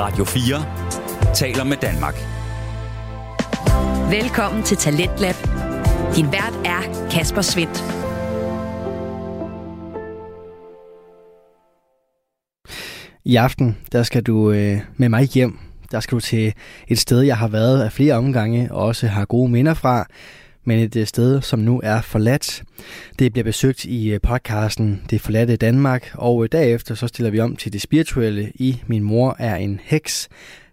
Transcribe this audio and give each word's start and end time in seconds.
Radio 0.00 0.24
4 0.24 1.34
taler 1.34 1.64
med 1.64 1.76
Danmark. 1.76 2.14
Velkommen 4.10 4.62
til 4.62 4.76
Talentlab. 4.76 5.34
Din 6.16 6.32
vært 6.32 6.54
er 6.64 7.08
Kasper 7.10 7.42
Svendt. 7.42 7.84
I 13.24 13.36
aften, 13.36 13.78
der 13.92 14.02
skal 14.02 14.22
du 14.22 14.50
øh, 14.50 14.80
med 14.96 15.08
mig 15.08 15.24
hjem. 15.24 15.58
Der 15.90 16.00
skal 16.00 16.14
du 16.16 16.20
til 16.20 16.54
et 16.88 16.98
sted, 16.98 17.20
jeg 17.20 17.36
har 17.36 17.48
været 17.48 17.82
af 17.82 17.92
flere 17.92 18.14
omgange 18.14 18.72
og 18.72 18.82
også 18.82 19.06
har 19.06 19.24
gode 19.24 19.50
minder 19.50 19.74
fra, 19.74 20.06
men 20.64 20.78
et 20.78 20.96
øh, 20.96 21.06
sted, 21.06 21.42
som 21.42 21.58
nu 21.58 21.80
er 21.84 22.00
forladt. 22.00 22.62
Det 23.18 23.32
bliver 23.32 23.44
besøgt 23.44 23.84
i 23.84 24.10
øh, 24.10 24.20
podcasten 24.20 25.02
Det 25.10 25.20
forladte 25.20 25.56
Danmark, 25.56 26.10
og 26.14 26.44
øh, 26.44 26.48
derefter 26.52 26.94
så 26.94 27.06
stiller 27.06 27.30
vi 27.30 27.40
om 27.40 27.56
til 27.56 27.72
det 27.72 27.82
spirituelle 27.82 28.52
i 28.54 28.82
Min 28.86 29.02
mor 29.02 29.36
er 29.38 29.56
en 29.56 29.80
heks. 29.84 30.28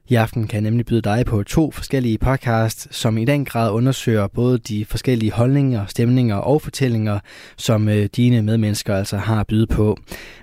I 0.09 0.15
aften 0.15 0.47
kan 0.47 0.55
jeg 0.55 0.61
nemlig 0.61 0.85
byde 0.85 1.01
dig 1.01 1.25
på 1.25 1.43
to 1.43 1.71
forskellige 1.71 2.17
podcasts, 2.17 2.95
som 2.95 3.17
i 3.17 3.25
den 3.25 3.45
grad 3.45 3.71
undersøger 3.71 4.27
både 4.27 4.57
de 4.57 4.85
forskellige 4.85 5.31
holdninger, 5.31 5.85
stemninger 5.85 6.35
og 6.35 6.61
fortællinger, 6.61 7.19
som 7.57 7.89
dine 8.15 8.41
medmennesker 8.41 8.95
altså 8.95 9.17
har 9.17 9.39
at 9.39 9.47
byde 9.47 9.67
på. 9.67 9.97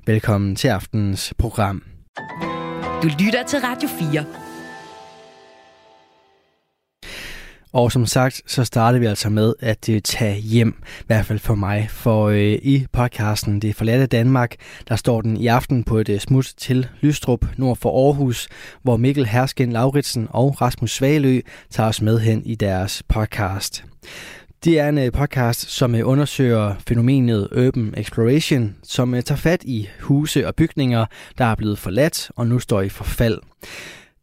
Velkommen 0.07 0.57
til 0.57 0.69
aftenens 0.69 1.35
program. 1.39 1.83
Du 3.03 3.09
lytter 3.19 3.43
til 3.49 3.59
Radio 3.59 3.89
4. 4.13 4.44
Og 7.75 7.93
som 7.93 8.07
sagt, 8.07 8.43
så 8.47 8.65
starter 8.65 8.99
vi 8.99 9.07
altså 9.07 9.31
med 9.31 9.55
at 9.61 9.89
øh, 9.89 10.01
tage 10.03 10.41
hjem, 10.41 10.75
i 11.01 11.05
hvert 11.07 11.27
fald 11.27 11.39
for 11.39 11.55
mig. 11.55 11.87
For 11.91 12.29
øh, 12.29 12.53
i 12.63 12.87
podcasten 12.93 13.63
Det 13.63 13.77
forladte 13.77 14.07
Danmark, 14.07 14.57
der 14.89 14.97
står 14.97 15.21
den 15.21 15.37
i 15.37 15.47
aften 15.47 15.85
på 15.85 15.99
et 15.99 16.09
uh, 16.09 16.19
smut 16.19 16.53
til 16.57 16.89
Lystrup, 17.01 17.47
nord 17.57 17.77
for 17.77 18.07
Aarhus, 18.07 18.49
hvor 18.83 18.97
Mikkel 18.97 19.27
Hersken 19.27 19.73
Lauritsen 19.73 20.29
og 20.31 20.61
Rasmus 20.61 20.91
Svalø 20.91 21.41
tager 21.71 21.89
os 21.89 22.03
med 22.03 22.21
hen 22.21 22.43
i 22.47 22.55
deres 22.55 23.03
podcast. 23.09 23.85
Det 24.65 24.79
er 24.79 24.89
en 24.89 24.99
øh, 24.99 25.13
podcast, 25.13 25.71
som 25.71 25.95
undersøger 26.05 26.75
fænomenet 26.89 27.49
Urban 27.53 27.95
Exploration, 27.97 28.77
som 28.83 29.13
tager 29.13 29.37
fat 29.37 29.65
i 29.65 29.89
huse 30.01 30.47
og 30.47 30.55
bygninger, 30.55 31.07
der 31.39 31.45
er 31.45 31.55
blevet 31.55 31.79
forladt 31.79 32.31
og 32.37 32.47
nu 32.47 32.59
står 32.59 32.83
i 32.83 32.89
forfald. 32.89 33.39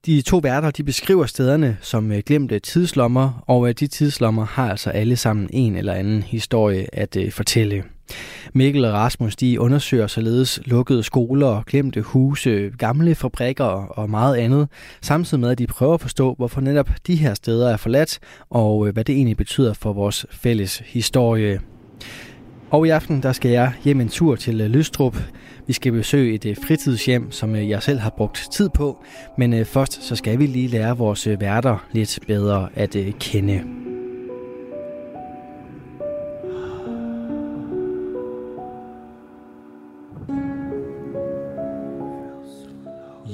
De 0.05 0.21
to 0.21 0.37
værter 0.37 0.71
de 0.71 0.83
beskriver 0.83 1.25
stederne 1.25 1.77
som 1.81 2.11
øh, 2.11 2.21
glemte 2.25 2.59
tidslommer, 2.59 3.43
og 3.47 3.69
øh, 3.69 3.75
de 3.79 3.87
tidslommer 3.87 4.45
har 4.45 4.69
altså 4.69 4.89
alle 4.89 5.15
sammen 5.15 5.49
en 5.53 5.75
eller 5.75 5.93
anden 5.93 6.23
historie 6.23 6.95
at 6.95 7.15
øh, 7.15 7.31
fortælle. 7.31 7.83
Mikkel 8.53 8.85
og 8.85 8.93
Rasmus 8.93 9.35
de 9.35 9.59
undersøger 9.59 10.07
således 10.07 10.59
lukkede 10.65 11.03
skoler, 11.03 11.63
glemte 11.67 12.01
huse, 12.01 12.71
gamle 12.77 13.15
fabrikker 13.15 13.63
og 13.65 14.09
meget 14.09 14.35
andet, 14.35 14.67
samtidig 15.01 15.41
med 15.41 15.49
at 15.49 15.59
de 15.59 15.67
prøver 15.67 15.93
at 15.93 16.01
forstå, 16.01 16.33
hvorfor 16.33 16.61
netop 16.61 16.89
de 17.07 17.15
her 17.15 17.33
steder 17.33 17.69
er 17.69 17.77
forladt, 17.77 18.19
og 18.49 18.91
hvad 18.91 19.03
det 19.03 19.15
egentlig 19.15 19.37
betyder 19.37 19.73
for 19.73 19.93
vores 19.93 20.25
fælles 20.31 20.81
historie. 20.85 21.59
Og 22.71 22.87
i 22.87 22.89
aften 22.89 23.23
der 23.23 23.31
skal 23.33 23.51
jeg 23.51 23.73
hjem 23.83 24.01
en 24.01 24.09
tur 24.09 24.35
til 24.35 24.55
Lystrup. 24.55 25.17
Vi 25.67 25.73
skal 25.73 25.91
besøge 25.91 26.33
et 26.33 26.57
fritidshjem, 26.67 27.31
som 27.31 27.55
jeg 27.55 27.83
selv 27.83 27.99
har 27.99 28.09
brugt 28.09 28.47
tid 28.53 28.69
på. 28.69 29.03
Men 29.37 29.65
først 29.65 30.03
så 30.03 30.15
skal 30.15 30.39
vi 30.39 30.45
lige 30.45 30.67
lære 30.67 30.97
vores 30.97 31.27
værter 31.27 31.87
lidt 31.91 32.19
bedre 32.27 32.69
at 32.75 32.97
kende. 33.19 33.63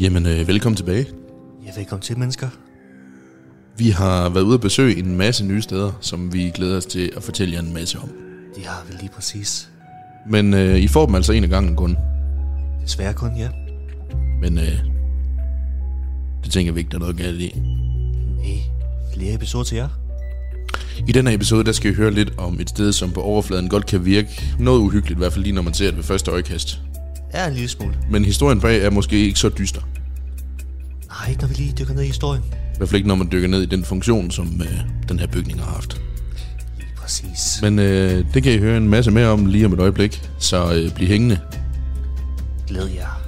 Jamen, 0.01 0.25
øh, 0.25 0.47
velkommen 0.47 0.77
tilbage. 0.77 1.05
Ja, 1.65 1.71
velkommen 1.79 2.01
til, 2.01 2.19
mennesker. 2.19 2.47
Vi 3.77 3.89
har 3.89 4.29
været 4.29 4.43
ude 4.43 4.53
at 4.53 4.61
besøge 4.61 4.97
en 4.99 5.17
masse 5.17 5.45
nye 5.45 5.61
steder, 5.61 5.91
som 6.01 6.33
vi 6.33 6.51
glæder 6.55 6.77
os 6.77 6.85
til 6.85 7.11
at 7.15 7.23
fortælle 7.23 7.53
jer 7.53 7.59
en 7.59 7.73
masse 7.73 7.99
om. 7.99 8.26
Det 8.57 8.65
har 8.65 8.83
vi 8.87 8.93
lige 8.99 9.09
præcis. 9.15 9.69
Men 10.29 10.53
øh, 10.53 10.77
I 10.77 10.87
får 10.87 11.05
dem 11.05 11.15
altså 11.15 11.33
en 11.33 11.43
af 11.43 11.49
gangen 11.49 11.75
kun. 11.75 11.97
Desværre 12.83 13.13
kun, 13.13 13.37
ja. 13.37 13.49
Men 14.41 14.57
øh, 14.57 14.79
det 16.43 16.51
tænker 16.51 16.71
vi 16.71 16.79
ikke, 16.79 16.89
der 16.89 16.95
er 16.95 16.99
noget 16.99 17.17
galt 17.17 17.41
i. 17.41 17.59
Nej, 18.37 18.61
flere 19.13 19.33
episoder 19.33 19.63
til 19.63 19.75
jer. 19.75 19.89
I 21.07 21.11
denne 21.11 21.33
episode, 21.33 21.63
der 21.63 21.71
skal 21.71 21.91
vi 21.91 21.95
høre 21.95 22.11
lidt 22.11 22.33
om 22.37 22.59
et 22.59 22.69
sted, 22.69 22.93
som 22.93 23.11
på 23.11 23.21
overfladen 23.21 23.69
godt 23.69 23.85
kan 23.85 24.05
virke 24.05 24.55
noget 24.59 24.79
uhyggeligt, 24.79 25.17
i 25.17 25.19
hvert 25.19 25.33
fald 25.33 25.43
lige 25.43 25.55
når 25.55 25.61
man 25.61 25.73
ser 25.73 25.85
det 25.85 25.97
ved 25.97 26.03
første 26.03 26.31
øjekast. 26.31 26.81
Ja, 27.33 27.47
en 27.47 27.53
lille 27.53 27.67
smule. 27.67 27.93
Men 28.11 28.25
historien 28.25 28.61
bag 28.61 28.81
er 28.81 28.89
måske 28.89 29.25
ikke 29.25 29.39
så 29.39 29.49
dyster. 29.49 29.81
Nej, 31.07 31.29
ikke 31.29 31.41
når 31.41 31.47
vi 31.47 31.53
lige 31.53 31.73
dykker 31.79 31.93
ned 31.93 32.03
i 32.03 32.07
historien. 32.07 32.43
I 32.49 32.77
hvert 32.77 32.89
fald 32.89 32.97
ikke, 32.97 33.07
når 33.07 33.15
man 33.15 33.29
dykker 33.31 33.47
ned 33.47 33.61
i 33.61 33.65
den 33.65 33.83
funktion, 33.85 34.31
som 34.31 34.61
øh, 34.61 34.79
den 35.09 35.19
her 35.19 35.27
bygning 35.27 35.59
har 35.59 35.71
haft. 35.71 36.01
Præcis. 37.07 37.61
Men 37.61 37.79
øh, 37.79 38.33
det 38.33 38.43
kan 38.43 38.51
I 38.51 38.57
høre 38.57 38.77
en 38.77 38.89
masse 38.89 39.11
mere 39.11 39.27
om 39.27 39.45
lige 39.45 39.65
om 39.65 39.73
et 39.73 39.79
øjeblik, 39.79 40.29
så 40.39 40.73
øh, 40.73 40.95
bliv 40.95 41.07
hængende. 41.07 41.39
Glæd 42.67 42.87
jer. 42.87 43.23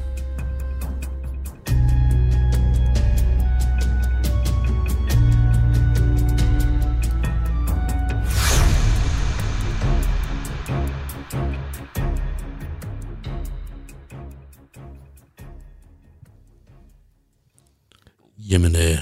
Jamen, 18.37 18.75
øh, 18.75 18.97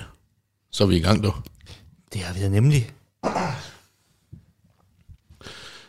så 0.71 0.83
er 0.83 0.87
vi 0.87 0.95
i 0.95 0.99
gang, 0.99 1.23
du. 1.23 1.33
Det 2.13 2.21
har 2.21 2.33
vi 2.33 2.41
da 2.41 2.49
nemlig. 2.49 2.91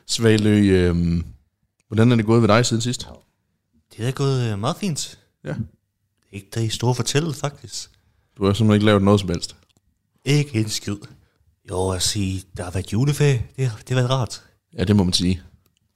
Svalø, 0.08 0.58
øh, 0.58 1.24
hvordan 1.88 2.12
er 2.12 2.16
det 2.16 2.24
gået 2.26 2.42
ved 2.42 2.48
dig 2.48 2.66
siden 2.66 2.82
sidst? 2.82 3.08
Det 3.96 4.08
er 4.08 4.12
gået 4.12 4.52
øh, 4.52 4.58
meget 4.58 4.76
fint. 4.76 5.18
Ja. 5.44 5.54
Ikke 6.32 6.48
det 6.54 6.72
store 6.72 6.94
fortælle, 6.94 7.34
faktisk. 7.34 7.90
Du 8.36 8.46
har 8.46 8.52
simpelthen 8.52 8.74
ikke 8.74 8.86
lavet 8.86 9.02
noget 9.02 9.20
som 9.20 9.28
helst. 9.28 9.56
Ikke 10.24 10.60
en 10.60 10.68
skid. 10.68 10.96
Jo, 11.70 11.88
at 11.88 12.02
sige, 12.02 12.44
der 12.56 12.64
har 12.64 12.70
været 12.70 12.92
juleferie. 12.92 13.46
Det, 13.56 13.72
det 13.78 13.88
har 13.88 13.94
været 13.94 14.10
rart. 14.10 14.44
Ja, 14.78 14.84
det 14.84 14.96
må 14.96 15.04
man 15.04 15.12
sige. 15.12 15.42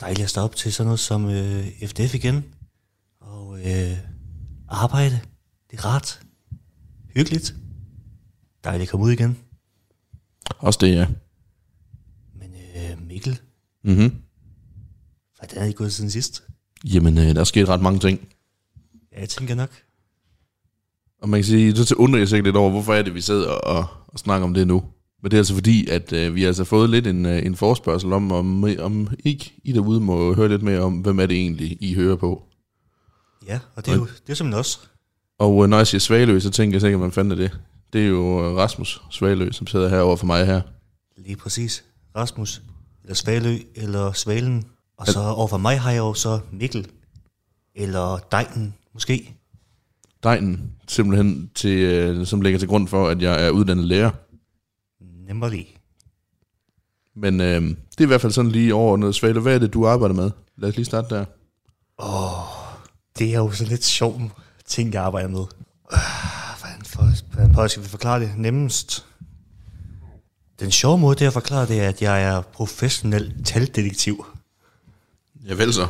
Dejligt 0.00 0.24
at 0.24 0.30
stå 0.30 0.40
op 0.40 0.56
til 0.56 0.72
sådan 0.72 0.86
noget 0.86 1.00
som 1.00 1.30
øh, 1.30 1.66
FDF 1.86 2.14
igen. 2.14 2.44
Og 3.20 3.58
øh, 3.58 3.98
arbejde. 4.68 5.20
Det 5.70 5.78
er 5.78 5.84
rart. 5.84 6.20
Hyggeligt. 7.14 7.54
Dejligt 8.64 8.88
at 8.88 8.90
komme 8.90 9.06
ud 9.06 9.12
igen. 9.12 9.38
Også 10.58 10.78
det, 10.82 10.94
ja. 10.94 11.06
Men 12.34 12.54
øh, 12.76 13.06
Mikkel, 13.06 13.40
Mm-hmm. 13.84 14.12
hvordan 15.38 15.62
er 15.62 15.66
det 15.66 15.76
gået 15.76 15.92
siden 15.92 16.10
sidst? 16.10 16.42
Jamen, 16.84 17.18
øh, 17.18 17.24
der 17.24 17.40
er 17.40 17.44
sket 17.44 17.68
ret 17.68 17.82
mange 17.82 17.98
ting. 17.98 18.28
Ja, 19.12 19.20
jeg 19.20 19.28
tænker 19.28 19.54
nok. 19.54 19.70
Og 21.22 21.28
man 21.28 21.38
kan 21.38 21.44
sige, 21.44 21.76
så 21.76 21.94
undrer 21.94 22.18
jeg 22.18 22.28
sig 22.28 22.42
lidt 22.42 22.56
over, 22.56 22.70
hvorfor 22.70 22.94
er 22.94 23.02
det, 23.02 23.14
vi 23.14 23.20
sidder 23.20 23.48
og, 23.48 23.86
og, 24.06 24.18
snakker 24.18 24.46
om 24.46 24.54
det 24.54 24.66
nu. 24.66 24.82
Men 25.22 25.30
det 25.30 25.36
er 25.36 25.40
altså 25.40 25.54
fordi, 25.54 25.88
at 25.88 26.12
øh, 26.12 26.34
vi 26.34 26.40
har 26.40 26.48
altså 26.48 26.64
fået 26.64 26.90
lidt 26.90 27.06
en, 27.06 27.26
øh, 27.26 27.46
en 27.46 27.56
forspørgsel 27.56 28.12
om, 28.12 28.32
om, 28.32 28.64
om 28.78 29.08
ikke 29.24 29.52
I 29.64 29.72
derude 29.72 30.00
må 30.00 30.34
høre 30.34 30.48
lidt 30.48 30.62
mere 30.62 30.80
om, 30.80 30.98
hvem 30.98 31.20
er 31.20 31.26
det 31.26 31.36
egentlig, 31.36 31.78
I 31.80 31.94
hører 31.94 32.16
på. 32.16 32.42
Ja, 33.46 33.58
og 33.74 33.86
det 33.86 33.92
er 33.92 33.96
jo 33.96 34.06
det 34.26 34.30
er 34.30 34.34
simpelthen 34.34 34.60
os. 34.60 34.90
Og 35.38 35.64
øh, 35.64 35.70
når 35.70 35.76
jeg 35.76 35.86
siger 35.86 36.00
Svalø, 36.00 36.40
så 36.40 36.50
tænker 36.50 36.74
jeg 36.74 36.80
sikkert, 36.80 37.00
man 37.00 37.12
fanden 37.12 37.32
er 37.32 37.36
det. 37.36 37.58
Det 37.92 38.02
er 38.02 38.06
jo 38.06 38.44
øh, 38.44 38.56
Rasmus 38.56 39.02
Svalø, 39.10 39.52
som 39.52 39.66
sidder 39.66 39.88
herovre 39.88 40.18
for 40.18 40.26
mig 40.26 40.46
her. 40.46 40.60
Lige 41.16 41.36
præcis. 41.36 41.84
Rasmus, 42.16 42.62
eller 43.02 43.14
Svalø, 43.14 43.58
eller 43.74 44.12
Svalen. 44.12 44.64
Og 44.96 45.06
så 45.06 45.20
overfor 45.20 45.56
mig 45.56 45.80
har 45.80 45.90
jeg 45.90 45.98
jo 45.98 46.14
så 46.14 46.40
Mikkel, 46.52 46.86
eller 47.74 48.18
Dejten, 48.32 48.74
måske. 48.94 49.34
Degnen, 50.22 50.72
simpelthen, 50.88 51.50
til, 51.54 51.78
øh, 51.78 52.26
som 52.26 52.40
ligger 52.40 52.58
til 52.58 52.68
grund 52.68 52.88
for, 52.88 53.08
at 53.08 53.22
jeg 53.22 53.46
er 53.46 53.50
uddannet 53.50 53.84
lærer. 53.84 54.10
Nemmerlig. 55.26 55.76
Men 57.16 57.40
øh, 57.40 57.62
det 57.62 58.00
er 58.00 58.02
i 58.02 58.06
hvert 58.06 58.20
fald 58.20 58.32
sådan 58.32 58.50
lige 58.50 58.74
overordnet. 58.74 59.14
Svale, 59.14 59.40
hvad 59.40 59.54
er 59.54 59.58
det, 59.58 59.74
du 59.74 59.86
arbejder 59.86 60.14
med? 60.14 60.30
Lad 60.56 60.68
os 60.68 60.76
lige 60.76 60.86
starte 60.86 61.14
der. 61.14 61.24
Det 63.18 63.34
er 63.34 63.38
jo 63.38 63.50
sådan 63.50 63.70
lidt 63.70 63.84
sjov 63.84 64.20
ting, 64.66 64.92
jeg 64.92 65.02
arbejder 65.02 65.28
med. 65.28 65.44
Øh, 65.92 65.98
Hvordan, 66.60 66.84
for, 66.84 67.32
hvordan 67.34 67.54
for, 67.54 67.66
skal 67.66 67.82
vi 67.82 67.88
forklare 67.88 68.20
det 68.20 68.32
nemmest? 68.36 69.06
Den 70.62 70.70
sjove 70.70 70.98
måde, 70.98 71.18
det 71.18 71.26
at 71.26 71.32
forklare 71.32 71.66
det, 71.66 71.80
er, 71.80 71.88
at 71.88 72.02
jeg 72.02 72.22
er 72.22 72.40
professionel 72.40 73.44
taldetektiv. 73.44 74.26
Ja, 75.46 75.54
vel 75.54 75.74
så. 75.74 75.86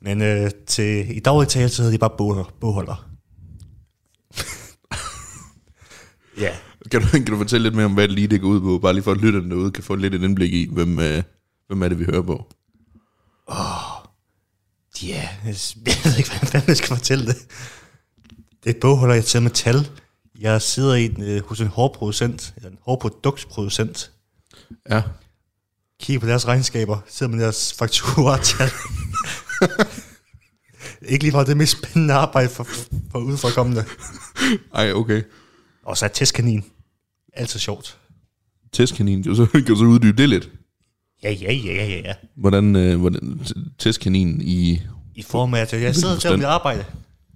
Men 0.00 0.22
øh, 0.22 0.50
til, 0.66 1.16
i 1.16 1.20
daglig 1.20 1.48
tale, 1.48 1.68
så 1.68 1.82
hedder 1.82 1.94
de 1.94 1.98
bare 1.98 2.10
bogholder. 2.18 2.50
bogholder. 2.60 3.10
ja, 6.44 6.56
Kan 6.90 7.00
du, 7.00 7.06
kan 7.08 7.26
du 7.26 7.36
fortælle 7.36 7.62
lidt 7.62 7.74
mere 7.74 7.84
om, 7.84 7.94
hvad 7.94 8.08
det 8.08 8.14
lige 8.14 8.26
det 8.26 8.40
går 8.40 8.48
ud 8.48 8.60
på? 8.60 8.78
Bare 8.78 8.92
lige 8.92 9.02
for 9.02 9.12
at 9.12 9.20
lytterne 9.20 9.50
derude 9.50 9.70
kan 9.70 9.84
få 9.84 9.94
lidt 9.94 10.14
et 10.14 10.22
indblik 10.22 10.52
i, 10.52 10.68
hvem, 10.72 10.98
øh, 10.98 11.22
hvem 11.66 11.82
er 11.82 11.88
det, 11.88 11.98
vi 11.98 12.04
hører 12.04 12.22
på. 12.22 12.46
Ja, 15.02 15.28
jeg 15.44 15.54
ved 16.04 16.18
ikke, 16.18 16.30
hvordan 16.40 16.62
jeg 16.66 16.76
skal 16.76 16.88
fortælle 16.88 17.26
det. 17.26 17.36
Det 18.64 18.70
er 18.70 18.74
et 18.74 18.80
bogholder, 18.80 19.14
jeg 19.14 19.24
tager 19.24 19.42
med 19.42 19.50
tal. 19.50 19.88
Jeg 20.40 20.62
sidder 20.62 20.94
i 20.94 21.04
en, 21.04 21.22
øh, 21.22 21.42
hos 21.46 21.60
en 21.60 21.66
hårproducent, 21.66 22.54
eller 22.56 22.70
en 22.70 22.78
hårproduktsproducent, 22.82 24.10
Ja. 24.90 25.02
kigger 26.00 26.20
på 26.20 26.26
deres 26.26 26.46
regnskaber, 26.46 26.98
sidder 27.08 27.32
med 27.32 27.42
deres 27.44 27.74
fakturatal. 27.78 28.70
Ikke 31.08 31.24
lige 31.24 31.44
det 31.44 31.56
mest 31.56 31.78
spændende 31.78 32.14
arbejde 32.14 32.48
for, 32.48 32.64
for 33.12 33.18
udforkommende. 33.18 33.84
Ej, 34.74 34.92
okay. 34.92 35.22
Og 35.84 35.96
så 35.96 36.04
er 36.04 36.08
testkanin. 36.08 36.64
Altid 37.32 37.60
sjovt. 37.60 37.98
Testkanin, 38.72 39.22
kan 39.22 39.30
du 39.32 39.36
så, 39.36 39.46
kan 39.52 39.64
du 39.64 39.76
så 39.76 39.84
uddybe 39.84 40.22
det 40.22 40.28
lidt? 40.28 40.50
Ja, 41.22 41.30
ja, 41.30 41.52
ja, 41.52 41.74
ja, 41.74 42.00
ja. 42.04 42.14
Hvordan, 42.36 42.76
øh, 42.76 43.00
hvordan 43.00 43.40
testkaninen 43.78 44.40
i... 44.40 44.82
I 45.14 45.22
form 45.22 45.54
af, 45.54 45.60
at 45.60 45.72
jeg 45.82 45.94
sidder 45.94 46.18
tager 46.18 46.36
mit 46.36 46.44
arbejde. 46.44 46.84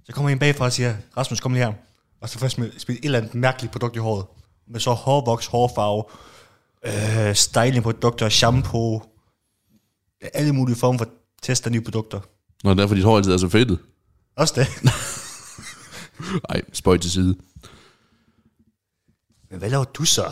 Så 0.05 0.11
kommer 0.13 0.29
en 0.29 0.39
bagfra 0.39 0.65
og 0.65 0.73
siger, 0.73 0.95
Rasmus, 1.17 1.39
kom 1.39 1.53
lige 1.53 1.65
her. 1.65 1.73
Og 2.21 2.29
så 2.29 2.39
først 2.39 2.57
med 2.57 2.71
et 2.87 2.99
eller 3.03 3.17
andet 3.17 3.35
mærkeligt 3.35 3.71
produkt 3.71 3.95
i 3.95 3.99
håret. 3.99 4.25
Med 4.67 4.79
så 4.79 4.91
hårvoks, 4.91 5.45
hårfarve, 5.45 6.03
øh, 6.85 7.35
stylingprodukter, 7.35 8.29
shampoo. 8.29 9.03
Alle 10.33 10.53
mulige 10.53 10.75
former 10.75 10.97
for 10.97 11.09
test 11.41 11.65
af 11.65 11.71
nye 11.71 11.81
produkter. 11.81 12.19
Nå, 12.63 12.73
derfor 12.73 12.95
dit 12.95 13.03
hår 13.03 13.17
altid 13.17 13.31
er 13.31 13.37
så 13.37 13.49
fedtet. 13.49 13.79
Også 14.35 14.53
det. 14.57 14.67
Ej, 16.49 16.61
spøj 16.73 16.97
til 16.97 17.11
side. 17.11 17.35
Men 19.49 19.59
hvad 19.59 19.69
laver 19.69 19.83
du 19.83 20.05
så? 20.05 20.31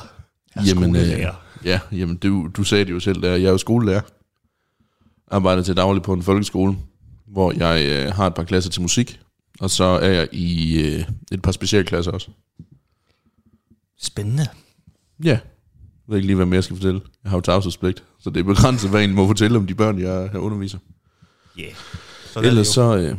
herre 0.55 0.67
Jamen, 0.67 0.95
øh, 0.95 1.25
ja, 1.65 1.79
jamen 1.91 2.17
du, 2.17 2.49
du 2.57 2.63
sagde 2.63 2.85
det 2.85 2.91
jo 2.91 2.99
selv 2.99 3.21
der. 3.21 3.35
Jeg 3.35 3.47
er 3.47 3.51
jo 3.51 3.57
skolelærer. 3.57 4.01
Arbejder 5.31 5.63
til 5.63 5.77
daglig 5.77 6.03
på 6.03 6.13
en 6.13 6.23
folkeskole, 6.23 6.77
hvor 7.27 7.51
jeg 7.51 7.85
øh, 7.85 8.13
har 8.13 8.27
et 8.27 8.33
par 8.33 8.43
klasser 8.43 8.71
til 8.71 8.81
musik. 8.81 9.19
Og 9.59 9.69
så 9.69 9.83
er 9.83 10.09
jeg 10.09 10.27
i 10.31 10.79
øh, 10.81 11.05
et 11.31 11.41
par 11.41 11.51
specialklasser 11.51 12.11
også. 12.11 12.29
Spændende. 13.97 14.47
Ja, 15.23 15.29
jeg 15.29 15.39
ved 16.07 16.17
ikke 16.17 16.27
lige, 16.27 16.35
hvad 16.35 16.45
mere 16.45 16.55
jeg 16.55 16.63
skal 16.63 16.75
fortælle. 16.75 17.01
Jeg 17.23 17.29
har 17.29 17.37
jo 17.37 17.41
tavshedspligt, 17.41 18.03
så 18.19 18.29
det 18.29 18.39
er 18.39 18.43
begrænset, 18.43 18.89
hvad 18.89 18.99
egentlig 18.99 19.15
må 19.15 19.27
fortælle 19.27 19.57
om 19.57 19.67
de 19.67 19.75
børn, 19.75 19.99
jeg, 19.99 20.29
jeg 20.33 20.41
underviser. 20.41 20.77
Ja. 21.57 21.61
Yeah. 21.61 21.73
Så 22.33 22.41
det 22.41 22.47
Ellers 22.47 22.67
så, 22.67 22.97
øh, 22.97 23.17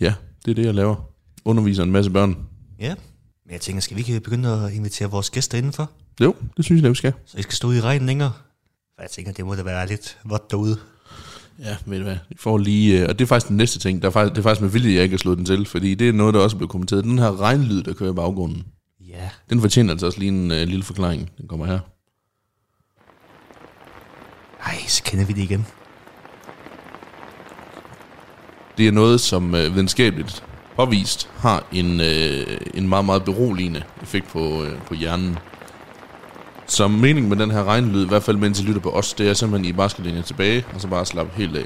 ja, 0.00 0.14
det 0.44 0.50
er 0.50 0.54
det, 0.54 0.64
jeg 0.64 0.74
laver. 0.74 1.10
Underviser 1.44 1.82
en 1.82 1.92
masse 1.92 2.10
børn. 2.10 2.36
Ja. 2.78 2.94
Men 3.44 3.52
jeg 3.52 3.60
tænker, 3.60 3.80
skal 3.80 3.96
vi 3.96 4.00
ikke 4.00 4.20
begynde 4.20 4.48
at 4.48 4.72
invitere 4.72 5.10
vores 5.10 5.30
gæster 5.30 5.58
indenfor? 5.58 5.90
Jo, 6.20 6.34
det 6.56 6.64
synes 6.64 6.82
jeg, 6.82 6.90
vi 6.90 6.94
skal. 6.94 7.12
Så 7.26 7.38
I 7.38 7.42
skal 7.42 7.54
stå 7.54 7.68
ude 7.68 7.78
i 7.78 7.80
regnen 7.80 8.06
længere? 8.06 8.32
For 8.94 9.02
jeg 9.02 9.10
tænker, 9.10 9.32
det 9.32 9.46
må 9.46 9.54
da 9.54 9.62
være 9.62 9.88
lidt 9.88 10.18
vådt 10.24 10.50
derude. 10.50 10.78
Ja, 11.58 11.76
ved 11.86 11.98
du 11.98 12.04
hvad, 12.04 12.16
vi 12.28 12.36
får 12.38 12.58
lige, 12.58 13.00
øh, 13.02 13.06
og 13.08 13.18
det 13.18 13.24
er 13.24 13.28
faktisk 13.28 13.48
den 13.48 13.56
næste 13.56 13.78
ting, 13.78 14.02
der 14.02 14.08
er 14.08 14.12
faktisk, 14.12 14.32
det 14.32 14.38
er 14.38 14.42
faktisk 14.42 14.60
med 14.60 14.68
vilje, 14.70 14.94
jeg 14.94 15.02
ikke 15.02 15.12
har 15.12 15.18
slået 15.18 15.38
den 15.38 15.46
til, 15.46 15.66
fordi 15.66 15.94
det 15.94 16.08
er 16.08 16.12
noget, 16.12 16.34
der 16.34 16.40
også 16.40 16.56
er 16.56 16.58
blevet 16.58 16.70
kommenteret. 16.70 17.04
Den 17.04 17.18
her 17.18 17.40
regnlyd, 17.40 17.82
der 17.82 17.92
kører 17.94 18.10
i 18.12 18.14
baggrunden, 18.14 18.64
Ja. 19.08 19.28
den 19.50 19.60
fortjener 19.60 19.90
altså 19.92 20.06
også 20.06 20.18
lige 20.18 20.28
en 20.28 20.50
uh, 20.50 20.56
lille 20.56 20.82
forklaring. 20.82 21.30
Den 21.38 21.48
kommer 21.48 21.66
her. 21.66 21.78
Ej, 24.66 24.78
så 24.86 25.02
kender 25.02 25.24
vi 25.26 25.32
det 25.32 25.42
igen. 25.42 25.66
Det 28.78 28.88
er 28.88 28.92
noget, 28.92 29.20
som 29.20 29.54
øh, 29.54 29.74
videnskabeligt 29.74 30.44
påvist 30.76 31.30
har 31.36 31.66
en, 31.72 32.00
øh, 32.00 32.56
en 32.74 32.88
meget, 32.88 33.04
meget 33.04 33.24
beroligende 33.24 33.82
effekt 34.02 34.28
på, 34.28 34.64
øh, 34.64 34.82
på 34.82 34.94
hjernen. 34.94 35.38
Så 36.66 36.88
meningen 36.88 37.28
med 37.28 37.36
den 37.36 37.50
her 37.50 37.64
regnlyd, 37.64 38.04
i 38.04 38.08
hvert 38.08 38.22
fald 38.22 38.36
mens 38.36 38.60
I 38.60 38.62
lytter 38.62 38.80
på 38.80 38.90
os, 38.90 39.14
det 39.14 39.28
er 39.30 39.34
simpelthen, 39.34 39.64
I 39.64 39.72
bare 39.72 39.90
skal 39.90 40.04
læne 40.04 40.22
tilbage, 40.22 40.64
og 40.74 40.80
så 40.80 40.88
bare 40.88 41.06
slappe 41.06 41.32
helt 41.36 41.56
af. 41.56 41.64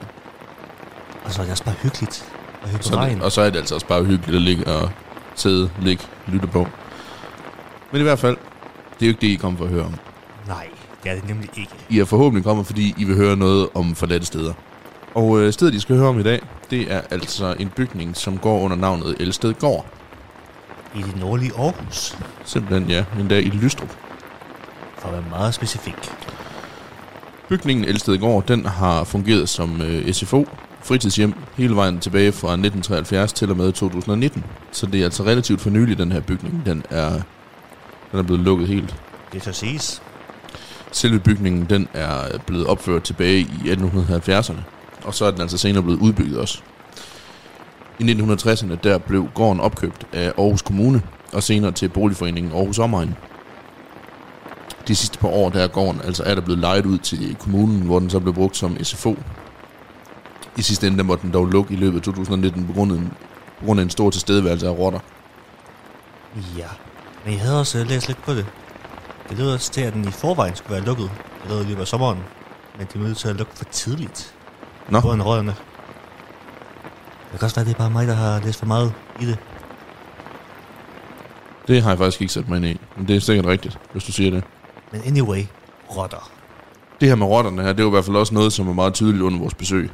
Og 1.24 1.32
så 1.32 1.40
er 1.40 1.44
det 1.44 1.52
også 1.52 1.64
bare 1.64 1.74
hyggeligt. 1.82 2.24
Og 2.62 2.68
hygge 2.68 2.84
Så 2.84 2.96
regn. 2.96 3.14
det, 3.16 3.22
og 3.24 3.32
så 3.32 3.40
er 3.40 3.50
det 3.50 3.58
altså 3.58 3.74
også 3.74 3.86
bare 3.86 4.04
hyggeligt 4.04 4.36
at 4.36 4.42
ligge 4.42 4.66
og 4.66 4.90
sidde, 5.34 5.70
ligge, 5.82 6.04
lytte 6.26 6.46
på. 6.46 6.66
Men 7.92 8.00
i 8.00 8.02
hvert 8.04 8.18
fald, 8.18 8.36
det 9.00 9.02
er 9.02 9.06
jo 9.06 9.08
ikke 9.08 9.20
det, 9.20 9.26
I 9.26 9.34
kommer 9.34 9.58
for 9.58 9.64
at 9.64 9.70
høre 9.70 9.84
om. 9.84 9.94
Nej, 10.46 10.68
det 11.04 11.10
er 11.10 11.14
det 11.14 11.28
nemlig 11.28 11.50
ikke. 11.56 11.72
I 11.88 11.98
er 11.98 12.04
forhåbentlig 12.04 12.44
kommet, 12.44 12.66
fordi 12.66 12.94
I 12.98 13.04
vil 13.04 13.16
høre 13.16 13.36
noget 13.36 13.68
om 13.74 13.94
forladte 13.94 14.26
steder. 14.26 14.52
Og 15.14 15.40
øh, 15.40 15.52
stedet, 15.52 15.74
I 15.74 15.80
skal 15.80 15.96
høre 15.96 16.08
om 16.08 16.20
i 16.20 16.22
dag, 16.22 16.40
det 16.70 16.92
er 16.92 17.00
altså 17.10 17.54
en 17.58 17.68
bygning, 17.68 18.16
som 18.16 18.38
går 18.38 18.60
under 18.60 18.76
navnet 18.76 19.16
Elsted 19.20 19.54
Gård. 19.54 19.86
I 20.94 21.02
det 21.02 21.16
nordlige 21.20 21.52
Aarhus. 21.58 22.16
Simpelthen, 22.44 22.90
ja, 22.90 23.04
endda 23.20 23.38
i 23.38 23.44
Lystrup. 23.48 23.96
For 24.98 25.08
at 25.08 25.14
være 25.14 25.24
meget 25.30 25.54
specifik. 25.54 26.12
Bygningen 27.48 27.84
Elsted 27.84 28.18
Gård, 28.18 28.46
den 28.46 28.66
har 28.66 29.04
fungeret 29.04 29.48
som 29.48 29.82
øh, 29.82 30.12
SFO, 30.12 30.46
fritidshjem, 30.82 31.34
hele 31.56 31.76
vejen 31.76 32.00
tilbage 32.00 32.32
fra 32.32 32.48
1973 32.48 33.32
til 33.32 33.50
og 33.50 33.56
med 33.56 33.72
2019. 33.72 34.44
Så 34.72 34.86
det 34.86 35.00
er 35.00 35.04
altså 35.04 35.22
relativt 35.22 35.60
for 35.60 35.70
nylig, 35.70 35.98
den 35.98 36.12
her 36.12 36.20
bygning. 36.20 36.62
Den 36.66 36.82
er, 36.90 37.10
den 38.12 38.18
er 38.18 38.22
blevet 38.22 38.40
lukket 38.40 38.68
helt. 38.68 38.96
Det 39.32 39.44
så 39.44 39.52
siges. 39.52 40.02
Selve 40.92 41.18
bygningen, 41.18 41.64
den 41.64 41.88
er 41.94 42.38
blevet 42.46 42.66
opført 42.66 43.02
tilbage 43.02 43.38
i 43.40 43.70
1870'erne. 43.70 44.60
Og 45.04 45.14
så 45.14 45.24
er 45.24 45.30
den 45.30 45.40
altså 45.40 45.58
senere 45.58 45.82
blevet 45.82 45.98
udbygget 46.00 46.38
også. 46.38 46.60
I 47.98 48.12
1960'erne, 48.12 48.74
der 48.82 48.98
blev 48.98 49.28
gården 49.34 49.60
opkøbt 49.60 50.06
af 50.12 50.32
Aarhus 50.38 50.62
Kommune, 50.62 51.02
og 51.32 51.42
senere 51.42 51.72
til 51.72 51.88
boligforeningen 51.88 52.52
Aarhus 52.52 52.78
Omegn. 52.78 53.14
De 54.88 54.96
sidste 54.96 55.18
par 55.18 55.28
år, 55.28 55.50
der 55.50 55.62
er 55.62 55.66
gården 55.68 56.00
altså 56.04 56.22
er 56.22 56.34
der 56.34 56.40
blevet 56.40 56.58
lejet 56.58 56.86
ud 56.86 56.98
til 56.98 57.36
kommunen, 57.40 57.82
hvor 57.82 57.98
den 57.98 58.10
så 58.10 58.20
blev 58.20 58.34
brugt 58.34 58.56
som 58.56 58.84
SFO. 58.84 59.16
I 60.56 60.62
sidste 60.62 60.86
ende, 60.86 60.98
der 60.98 61.04
måtte 61.04 61.22
den 61.22 61.32
dog 61.32 61.46
lukke 61.46 61.74
i 61.74 61.76
løbet 61.76 61.96
af 61.96 62.02
2019 62.02 62.66
på 62.66 62.72
grund 62.72 62.92
af 62.92 62.96
en, 62.96 63.12
på 63.58 63.64
grund 63.64 63.80
af 63.80 63.84
en 63.84 63.90
stor 63.90 64.10
tilstedeværelse 64.10 64.66
af 64.66 64.70
rotter. 64.70 65.00
Ja. 66.56 66.66
Men 67.24 67.32
jeg 67.34 67.42
havde 67.42 67.60
også 67.60 67.78
øh, 67.78 67.86
læst 67.86 68.08
lidt 68.08 68.22
på 68.22 68.34
det. 68.34 68.46
Det 69.28 69.38
lød 69.38 69.52
også 69.52 69.72
til, 69.72 69.80
at 69.80 69.92
den 69.92 70.08
i 70.08 70.10
forvejen 70.10 70.56
skulle 70.56 70.74
være 70.74 70.84
lukket. 70.84 71.10
Lød 71.48 71.64
i 71.64 71.68
løbet 71.68 71.80
af 71.80 71.86
sommeren. 71.88 72.18
Men 72.78 72.86
de 72.92 72.98
er 72.98 73.02
nødt 73.02 73.18
til 73.18 73.28
at 73.28 73.36
lukke 73.36 73.52
for 73.54 73.64
tidligt. 73.64 74.34
Nå, 74.88 75.00
På 75.00 75.12
en 75.12 75.22
rotterne. 75.22 75.54
Det 77.32 77.38
kan 77.38 77.46
også 77.46 77.56
være, 77.56 77.64
det 77.64 77.74
er 77.74 77.78
bare 77.78 77.90
mig, 77.90 78.06
der 78.06 78.14
har 78.14 78.40
læst 78.40 78.58
for 78.58 78.66
meget 78.66 78.92
i 79.20 79.26
det. 79.26 79.38
det 81.68 81.82
har 81.82 81.90
jeg 81.90 81.98
faktisk 81.98 82.20
ikke 82.20 82.32
sat 82.32 82.48
mig 82.48 82.56
ind 82.56 82.66
i, 82.66 82.80
men 82.96 83.08
det 83.08 83.16
er 83.16 83.20
sikkert 83.20 83.46
rigtigt, 83.46 83.78
hvis 83.92 84.04
du 84.04 84.12
siger 84.12 84.30
det. 84.30 84.44
Men 84.92 85.02
anyway, 85.06 85.44
rotter. 85.96 86.30
Det 87.00 87.08
her 87.08 87.14
med 87.14 87.26
rotterne 87.26 87.62
her, 87.62 87.72
det 87.72 87.84
var 87.84 87.90
i 87.90 87.92
hvert 87.92 88.04
fald 88.04 88.16
også 88.16 88.34
noget, 88.34 88.52
som 88.52 88.66
var 88.66 88.72
meget 88.72 88.94
tydeligt 88.94 89.22
under 89.22 89.38
vores 89.38 89.54
besøg. 89.54 89.90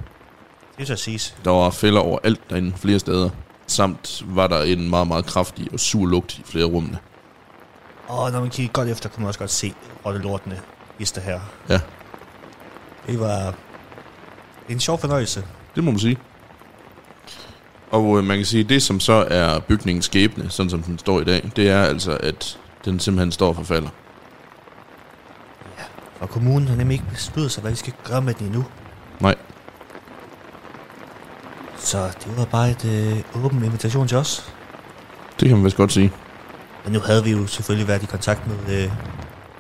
Det 0.79 0.87
så 0.87 0.96
siges. 0.96 1.37
Der 1.44 1.50
var 1.50 1.70
fælder 1.70 2.00
overalt 2.00 2.50
derinde 2.50 2.73
flere 2.76 2.99
steder. 2.99 3.31
Samt 3.67 4.23
var 4.26 4.46
der 4.46 4.62
en 4.62 4.91
meget, 4.91 5.06
meget 5.08 5.26
kraftig 5.26 5.69
og 5.73 5.81
sur 5.81 6.06
lugt 6.06 6.39
i 6.39 6.43
flere 6.44 6.65
rummene. 6.65 6.98
Og 8.08 8.32
når 8.32 8.41
man 8.41 8.51
kigger 8.51 8.72
godt 8.72 8.89
efter, 8.89 9.08
kan 9.08 9.20
man 9.20 9.29
også 9.29 9.39
godt 9.39 9.51
se 9.51 9.74
rottelortene 10.06 10.60
hister 10.98 11.20
her. 11.20 11.41
Ja, 11.69 11.81
Det 13.06 13.20
var 13.20 13.55
en 14.69 14.81
sjov 14.81 14.98
fornøjelse. 14.98 15.44
det 15.74 15.84
må 15.84 15.91
man 15.91 16.01
sige. 16.01 16.19
Og 17.91 18.19
øh, 18.19 18.24
man 18.24 18.36
kan 18.36 18.46
sige, 18.46 18.63
at 18.65 18.69
det 18.69 18.82
som 18.82 19.01
så 19.01 19.27
er 19.31 19.58
bygningens 19.58 20.05
skæbne, 20.05 20.51
sådan 20.51 20.70
som 20.70 20.82
den 20.82 20.98
står 20.98 21.20
i 21.20 21.24
dag, 21.24 21.51
det 21.56 21.69
er 21.70 21.82
altså, 21.82 22.17
at 22.17 22.58
den 22.84 23.01
simpelthen 23.01 23.32
står 23.32 23.48
og 23.48 23.56
forfalder. 23.56 23.89
Og 26.24 26.31
kommunen 26.31 26.69
har 26.69 26.76
nemlig 26.76 26.94
ikke 26.94 27.10
besluttet 27.10 27.52
sig, 27.52 27.60
hvad 27.60 27.70
vi 27.72 27.76
skal 27.76 27.93
gøre 28.04 28.22
med 28.22 28.34
den 28.34 28.46
endnu. 28.46 28.64
Nej, 29.20 29.34
Så 31.78 31.98
det 32.24 32.36
var 32.38 32.44
bare 32.44 32.70
et 32.70 32.84
øh, 32.84 33.44
åben 33.44 33.64
invitation 33.64 34.08
til 34.08 34.16
os. 34.16 34.52
det 35.40 35.48
kan 35.48 35.56
man 35.56 35.64
vist 35.64 35.76
godt 35.76 35.93
sige. 35.93 36.12
Men 36.84 36.93
nu 36.93 36.98
havde 37.00 37.24
vi 37.24 37.31
jo 37.31 37.46
selvfølgelig 37.46 37.88
været 37.88 38.02
i 38.02 38.06
kontakt 38.06 38.40
med 38.46 38.84
øh, 38.84 38.93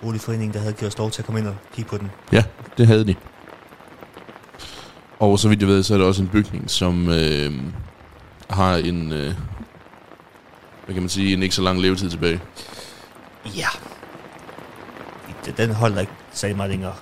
boligforeningen, 0.02 0.54
der 0.54 0.60
havde 0.60 0.72
givet 0.72 0.92
os 0.92 0.98
lov 0.98 1.10
til 1.10 1.22
at 1.22 1.26
komme 1.26 1.40
ind 1.40 1.48
og 1.48 1.54
kigge 1.74 1.90
på 1.90 1.98
den. 1.98 2.10
Ja, 2.32 2.44
det 2.78 2.86
havde 2.86 3.06
de. 3.06 3.14
Og 5.18 5.38
så 5.38 5.48
vidt 5.48 5.60
jeg 5.60 5.68
ved, 5.68 5.82
så 5.82 5.94
er 5.94 5.98
det 5.98 6.06
også 6.06 6.22
en 6.22 6.28
bygning, 6.28 6.70
som 6.70 7.08
øh, 7.08 7.52
har 8.50 8.74
en, 8.76 9.12
øh, 9.12 9.34
hvad 10.84 10.94
kan 10.94 11.02
man 11.02 11.08
sige, 11.08 11.32
en 11.34 11.42
ikke 11.42 11.54
så 11.54 11.62
lang 11.62 11.80
levetid 11.80 12.10
tilbage. 12.10 12.40
Ja. 13.56 13.68
Den- 15.44 15.54
Den 15.56 15.70
holder 15.74 16.00
ikke 16.00 16.12
meget 16.56 16.70
længere. 16.70 16.94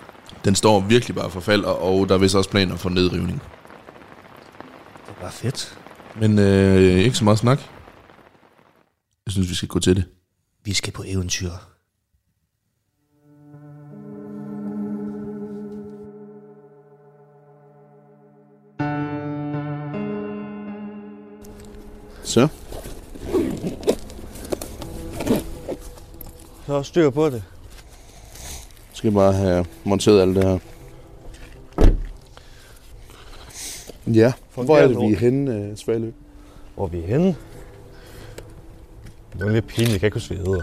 Den 0.44 0.54
står 0.54 0.80
virkelig 0.80 1.14
bare 1.14 1.24
og 1.24 1.32
forfalder, 1.32 1.68
og 1.68 2.08
der 2.08 2.14
er 2.14 2.18
vist 2.18 2.34
også 2.34 2.50
planer 2.50 2.76
for 2.76 2.90
nedrivning. 2.90 3.42
Det 5.06 5.14
var 5.22 5.30
fedt. 5.30 5.78
Men 6.20 6.38
øh, 6.38 6.98
ikke 6.98 7.16
så 7.16 7.24
meget 7.24 7.38
snak. 7.38 7.60
Jeg 9.26 9.32
synes, 9.32 9.50
vi 9.50 9.54
skal 9.54 9.68
gå 9.68 9.78
til 9.78 9.96
det. 9.96 10.04
Vi 10.64 10.72
skal 10.72 10.92
på 10.92 11.04
eventyr. 11.06 11.50
Så. 22.24 22.48
Så 26.66 26.82
styr 26.82 27.10
på 27.10 27.30
det. 27.30 27.42
Skal 29.02 29.12
bare 29.12 29.32
have 29.32 29.66
monteret 29.84 30.20
alt 30.20 30.36
det 30.36 30.44
her. 30.44 30.58
Ja, 34.06 34.32
hvor 34.54 34.76
er 34.76 34.88
det, 34.88 34.98
vi 34.98 35.12
er 35.12 35.16
henne, 35.16 35.70
uh, 35.70 35.76
Svalø? 35.76 36.10
Hvor 36.74 36.84
er 36.84 36.88
vi 36.88 37.00
henne? 37.00 37.36
Det 39.32 39.42
er 39.42 39.48
lidt 39.48 39.66
pinligt, 39.66 39.92
jeg 39.92 40.00
kan 40.00 40.06
ikke 40.06 40.14
huske, 40.14 40.34
hvad 40.34 40.46
hedder. 40.46 40.62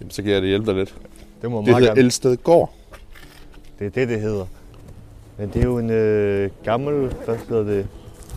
Jamen, 0.00 0.10
så 0.10 0.22
kan 0.22 0.32
jeg 0.32 0.42
det 0.42 0.48
hjælpe 0.48 0.66
dig 0.66 0.74
lidt. 0.74 0.94
Det 1.42 1.50
må 1.50 1.58
Det 1.58 1.66
meget 1.66 1.76
hedder 1.76 1.94
gerne. 1.94 2.00
Elsted 2.00 2.36
Gård. 2.36 2.74
Det 3.78 3.86
er 3.86 3.90
det, 3.90 4.08
det 4.08 4.20
hedder. 4.20 4.46
Men 5.38 5.48
det 5.48 5.56
er 5.56 5.64
jo 5.64 5.78
en 5.78 5.90
øh, 5.90 6.50
gammel, 6.64 7.14
hvad 7.24 7.36
hedder 7.48 7.62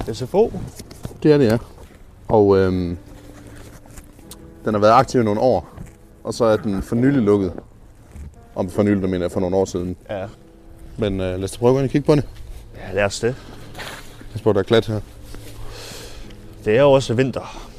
det, 0.06 0.18
SFO. 0.18 0.52
Det 1.24 1.32
er 1.34 1.38
det, 1.38 1.46
ja. 1.46 1.58
Og 2.28 2.58
øhm, 2.58 2.98
den 4.66 4.74
har 4.74 4.82
været 4.82 4.94
aktiv 4.94 5.22
i 5.22 5.24
nogle 5.24 5.40
år. 5.40 5.70
Og 6.24 6.34
så 6.34 6.46
er 6.46 6.58
den 6.58 6.82
for 6.82 6.96
nylig 6.96 7.22
lukket. 7.22 7.54
Om 8.56 8.70
for 8.70 8.84
nylig, 8.84 9.02
der 9.02 9.08
mener 9.08 9.26
jeg 9.26 9.32
for 9.32 9.40
nogle 9.40 9.56
år 9.56 9.66
siden. 9.66 9.96
Ja. 10.10 10.26
Men 10.98 11.14
øh, 11.22 11.36
lad 11.36 11.44
os 11.44 11.58
prøve 11.58 11.70
at 11.70 11.74
gå 11.74 11.80
ind 11.80 11.86
og 11.86 11.92
kigge 11.92 12.06
på 12.06 12.16
det. 12.16 12.24
Ja, 12.78 12.94
lad 12.94 13.04
os 13.04 13.20
det. 13.20 13.36
Jeg 14.34 14.40
spørger, 14.40 14.54
der 14.54 14.60
er 14.60 14.64
klat 14.64 14.86
her. 14.86 15.00
Det 16.66 16.78
er 16.78 16.82
jo 16.82 16.92
også 16.92 17.14
vinter. 17.14 17.72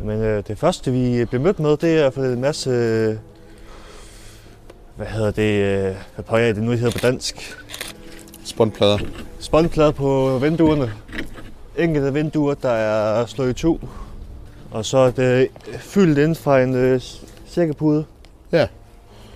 Men 0.00 0.20
øh, 0.20 0.42
det 0.48 0.58
første, 0.58 0.92
vi 0.92 1.24
bliver 1.24 1.42
mødt 1.42 1.60
med, 1.60 1.76
det 1.76 1.98
er 1.98 2.10
fald 2.10 2.32
en 2.32 2.40
masse... 2.40 2.70
Øh, 2.70 3.16
hvad 4.96 5.06
hedder 5.06 5.30
det? 5.30 5.62
Øh, 5.62 5.96
hvad 6.14 6.24
påjer 6.24 6.52
det 6.52 6.62
nu 6.62 6.70
hedder 6.70 6.90
på 6.90 6.98
dansk? 6.98 7.56
Spåndplader. 8.44 8.98
Spåndplader 9.38 9.90
på 9.90 10.38
vinduerne. 10.38 10.92
Enkelte 11.78 12.12
vinduer, 12.12 12.54
der 12.54 12.70
er 12.70 13.26
slået 13.26 13.50
i 13.50 13.52
to. 13.52 13.80
Og 14.70 14.84
så 14.84 14.98
er 14.98 15.10
det 15.10 15.48
fyldt 15.78 16.18
ind 16.18 16.34
fra 16.34 16.60
en 16.60 16.74
øh, 16.74 17.00
sækkepude. 17.60 18.04
Ja. 18.52 18.66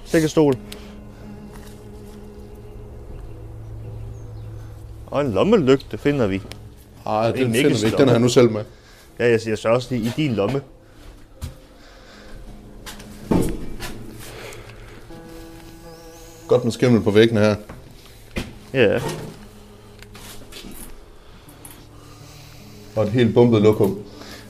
Sækkestol. 0.04 0.54
Og 5.06 5.20
en 5.20 5.30
lommelygte 5.32 5.98
finder 5.98 6.26
vi. 6.26 6.42
Ej, 7.06 7.28
en 7.28 7.34
den 7.34 7.54
finder 7.54 7.80
vi 7.80 7.86
ikke. 7.86 7.96
Den 7.96 8.08
har 8.08 8.14
jeg 8.14 8.20
nu 8.20 8.28
selv 8.28 8.50
med. 8.50 8.64
Ja, 9.18 9.28
jeg 9.28 9.40
siger 9.40 9.56
så 9.56 9.68
også 9.68 9.94
lige 9.94 10.06
i 10.06 10.12
din 10.16 10.34
lomme. 10.34 10.62
Godt 16.48 16.64
med 16.64 16.72
skimmel 16.72 17.02
på 17.02 17.10
væggene 17.10 17.40
her. 17.40 17.56
Ja, 18.74 19.00
Og 22.96 23.02
et 23.02 23.12
helt 23.12 23.34
bumpet 23.34 23.62
lokum. 23.62 23.98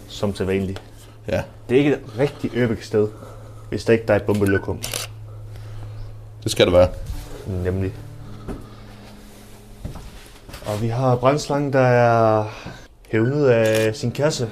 som 0.08 0.32
til 0.32 0.46
vanligt. 0.46 0.82
Ja, 1.28 1.42
Det 1.68 1.74
er 1.74 1.78
ikke 1.78 1.90
et 1.92 2.00
rigtig 2.18 2.50
øvrigt 2.54 2.84
sted, 2.84 3.08
hvis 3.70 3.84
der 3.84 3.92
ikke 3.92 4.06
der 4.06 4.14
er 4.14 4.18
et 4.18 4.24
bombelokum. 4.24 4.78
det 6.44 6.52
skal 6.52 6.66
det 6.66 6.72
være. 6.72 6.88
Nemlig. 7.46 7.92
Og 10.66 10.82
vi 10.82 10.88
har 10.88 11.16
brændslangen, 11.16 11.72
der 11.72 11.80
er 11.80 12.44
hævnet 13.08 13.46
af 13.46 13.96
sin 13.96 14.10
kasse. 14.10 14.50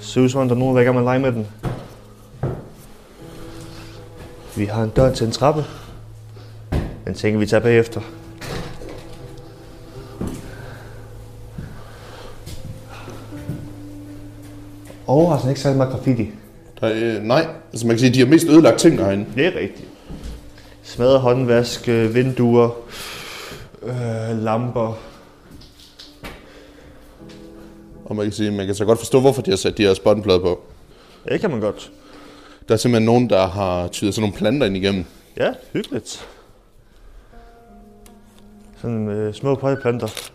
Ser 0.00 0.20
ud 0.20 0.28
som 0.28 0.40
om, 0.40 0.48
der 0.48 0.54
er 0.54 0.58
nogen, 0.58 0.76
der 0.76 0.80
er 0.80 0.82
i 0.82 0.84
gang 0.84 0.94
med 0.94 1.02
at 1.02 1.04
lege 1.04 1.18
med 1.18 1.32
den. 1.32 1.46
Vi 4.56 4.64
har 4.64 4.82
en 4.82 4.90
dør 4.90 5.12
til 5.12 5.26
en 5.26 5.32
trappe. 5.32 5.64
Den 7.04 7.14
tænker 7.14 7.38
vi 7.38 7.46
tager 7.46 7.62
bagefter. 7.62 8.00
Overraskende 15.06 15.50
ikke 15.50 15.60
særlig 15.60 15.76
meget 15.76 15.92
graffiti. 15.92 16.30
Der 16.80 16.86
er, 16.86 17.16
øh, 17.16 17.22
nej, 17.22 17.46
altså 17.72 17.86
man 17.86 17.94
kan 17.96 17.98
sige, 17.98 18.08
at 18.08 18.14
de 18.14 18.18
har 18.18 18.26
mest 18.26 18.48
ødelagt 18.48 18.78
ting 18.78 18.98
herinde. 18.98 19.26
Det 19.34 19.46
er 19.46 19.60
rigtigt. 19.60 19.88
Smadret 20.82 21.20
håndvask, 21.20 21.88
øh, 21.88 22.14
vinduer, 22.14 22.70
øh, 23.82 24.42
lamper. 24.42 24.98
Og 28.04 28.16
man 28.16 28.24
kan 28.26 28.32
sige, 28.32 28.50
man 28.50 28.66
kan 28.66 28.74
så 28.74 28.84
godt 28.84 28.98
forstå, 28.98 29.20
hvorfor 29.20 29.42
de 29.42 29.50
har 29.50 29.56
sat 29.56 29.78
de 29.78 29.82
her 29.82 29.94
spåndplader 29.94 30.38
på. 30.38 30.60
Ja, 31.26 31.32
det 31.32 31.40
kan 31.40 31.50
man 31.50 31.60
godt. 31.60 31.92
Der 32.68 32.74
er 32.74 32.78
simpelthen 32.78 33.06
nogen, 33.06 33.30
der 33.30 33.46
har 33.46 33.88
tydet 33.88 34.14
sådan 34.14 34.22
nogle 34.22 34.36
planter 34.36 34.66
ind 34.66 34.76
igennem. 34.76 35.04
Ja, 35.36 35.52
hyggeligt. 35.72 36.26
Sådan 38.82 39.08
øh, 39.08 39.34
små 39.34 39.54
potteplanter. 39.54 40.30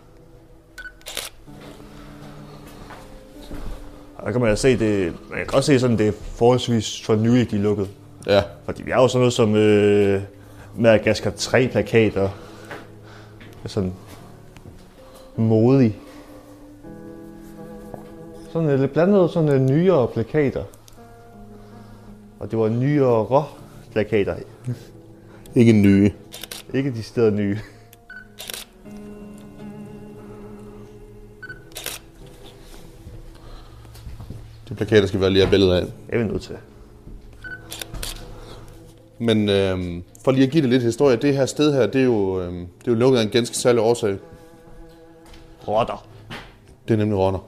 Og 4.21 4.25
der 4.25 4.31
kan 4.31 4.41
man 4.41 4.49
jo 4.49 4.55
se, 4.55 4.79
det, 4.79 5.13
man 5.29 5.39
kan 5.39 5.53
også 5.53 5.73
se 5.73 5.79
sådan, 5.79 5.97
det 5.97 6.07
er 6.07 6.11
forholdsvis 6.11 7.05
for 7.05 7.15
nyligt, 7.15 7.51
de 7.51 7.55
er 7.55 7.61
lukket. 7.61 7.89
Ja, 8.27 8.43
Fordi 8.65 8.83
vi 8.83 8.91
har 8.91 9.01
jo 9.01 9.07
sådan 9.07 9.19
noget 9.19 9.33
som 9.33 9.55
øh, 9.55 10.21
Madagaskar 10.77 11.29
3 11.29 11.67
plakater. 11.67 12.29
Sådan 13.65 13.93
modig. 15.35 15.97
Sådan 18.51 18.69
øh, 18.69 18.79
lidt 18.79 18.93
blandet 18.93 19.31
sådan 19.31 19.49
øh, 19.49 19.61
nyere 19.61 20.07
plakater. 20.07 20.63
Og 22.39 22.51
det 22.51 22.59
var 22.59 22.69
nyere 22.69 23.45
plakater. 23.91 24.35
ikke 25.55 25.71
nye. 25.71 26.11
Ikke 26.73 26.91
de 26.91 27.03
steder 27.03 27.31
nye. 27.31 27.57
De 34.71 34.75
plakater 34.75 35.07
skal 35.07 35.19
vi 35.19 35.29
lige 35.29 35.41
have 35.41 35.49
billeder 35.49 35.75
af. 35.75 35.81
Det 35.81 35.91
er 36.09 36.17
vi 36.17 36.23
nødt 36.23 36.41
til. 36.41 36.55
Men 39.19 39.49
øhm, 39.49 40.03
for 40.23 40.31
lige 40.31 40.45
at 40.45 40.51
give 40.51 40.61
det 40.61 40.69
lidt 40.69 40.83
historie, 40.83 41.15
det 41.15 41.35
her 41.35 41.45
sted 41.45 41.73
her, 41.73 41.87
det 41.87 42.01
er 42.01 42.05
jo, 42.05 42.41
øhm, 42.41 42.67
det 42.79 42.87
er 42.87 42.91
jo 42.91 42.93
lukket 42.93 43.19
af 43.19 43.23
en 43.23 43.29
ganske 43.29 43.57
særlig 43.57 43.81
årsag. 43.81 44.17
Rotter. 45.67 46.07
Det 46.87 46.93
er 46.93 46.97
nemlig 46.97 47.17
rotter. 47.17 47.39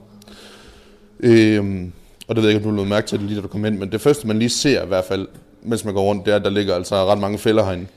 Øhm, 1.19 1.91
og 2.27 2.35
det 2.35 2.43
ved 2.43 2.49
jeg 2.49 2.57
ikke, 2.57 2.69
om 2.69 2.75
du 2.75 2.83
har 2.83 2.89
mærke 2.89 3.07
til 3.07 3.19
det 3.19 3.27
lige, 3.27 3.37
da 3.37 3.41
du 3.41 3.47
kom 3.47 3.65
ind, 3.65 3.77
men 3.77 3.91
det 3.91 4.01
første, 4.01 4.27
man 4.27 4.39
lige 4.39 4.49
ser 4.49 4.83
i 4.83 4.87
hvert 4.87 5.05
fald, 5.05 5.27
mens 5.61 5.85
man 5.85 5.93
går 5.93 6.03
rundt, 6.03 6.25
det 6.25 6.31
er, 6.31 6.35
at 6.35 6.43
der 6.43 6.49
ligger 6.49 6.75
altså 6.75 6.95
ret 7.05 7.19
mange 7.19 7.37
fælder 7.37 7.65
herinde. 7.65 7.87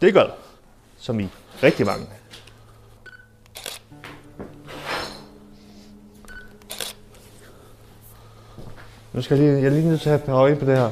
Det 0.00 0.14
gør 0.14 0.22
der. 0.22 0.34
Som 0.98 1.20
i 1.20 1.28
rigtig 1.62 1.86
mange. 1.86 2.06
Nu 9.12 9.22
skal 9.22 9.38
jeg 9.38 9.46
lige, 9.46 9.62
jeg 9.62 9.66
er 9.66 9.70
lige 9.70 9.88
nødt 9.88 10.00
til 10.00 10.10
at 10.10 10.20
have 10.20 10.36
øje 10.38 10.56
på 10.56 10.64
det 10.64 10.76
her. 10.76 10.90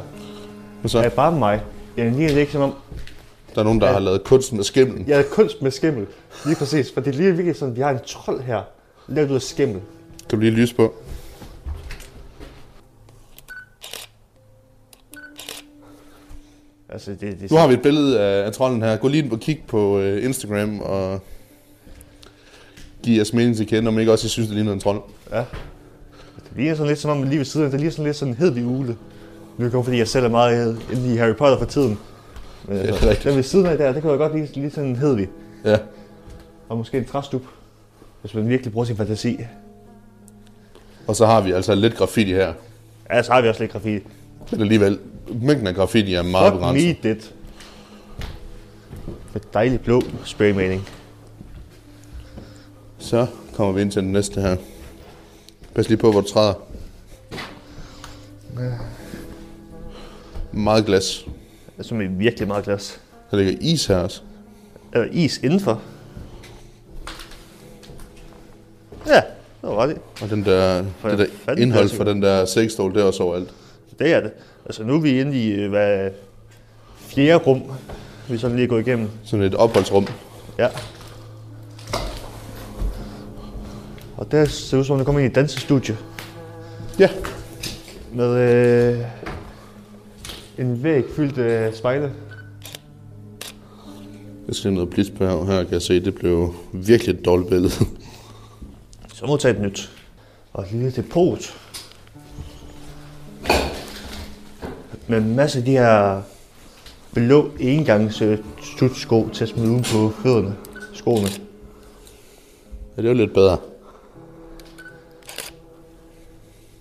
Og 0.84 0.90
så 0.90 0.98
Er 0.98 1.02
det 1.02 1.12
bare 1.12 1.32
mig? 1.32 1.62
Jeg 1.96 2.12
ligner 2.12 2.28
det 2.28 2.40
ikke 2.40 2.52
som 2.52 2.62
om, 2.62 2.74
der 3.54 3.60
er 3.60 3.64
nogen, 3.64 3.80
der 3.80 3.92
har 3.92 3.98
lavet 3.98 4.24
kunst 4.24 4.52
med 4.52 4.64
skimmel. 4.64 5.04
jeg 5.06 5.18
er 5.18 5.22
kunst 5.30 5.62
med 5.62 5.70
skimmel. 5.70 6.06
Lige 6.44 6.56
præcis, 6.56 6.92
for 6.92 7.00
det 7.00 7.14
ligner 7.14 7.32
virkelig 7.32 7.56
sådan, 7.56 7.76
vi 7.76 7.80
har 7.80 7.90
en 7.90 7.98
trold 8.06 8.40
her, 8.40 8.62
lavet 9.08 9.30
ud 9.30 9.34
af 9.34 9.42
skimmel. 9.42 9.80
Kan 10.28 10.38
du 10.38 10.44
lige 10.44 10.50
lyse 10.50 10.74
på? 10.74 10.94
Altså, 16.88 17.10
det, 17.10 17.40
det, 17.40 17.50
Nu 17.50 17.56
har 17.56 17.66
vi 17.66 17.74
et 17.74 17.82
billede 17.82 18.20
af, 18.20 18.46
af 18.46 18.52
trolden 18.52 18.82
her. 18.82 18.96
Gå 18.96 19.08
lige 19.08 19.24
ind 19.24 19.32
og 19.32 19.40
kig 19.40 19.62
på 19.68 19.98
øh, 19.98 20.24
Instagram 20.24 20.80
og 20.80 21.20
giv 23.02 23.14
jeres 23.14 23.32
mening 23.32 23.56
til 23.56 23.66
kende, 23.66 23.88
om 23.88 23.98
I 23.98 24.00
ikke 24.00 24.12
også 24.12 24.26
I 24.26 24.28
synes, 24.28 24.48
det 24.48 24.56
ligner 24.56 24.72
en 24.72 24.80
trold. 24.80 25.00
Ja. 25.32 25.44
Det 26.50 26.56
ligner 26.58 26.74
sådan 26.74 26.88
lidt 26.88 26.98
som 26.98 27.10
om 27.10 27.22
lige 27.22 27.38
ved 27.38 27.44
siden 27.44 27.70
det 27.70 27.80
ligner 27.80 27.90
sådan 27.90 28.04
lidt 28.04 28.16
sådan 28.16 28.34
en 28.34 28.38
hedvig 28.38 28.66
ule. 28.66 28.88
Nu 28.88 28.96
er 29.58 29.62
det 29.62 29.72
kun 29.72 29.84
fordi, 29.84 29.98
jeg 29.98 30.08
selv 30.08 30.24
er 30.24 30.28
meget 30.28 30.78
inde 30.92 31.14
i 31.14 31.16
Harry 31.16 31.34
Potter 31.34 31.58
for 31.58 31.64
tiden. 31.64 31.98
Men 32.68 32.76
er 32.76 32.80
altså, 32.82 33.08
rigtigt. 33.08 33.24
den 33.24 33.36
ved 33.36 33.42
siden 33.42 33.66
af 33.66 33.78
der, 33.78 33.92
det 33.92 34.02
kan 34.02 34.10
jeg 34.10 34.18
godt 34.18 34.34
lide, 34.36 34.48
lige 34.54 34.70
sådan 34.70 34.88
en 34.90 34.96
hedvig. 34.96 35.28
Ja, 35.64 35.78
Og 36.68 36.76
måske 36.78 36.98
en 36.98 37.04
træstup, 37.04 37.42
hvis 38.20 38.34
man 38.34 38.48
virkelig 38.48 38.72
bruger 38.72 38.84
sin 38.84 38.96
fantasi. 38.96 39.38
og 41.06 41.16
så 41.16 41.26
har 41.26 41.40
vi 41.40 41.52
altså 41.52 41.74
lidt 41.74 41.96
graffiti 41.96 42.32
her. 42.32 42.52
Ja, 43.12 43.22
så 43.22 43.32
har 43.32 43.40
vi 43.42 43.48
også 43.48 43.60
lidt 43.62 43.72
graffiti. 43.72 44.06
Men 44.50 44.60
alligevel, 44.60 44.98
mængden 45.42 45.66
af 45.66 45.74
graffiti 45.74 46.14
er 46.14 46.22
meget 46.22 46.52
Fuck 46.52 46.60
begrænset. 46.60 46.96
me 47.04 47.08
det. 47.10 47.34
Med 49.32 49.40
dejlig 49.54 49.80
blå 49.80 50.02
spraymaling. 50.24 50.88
Så 52.98 53.26
kommer 53.54 53.72
vi 53.72 53.80
ind 53.80 53.90
til 53.92 54.02
den 54.02 54.12
næste 54.12 54.40
her. 54.40 54.56
Pas 55.74 55.88
lige 55.88 55.98
på, 55.98 56.10
hvor 56.12 56.20
du 56.20 56.28
træder. 56.28 56.54
Meget 60.52 60.86
glas. 60.86 61.26
Er 61.78 61.82
som 61.82 62.00
i 62.00 62.06
virkelig 62.06 62.48
meget 62.48 62.64
glas. 62.64 63.00
Der 63.30 63.36
ligger 63.36 63.52
is 63.60 63.86
her 63.86 63.96
også. 63.96 64.20
Eller 64.94 65.08
is 65.12 65.38
indenfor. 65.38 65.82
Ja, 69.06 69.14
det 69.14 69.22
var 69.62 69.76
ret 69.76 69.90
i. 69.90 69.94
Og 70.22 70.30
den 70.30 70.44
der, 70.44 70.84
For 70.98 71.08
det 71.08 71.30
der 71.46 71.52
indhold 71.56 71.82
klassiker. 71.82 72.04
fra 72.04 72.10
den 72.10 72.22
der 72.22 72.44
sækstol, 72.44 72.94
det 72.94 73.00
er 73.00 73.04
også 73.04 73.22
overalt. 73.22 73.54
Det 73.98 74.12
er 74.14 74.20
det. 74.20 74.32
Altså 74.66 74.84
nu 74.84 74.94
er 74.94 75.00
vi 75.00 75.20
inde 75.20 75.42
i 75.42 75.50
øh, 75.52 75.70
hvad, 75.70 76.10
fjerde 76.98 77.44
rum, 77.44 77.62
vi 78.28 78.38
sådan 78.38 78.56
lige 78.56 78.64
er 78.64 78.68
gået 78.68 78.86
igennem. 78.86 79.08
Sådan 79.24 79.46
et 79.46 79.54
opholdsrum. 79.54 80.06
Ja. 80.58 80.68
Og 84.20 84.30
der 84.30 84.44
ser 84.44 84.78
ud 84.78 84.84
som 84.84 84.92
om, 84.94 84.98
der 84.98 85.04
kommer 85.04 85.20
ind 85.20 85.26
i 85.26 85.30
et 85.30 85.34
dansestudie 85.34 85.96
Ja, 86.98 87.10
med 88.14 88.36
øh, 88.36 89.04
en 90.58 90.82
væg 90.82 91.04
fyldt 91.16 91.38
af 91.38 91.74
spejle. 91.74 92.12
jeg 94.46 94.54
skal 94.54 94.72
noget 94.72 94.90
blitz 94.90 95.10
på 95.10 95.24
her. 95.26 95.44
Her 95.44 95.62
kan 95.64 95.72
jeg 95.72 95.82
se, 95.82 96.04
det 96.04 96.14
blev 96.14 96.54
virkelig 96.72 97.14
et 97.18 97.24
dårligt 97.24 97.48
billede. 97.50 97.72
Så 99.14 99.26
må 99.26 99.36
tage 99.36 99.54
et 99.54 99.60
nyt. 99.60 99.90
Og 100.52 100.62
et 100.64 100.72
lille 100.72 100.90
depot. 100.90 101.56
Med 105.08 105.18
en 105.18 105.36
masse 105.36 105.58
af 105.58 105.64
de 105.64 105.70
her 105.70 106.22
blå 107.14 107.50
engangs 107.60 108.22
studsko 108.62 109.28
til 109.32 109.44
at 109.44 109.48
smide 109.50 109.70
ud 109.70 109.82
på 109.82 110.12
fødderne. 110.22 110.56
Skoene. 110.92 111.28
Ja, 112.96 113.02
det 113.02 113.08
er 113.08 113.12
jo 113.12 113.14
lidt 113.18 113.34
bedre. 113.34 113.58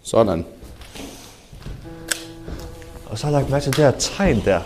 Sådan. 0.09 0.45
Og 3.05 3.17
så 3.19 3.27
har 3.27 3.33
jeg 3.33 3.41
lagt 3.41 3.51
mærke 3.51 3.63
til 3.63 3.75
det 3.75 3.83
her 3.83 3.91
tegn 3.99 4.41
der. 4.45 4.61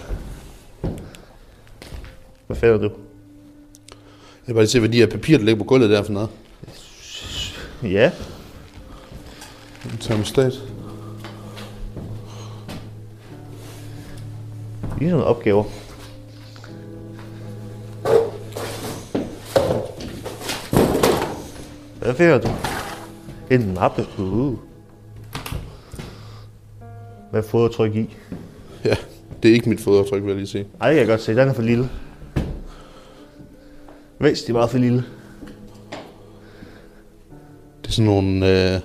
Hvad 2.48 2.58
finder 2.58 2.78
du? 2.78 2.84
Jeg 2.84 4.48
vil 4.48 4.54
bare 4.54 4.64
lige 4.64 4.70
se, 4.70 4.80
hvad 4.80 4.90
de 4.90 4.98
her 4.98 5.08
papir, 5.08 5.38
der 5.38 5.46
ligger 5.46 5.64
på 5.64 5.68
gulvet 5.68 5.90
der 5.90 6.00
er 6.00 6.04
for 6.04 6.14
noget. 6.14 6.30
Ja, 7.84 8.12
termostat. 10.00 10.54
lige 14.98 15.12
nogle 15.12 15.26
opgaver. 15.26 15.64
Hvad 22.00 22.14
finder 22.14 22.38
du? 22.38 22.50
En 23.52 23.74
mappe. 23.74 24.08
Uh. 24.18 24.73
Hvad 27.34 27.44
fodretryk 27.44 27.96
i? 27.96 28.16
Ja, 28.86 28.96
det 29.44 29.50
er 29.52 29.56
ikke 29.56 29.70
mit 29.70 29.82
fodaftryk, 29.82 30.22
vil 30.22 30.28
jeg 30.28 30.38
lige 30.38 30.48
sige. 30.48 30.68
Ej, 30.82 30.88
det 30.88 30.96
kan 30.96 31.00
jeg 31.00 31.08
godt 31.08 31.22
se. 31.22 31.36
Den 31.36 31.50
er 31.50 31.54
for 31.54 31.62
lille. 31.62 31.90
Er 34.20 34.54
meget 34.54 34.70
for 34.70 34.78
lille. 34.78 35.04
Det 37.82 37.88
er 37.88 37.92
sådan 37.92 38.06
nogle 38.06 38.74
øh, 38.76 38.80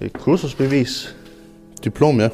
Et 0.00 0.12
kursusbevis. 0.12 1.16
diplom, 1.84 2.20
ja. 2.20 2.28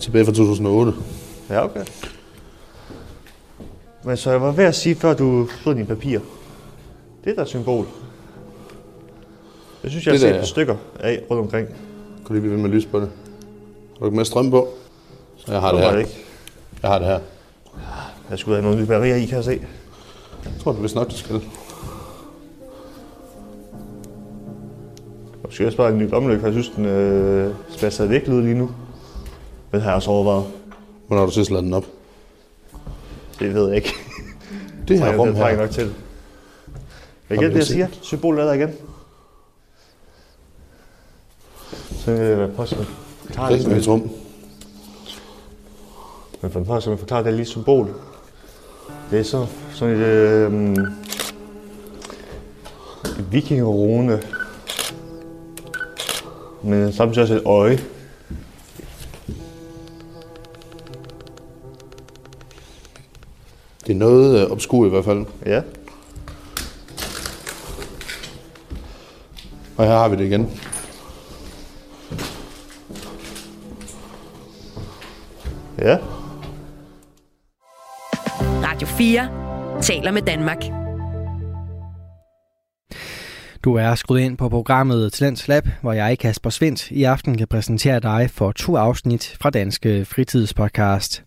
Tilbage 0.00 0.24
fra 0.24 0.32
2008. 0.32 0.92
Ja, 1.50 1.64
okay. 1.64 1.84
Men 4.04 4.16
så 4.16 4.30
jeg 4.30 4.42
var 4.42 4.52
ved 4.52 4.64
at 4.64 4.74
sige, 4.74 4.94
før 4.94 5.14
du 5.14 5.48
slog 5.62 5.74
dine 5.74 5.86
papir. 5.86 6.20
Det 7.24 7.30
er 7.30 7.34
der 7.34 7.42
et 7.42 7.48
symbol. 7.48 7.86
Det 9.82 9.90
synes 9.90 10.06
jeg, 10.06 10.12
jeg 10.12 10.20
Det 10.20 10.28
har 10.28 10.32
der, 10.32 10.32
set 10.34 10.38
ja. 10.38 10.42
et 10.42 10.48
stykker 10.48 10.76
af 11.00 11.22
rundt 11.30 11.42
omkring. 11.42 11.66
Kan 11.68 11.76
du 12.28 12.32
lige 12.32 12.40
blive 12.40 12.54
ved 12.54 12.62
med 12.62 12.70
lys 12.70 12.86
på 12.86 13.00
det? 13.00 13.10
Har 13.92 13.98
du 14.00 14.04
ikke 14.04 14.16
med 14.16 14.24
strøm 14.24 14.50
på? 14.50 14.68
Så 15.36 15.52
jeg 15.52 15.60
har 15.60 15.72
det 15.72 15.80
var 15.80 15.86
her. 15.86 15.92
det 15.92 15.98
ikke. 15.98 16.18
Jeg 16.82 16.90
har 16.90 16.98
det 16.98 17.06
her. 17.08 17.20
Jeg 18.30 18.38
skulle 18.38 18.54
have 18.56 18.62
nogle 18.64 18.80
nye 18.80 18.86
batterier 18.86 19.16
i, 19.16 19.24
kan 19.24 19.36
jeg 19.36 19.44
se. 19.44 19.60
Jeg 20.44 20.52
tror, 20.60 20.72
det 20.72 20.78
er 20.78 20.82
vist 20.82 20.94
nok, 20.94 21.08
det 21.08 21.16
skal. 21.16 21.40
Jeg 25.58 25.66
også 25.66 25.76
bare 25.76 25.92
en 25.92 25.98
ny 25.98 26.10
lommelygte, 26.10 26.40
for 26.40 26.46
jeg 26.46 26.54
synes, 26.54 26.68
den 26.76 26.84
øh, 26.84 27.54
spasser 27.70 28.06
væk 28.06 28.28
ud 28.28 28.42
lige 28.42 28.54
nu. 28.54 28.70
Det 29.72 29.82
har 29.82 29.88
jeg 29.90 29.96
også 29.96 30.10
overvejet. 30.10 30.44
Hvornår 31.06 31.20
har 31.20 31.26
du 31.26 31.32
sidst 31.32 31.50
ladet 31.50 31.64
den 31.64 31.74
op? 31.74 31.84
Det 33.40 33.54
ved 33.54 33.66
jeg 33.66 33.76
ikke. 33.76 33.92
Det 34.88 34.98
her 34.98 35.06
Jeg 35.10 35.18
rum 35.18 35.28
det 35.28 35.36
her. 35.36 35.56
nok 35.56 35.70
til. 35.70 35.94
Men 37.28 37.38
igen, 37.38 37.42
du 37.44 37.48
det 37.50 37.56
jeg 37.56 37.66
siger. 37.66 37.86
Symbolet 38.02 38.40
er 38.40 38.44
der 38.46 38.52
igen. 38.52 38.70
Så 42.08 42.12
øh, 42.14 42.36
hvad 42.36 42.48
posten 42.48 42.86
forklare 43.24 43.52
det. 43.52 43.66
Rigtig 43.66 43.88
rum. 43.88 44.10
Men 46.42 46.50
for 46.50 46.64
første 46.64 46.82
skal 46.82 46.98
forklare 46.98 47.24
det 47.24 47.32
lille 47.32 47.46
symbol. 47.46 47.94
Det 49.10 49.18
er 49.18 49.22
så 49.22 49.46
sådan 49.74 49.94
et 49.94 50.00
øh, 50.00 50.72
et 53.18 53.32
vikingerune. 53.32 54.22
Men 56.62 56.92
samtidig 56.92 57.22
også 57.22 57.34
et 57.34 57.42
øje. 57.44 57.78
Det 63.86 63.92
er 63.92 63.98
noget 63.98 64.44
øh, 64.44 64.50
obskur 64.50 64.86
i 64.86 64.88
hvert 64.88 65.04
fald. 65.04 65.26
Ja. 65.46 65.62
Og 69.76 69.86
her 69.86 69.98
har 69.98 70.08
vi 70.08 70.16
det 70.16 70.24
igen. 70.24 70.60
Ja. 75.88 75.98
Radio 78.40 78.88
4 78.88 79.82
taler 79.82 80.10
med 80.10 80.22
Danmark. 80.22 80.62
Du 83.64 83.74
er 83.74 83.94
skruet 83.94 84.20
ind 84.20 84.36
på 84.36 84.48
programmet 84.48 85.12
Talents 85.12 85.48
Lab, 85.48 85.68
hvor 85.80 85.92
jeg, 85.92 86.18
Kasper 86.18 86.50
Svendt, 86.50 86.90
i 86.90 87.04
aften 87.04 87.36
kan 87.36 87.48
præsentere 87.48 88.00
dig 88.00 88.30
for 88.30 88.52
to 88.52 88.76
afsnit 88.76 89.36
fra 89.40 89.50
Danske 89.50 90.04
Fritidspodcast. 90.04 91.24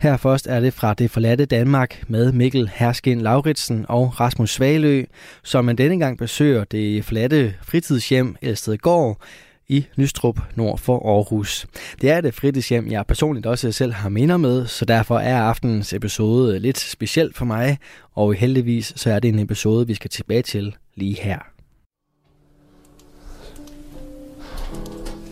Her 0.00 0.16
først 0.16 0.46
er 0.46 0.60
det 0.60 0.72
fra 0.72 0.94
Det 0.94 1.10
Forladte 1.10 1.44
Danmark 1.46 2.04
med 2.08 2.32
Mikkel 2.32 2.70
Herskin 2.74 3.20
Lauritsen 3.20 3.86
og 3.88 4.20
Rasmus 4.20 4.50
Svalø, 4.50 5.04
som 5.42 5.64
man 5.64 5.76
denne 5.76 5.98
gang 5.98 6.18
besøger 6.18 6.64
det 6.64 7.04
forladte 7.04 7.54
fritidshjem 7.62 8.36
Elstedgård 8.42 9.20
i 9.68 9.86
Lystrup 9.94 10.40
nord 10.54 10.78
for 10.78 11.16
Aarhus. 11.16 11.66
Det 12.00 12.10
er 12.10 12.18
et 12.18 12.34
fritidshjem, 12.34 12.90
jeg 12.90 13.06
personligt 13.06 13.46
også 13.46 13.72
selv 13.72 13.92
har 13.92 14.08
minder 14.08 14.36
med, 14.36 14.66
så 14.66 14.84
derfor 14.84 15.18
er 15.18 15.42
aftenens 15.42 15.92
episode 15.92 16.58
lidt 16.58 16.78
speciel 16.78 17.34
for 17.34 17.44
mig, 17.44 17.78
og 18.14 18.34
heldigvis 18.34 18.92
så 18.96 19.10
er 19.10 19.18
det 19.18 19.28
en 19.28 19.38
episode, 19.38 19.86
vi 19.86 19.94
skal 19.94 20.10
tilbage 20.10 20.42
til 20.42 20.76
lige 20.94 21.20
her. 21.20 21.38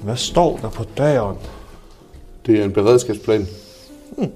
Hvad 0.05 0.17
står 0.17 0.59
der 0.59 0.71
på 0.71 0.85
døren? 0.97 1.37
Det 2.47 2.61
er 2.61 2.65
en 2.65 2.73
beredskabsplan. 2.73 3.47
Hmm. 4.19 4.31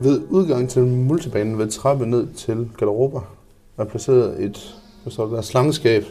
Ved 0.00 0.22
udgang 0.30 0.70
til 0.70 0.82
multibanen 0.82 1.58
ved 1.58 1.70
trappe 1.70 2.06
ned 2.06 2.26
til 2.34 2.68
garderober 2.76 3.20
er 3.78 3.84
placeret 3.84 4.44
et 4.44 4.74
hvad 5.02 5.12
står 5.12 5.26
der, 5.26 5.42
slangeskab 5.42 6.04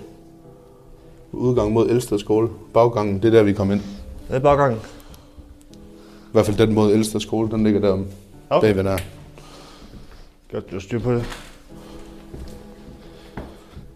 udgang 1.33 1.71
mod 1.71 1.89
Elsted 1.89 2.19
skole. 2.19 2.49
Baggangen, 2.73 3.15
det 3.21 3.25
er 3.25 3.31
der, 3.31 3.43
vi 3.43 3.53
kom 3.53 3.71
ind. 3.71 3.81
Det 4.27 4.35
er 4.35 4.39
baggangen. 4.39 4.79
I 5.73 6.31
hvert 6.31 6.45
fald 6.45 6.57
den 6.57 6.73
mod 6.73 6.93
Elsted 6.93 7.19
skole, 7.19 7.51
den 7.51 7.63
ligger 7.63 7.81
der 7.81 7.89
om 7.91 8.05
Okay. 8.49 8.67
bagved 8.67 8.83
der. 8.83 8.97
Godt, 10.51 10.69
du 10.69 10.75
har 10.75 10.79
styr 10.79 10.99
på 10.99 11.13
det. 11.13 11.23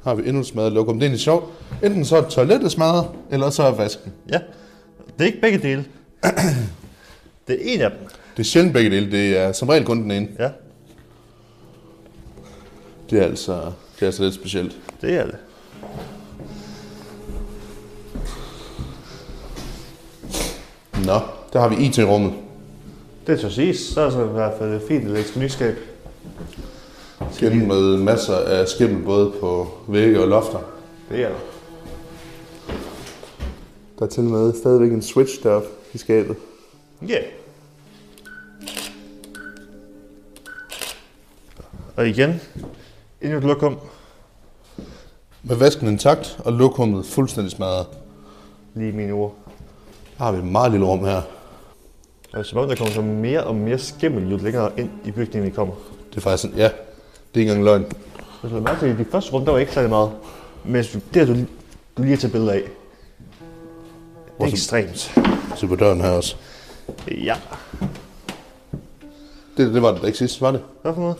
Har 0.03 0.15
vi 0.15 0.23
endnu 0.27 0.39
et 0.39 0.47
smadret 0.47 0.71
lokum. 0.73 0.95
Det 0.95 1.01
er 1.01 1.05
egentlig 1.07 1.21
sjovt. 1.21 1.45
Enten 1.83 2.05
så 2.05 2.17
er 2.17 2.29
toilettet 2.29 2.71
smadret, 2.71 3.07
eller 3.31 3.49
så 3.49 3.63
er 3.63 3.71
vasken. 3.75 4.13
Ja. 4.29 4.39
Det 5.17 5.21
er 5.21 5.25
ikke 5.25 5.41
begge 5.41 5.57
dele. 5.57 5.85
det 7.47 7.55
er 7.55 7.73
en 7.73 7.81
af 7.81 7.89
dem. 7.91 7.99
Det 8.37 8.43
er 8.43 8.47
sjældent 8.47 8.73
begge 8.73 8.89
dele. 8.91 9.11
Det 9.11 9.37
er 9.37 9.51
som 9.51 9.69
regel 9.69 9.85
kun 9.85 10.01
den 10.03 10.11
ene. 10.11 10.27
Ja, 10.39 10.49
Det 13.09 13.19
er 13.19 13.23
altså, 13.23 13.53
det 13.95 14.01
er 14.01 14.05
altså 14.05 14.23
lidt 14.23 14.33
specielt. 14.35 14.77
det 15.01 15.13
er 15.13 15.25
det. 15.25 15.35
Nå, 21.05 21.19
der 21.53 21.59
har 21.59 21.69
vi 21.69 21.75
IT-rummet. 21.75 22.33
Det 23.27 23.39
tør 23.39 23.49
siges. 23.49 23.79
Så 23.79 24.01
er 24.01 24.05
der 24.05 24.11
så 24.11 24.23
i 24.23 24.27
hvert 24.27 24.53
fald 24.59 24.73
et 24.73 24.81
fint 24.87 25.03
elektronikskab. 25.03 25.75
Igen 27.41 27.67
med 27.67 27.97
masser 27.97 28.35
af 28.35 28.67
skimmel 28.67 29.03
både 29.03 29.31
på 29.41 29.67
vægge 29.87 30.21
og 30.21 30.27
lofter. 30.27 30.59
Det 31.09 31.23
er 31.23 31.29
der. 31.29 31.35
Der 33.99 34.05
er 34.05 34.09
til 34.09 34.23
og 34.23 34.29
med 34.29 34.53
stadigvæk 34.53 34.91
en 34.91 35.01
switch 35.01 35.43
deroppe 35.43 35.67
i 35.93 35.97
skabet. 35.97 36.35
Ja. 37.01 37.07
Yeah. 37.07 37.23
Og 41.95 42.07
igen, 42.07 42.41
endnu 43.21 43.37
et 43.37 43.43
lokum. 43.43 43.77
Med 45.43 45.55
vasken 45.55 45.87
intakt 45.87 46.39
og 46.45 46.53
lokummet 46.53 47.05
fuldstændig 47.05 47.51
smadret. 47.51 47.85
Lige 48.75 48.91
mine 48.91 49.13
ord. 49.13 49.46
Der 50.17 50.23
har 50.23 50.31
vi 50.31 50.37
et 50.37 50.43
meget 50.43 50.71
lille 50.71 50.85
rum 50.85 51.05
her. 51.05 51.21
Og 52.33 52.39
det 52.39 52.45
som 52.45 52.59
om, 52.59 52.67
der 52.67 52.75
kommer 52.75 52.93
så 52.93 53.01
mere 53.01 53.43
og 53.43 53.55
mere 53.55 53.77
skimmel, 53.77 54.31
jo 54.31 54.37
længere 54.37 54.71
ind 54.77 54.89
i 55.05 55.11
bygningen 55.11 55.49
vi 55.49 55.55
kommer. 55.55 55.73
Det 56.09 56.17
er 56.17 56.21
faktisk 56.21 56.41
sådan, 56.41 56.57
ja, 56.57 56.63
det 56.63 56.71
er 57.35 57.39
ikke 57.39 57.51
engang 57.51 57.65
løgn. 57.65 57.85
Hvis 58.41 58.51
du 58.51 58.59
mærke 58.59 58.79
til, 58.79 58.89
i 58.89 58.97
de 58.97 59.05
første 59.11 59.33
rum, 59.33 59.45
der 59.45 59.51
var 59.51 59.59
ikke 59.59 59.73
særlig 59.73 59.89
meget. 59.89 60.11
Men 60.65 60.83
det 60.83 61.27
har 61.27 61.33
du, 61.33 61.39
du 61.97 62.01
lige 62.01 62.09
har 62.09 62.17
taget 62.17 62.31
billeder 62.31 62.53
af. 62.53 62.61
Det 64.39 64.47
er 64.47 64.51
ekstremt. 64.51 65.19
Se 65.55 65.67
på 65.67 65.75
døren 65.75 66.01
her 66.01 66.09
også. 66.09 66.35
Ja. 67.11 67.35
Det, 69.57 69.73
det 69.73 69.81
var 69.81 69.91
det 69.93 70.05
ikke 70.05 70.17
sidst, 70.17 70.41
var 70.41 70.51
det? 70.51 70.61
Hvad 70.81 70.93
for 70.93 71.01
noget? 71.01 71.17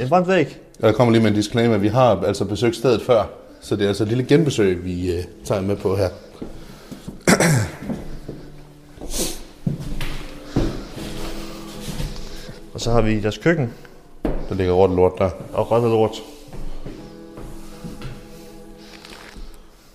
En 0.00 0.08
brændt 0.08 0.28
væg. 0.28 0.58
Ja, 0.82 0.86
Der 0.86 0.92
kommer 0.92 1.12
lige 1.12 1.22
med 1.22 1.30
en 1.30 1.36
disclaimer. 1.36 1.78
Vi 1.78 1.88
har 1.88 2.22
altså 2.22 2.44
besøgt 2.44 2.76
stedet 2.76 3.02
før, 3.02 3.24
så 3.60 3.76
det 3.76 3.84
er 3.84 3.88
altså 3.88 4.02
et 4.02 4.08
lille 4.08 4.24
genbesøg, 4.24 4.84
vi 4.84 5.12
øh, 5.12 5.24
tager 5.44 5.60
med 5.60 5.76
på 5.76 5.96
her. 5.96 6.08
Og 12.76 12.80
så 12.82 12.90
har 12.90 13.00
vi 13.00 13.20
deres 13.20 13.38
køkken 13.38 13.72
Der 14.48 14.54
ligger 14.54 14.72
råt 14.72 14.90
lort 14.96 15.12
der. 15.18 15.30
og 15.52 15.70
rødt 15.70 15.82
lort. 15.82 16.22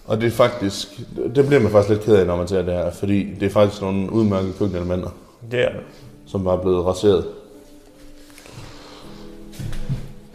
Og 0.05 0.21
det 0.21 0.27
er 0.27 0.31
faktisk, 0.31 0.87
det 1.35 1.47
bliver 1.47 1.59
man 1.59 1.71
faktisk 1.71 1.89
lidt 1.89 2.01
ked 2.03 2.15
af, 2.15 2.25
når 2.27 2.35
man 2.37 2.47
ser 2.47 2.61
det 2.61 2.73
her, 2.73 2.91
fordi 2.91 3.33
det 3.33 3.43
er 3.45 3.49
faktisk 3.49 3.81
nogle 3.81 4.11
udmærkede 4.11 4.53
køkkenelementer, 4.59 5.09
Det 5.51 5.59
er 5.63 5.69
det. 5.69 5.79
som 6.25 6.43
bare 6.43 6.57
er 6.57 6.61
blevet 6.61 6.85
raseret. 6.85 7.25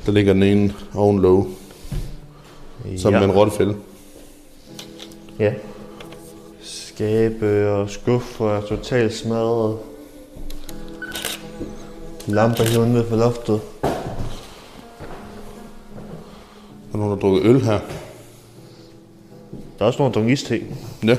Der 0.06 0.12
ligger 0.12 0.32
den 0.32 0.42
ene 0.42 0.74
oven 0.94 1.20
low, 1.20 1.46
som 2.96 3.14
ja. 3.14 3.24
en 3.24 3.30
rottefælde. 3.32 3.76
Ja. 5.38 5.54
Skabe 6.60 7.70
og 7.70 7.90
skuffer 7.90 8.50
er 8.50 8.60
totalt 8.60 9.14
smadret. 9.14 9.78
Lamper 12.26 12.64
hivet 12.64 12.88
ned 12.88 13.08
fra 13.08 13.16
loftet. 13.16 13.60
Der 13.82 13.88
er 16.92 16.96
nogen, 16.98 17.10
der 17.12 17.16
drukker 17.18 17.40
øl 17.44 17.60
her. 17.64 17.78
Der 19.78 19.82
er 19.82 19.84
også 19.84 19.98
nogen, 19.98 20.14
der 20.14 20.20
drikker 20.20 20.32
iste. 20.32 20.62
Ja, 21.04 21.16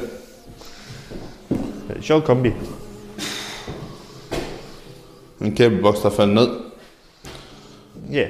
sjov 2.01 2.21
kombi. 2.21 2.51
en 5.41 5.55
kabelboks, 5.55 5.99
der 5.99 6.09
faldt 6.09 6.33
ned. 6.33 6.49
Ja. 8.11 8.27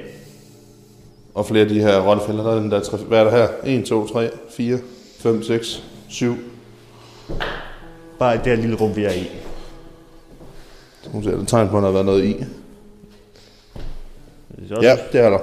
Og 1.33 1.45
flere 1.45 1.63
af 1.63 1.69
de 1.69 1.79
her 1.81 1.99
rottefælder, 2.07 2.43
der 2.43 2.51
er 2.51 2.59
den 2.59 2.71
der, 2.71 2.79
tre- 2.79 2.97
hvad 2.97 3.19
er 3.19 3.23
der 3.23 3.31
her? 3.31 3.47
1, 3.79 3.85
2, 3.85 4.07
3, 4.07 4.29
4, 4.49 4.79
5, 5.19 5.43
6, 5.43 5.83
7. 6.09 6.35
Bare 8.19 8.35
i 8.35 8.37
det 8.37 8.45
her 8.47 8.55
lille 8.55 8.75
rum, 8.77 8.95
vi 8.95 9.03
er 9.03 9.11
i. 9.13 9.27
Nu 11.13 11.23
ser 11.23 11.37
jeg 11.37 11.47
tegn 11.47 11.69
på, 11.69 11.77
at 11.77 11.81
der 11.81 11.87
har 11.87 11.93
været 11.93 12.05
noget 12.05 12.23
i. 12.25 12.43
Det 14.69 14.71
er 14.71 14.77
også, 14.77 14.87
Ja, 14.89 14.97
det 15.11 15.21
er 15.25 15.29
der. 15.29 15.39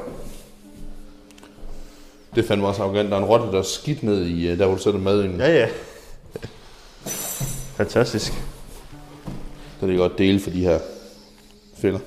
Det 2.34 2.44
er 2.44 2.48
fandme 2.48 2.66
også 2.66 2.82
arrogant. 2.82 3.10
Der 3.10 3.14
er 3.16 3.20
en 3.20 3.24
rotte, 3.26 3.46
der 3.46 3.58
er 3.58 3.62
skidt 3.62 4.02
ned 4.02 4.24
i, 4.26 4.48
øh, 4.48 4.58
der 4.58 4.66
hvor 4.66 4.74
du 4.76 4.82
sætter 4.82 5.00
mad 5.00 5.24
ind. 5.24 5.36
Ja, 5.36 5.52
ja. 5.52 5.68
Fantastisk. 7.76 8.32
Der 9.80 9.86
ligger 9.86 10.08
godt 10.08 10.18
dele 10.18 10.40
for 10.40 10.50
de 10.50 10.60
her 10.60 10.78
fælder. 11.78 11.98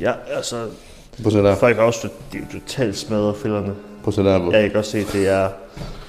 Ja, 0.00 0.12
altså, 0.36 0.56
Prøv 1.16 1.26
at 1.26 1.32
se 1.32 1.38
der. 1.38 1.56
folk 1.56 1.76
har 1.76 1.82
også 1.84 2.08
de 2.32 2.38
er 2.38 2.40
jo 2.52 2.60
totalt 2.60 2.96
smadret 2.96 3.36
fælderne. 3.36 3.74
Prøv 4.02 4.08
at 4.08 4.14
se 4.14 4.22
der. 4.24 4.38
hvor- 4.38 4.52
Ja, 4.52 4.60
jeg 4.60 4.70
kan 4.70 4.78
også 4.78 4.90
se, 4.90 4.98
at 4.98 5.08
det 5.12 5.28
er 5.28 5.50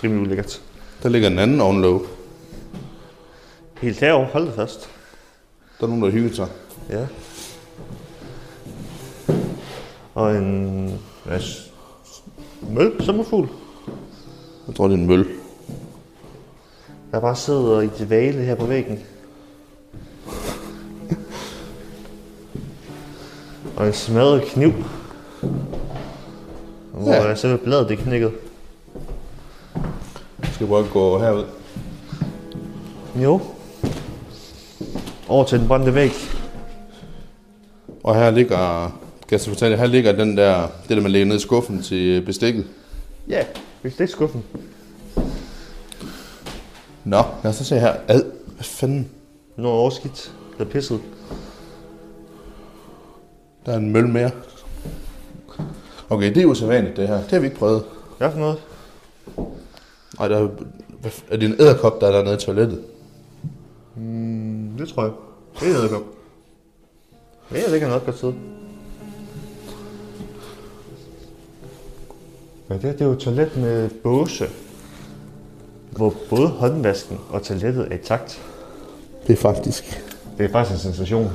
rimelig 0.03 0.21
ulækkert. 0.21 0.61
Der 1.03 1.09
ligger 1.09 1.27
en 1.29 1.39
anden 1.39 1.61
oven 1.61 1.81
low. 1.81 2.01
Helt 3.81 3.99
herovre, 3.99 4.25
hold 4.25 4.45
det 4.45 4.53
fast. 4.53 4.89
Der 5.79 5.83
er 5.85 5.87
nogen, 5.87 6.03
der 6.03 6.09
hygger 6.09 6.35
sig. 6.35 6.47
Ja. 6.89 7.05
Og 10.17 10.35
en 10.35 10.99
s- 11.39 11.71
møl, 12.69 13.03
sommerfugl, 13.03 13.49
Jeg 14.67 14.75
tror, 14.75 14.87
det 14.87 14.93
er 14.93 14.97
en 14.97 15.07
møl. 15.07 15.25
der 17.11 17.19
bare 17.19 17.35
sidder 17.35 17.81
i 17.81 17.87
dvale 17.87 18.41
her 18.43 18.55
på 18.55 18.65
væggen. 18.65 18.99
Og 23.77 23.87
en 23.87 23.93
smadret 23.93 24.41
kniv. 24.43 24.73
Hvor 26.93 27.13
Ja. 27.13 27.27
ja. 27.27 27.35
selve 27.35 27.57
bladet 27.57 27.89
det 27.89 27.99
er 27.99 28.03
knækket. 28.03 28.31
Jeg 30.41 30.49
skal 30.53 30.67
bare 30.67 30.85
gå 30.93 31.19
herud. 31.19 31.45
Jo. 33.15 33.39
Over 35.27 35.43
til 35.43 35.59
den 35.59 35.67
brændte 35.67 35.93
væg. 35.95 36.11
Og 38.03 38.15
her 38.15 38.31
ligger, 38.31 38.91
kan 39.27 39.35
jeg 39.35 39.41
så 39.41 39.49
fortælle, 39.49 39.77
jer, 39.77 39.79
her 39.79 39.87
ligger 39.87 40.11
den 40.11 40.37
der, 40.37 40.67
det 40.87 40.97
der 40.97 41.01
man 41.01 41.11
lægger 41.11 41.25
ned 41.25 41.35
i 41.35 41.39
skuffen 41.39 41.81
til 41.81 42.21
bestikket. 42.21 42.65
Ja, 43.27 43.45
hvis 43.81 43.95
det 43.95 44.03
er 44.03 44.07
skuffen. 44.07 44.43
Nå, 47.03 47.23
lad 47.43 47.51
os 47.51 47.55
så 47.55 47.63
se 47.63 47.79
her. 47.79 47.95
Ad, 48.07 48.23
hvad 48.55 48.63
fanden? 48.63 49.09
Noget 49.57 49.79
overskidt. 49.79 50.33
Eller 50.59 50.71
pisset. 50.71 50.99
Der 53.65 53.73
er 53.73 53.77
en 53.77 53.91
møl 53.91 54.07
mere. 54.07 54.31
Okay, 56.09 56.35
det 56.35 56.41
er 56.41 56.45
usædvanligt 56.45 56.97
det 56.97 57.07
her. 57.07 57.15
Det 57.21 57.31
har 57.31 57.39
vi 57.39 57.45
ikke 57.45 57.57
prøvet. 57.57 57.83
Hvad 58.17 58.31
for 58.31 58.39
noget? 58.39 58.57
Nej, 60.19 60.27
der 60.27 60.37
er, 60.37 60.49
er 61.29 61.37
det 61.37 61.49
en 61.49 61.55
æderkop, 61.59 62.01
der 62.01 62.07
er 62.07 62.11
dernede 62.11 62.35
i 62.35 62.37
toilettet? 62.37 62.83
Mm, 63.95 64.71
det 64.77 64.89
tror 64.89 65.03
jeg. 65.03 65.11
Det 65.59 65.77
er 65.77 65.81
det 65.81 65.89
godt. 65.89 66.03
Ja, 67.51 67.71
det 67.71 67.79
kan 67.79 67.89
nok 67.89 68.05
godt 68.05 68.19
sidde. 68.19 68.35
Ja, 72.69 72.73
det, 72.73 72.83
her, 72.83 72.91
det 72.91 73.01
er 73.01 73.05
jo 73.05 73.11
et 73.11 73.19
toilet 73.19 73.57
med 73.57 73.89
båse. 73.89 74.49
Hvor 75.91 76.13
både 76.29 76.47
håndvasken 76.47 77.19
og 77.29 77.43
toilettet 77.43 77.87
er 77.91 77.95
i 77.95 77.97
takt. 77.97 78.41
Det 79.27 79.33
er 79.33 79.37
faktisk. 79.37 80.03
Det 80.37 80.45
er 80.45 80.51
faktisk 80.51 80.73
en 80.73 80.93
sensation. 80.93 81.31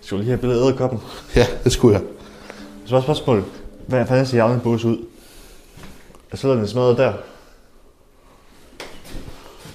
Skal 0.00 0.18
du 0.18 0.22
lige 0.22 0.30
have 0.30 0.38
billedet 0.38 0.60
af 0.60 0.66
æderkoppen? 0.66 1.00
Ja, 1.36 1.46
det 1.64 1.72
skulle 1.72 1.98
jeg. 1.98 2.06
Så 2.86 2.94
var 2.94 3.02
spørgsmålet, 3.02 3.44
hvad 3.86 4.06
fanden 4.06 4.26
ser 4.26 4.44
jeg 4.44 4.54
en 4.54 4.60
bås 4.60 4.84
ud? 4.84 4.98
Jeg 6.30 6.38
sidder 6.38 6.54
den 6.54 6.68
smadret 6.68 6.98
der. 6.98 7.12
Der 7.12 7.18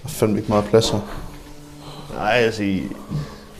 er 0.05 0.07
fandme 0.07 0.37
ikke 0.37 0.49
meget 0.49 0.65
plads 0.65 0.89
her. 0.89 0.99
Nej, 2.13 2.31
altså, 2.31 2.63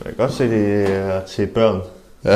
jeg 0.05 0.15
kan 0.15 0.25
godt 0.25 0.33
se, 0.33 0.43
det 0.49 0.89
er 0.89 1.25
til 1.25 1.47
børn. 1.47 1.81
Ja. 2.25 2.29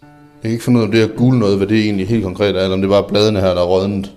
Jeg 0.00 0.42
kan 0.42 0.50
ikke 0.50 0.64
finde 0.64 0.78
ud 0.78 0.82
af, 0.82 0.86
om 0.86 0.92
det 0.92 1.00
her 1.08 1.16
gule 1.16 1.38
noget, 1.38 1.56
hvad 1.56 1.66
det 1.66 1.84
egentlig 1.84 2.08
helt 2.08 2.24
konkret 2.24 2.56
er, 2.56 2.60
eller 2.60 2.74
om 2.74 2.80
det 2.80 2.88
er 2.88 3.00
bare 3.00 3.08
bladene 3.08 3.40
her, 3.40 3.54
der 3.54 3.60
er 3.62 3.66
rådnet. 3.66 4.12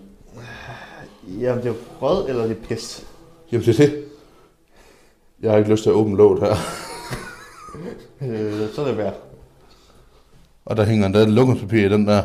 Jamen, 1.39 1.63
det 1.63 1.69
er 1.69 1.73
rød 2.01 2.29
eller 2.29 2.43
det 2.43 2.51
er 2.51 2.67
pest. 2.67 3.07
Jamen, 3.51 3.65
det 3.65 3.79
er 3.79 3.85
det. 3.85 4.03
Jeg 5.41 5.51
har 5.51 5.57
ikke 5.57 5.69
lyst 5.71 5.83
til 5.83 5.89
at 5.89 5.93
åbne 5.93 6.17
låget 6.17 6.39
her. 6.39 6.55
Øh, 8.21 8.69
så 8.75 8.81
er 8.81 8.85
det 8.87 8.97
værd. 8.97 9.13
Og 10.65 10.77
der 10.77 10.83
hænger 10.85 11.05
endda 11.05 11.19
et 11.19 11.29
lukkenspapir 11.29 11.85
i 11.85 11.89
den 11.89 12.07
der. 12.07 12.21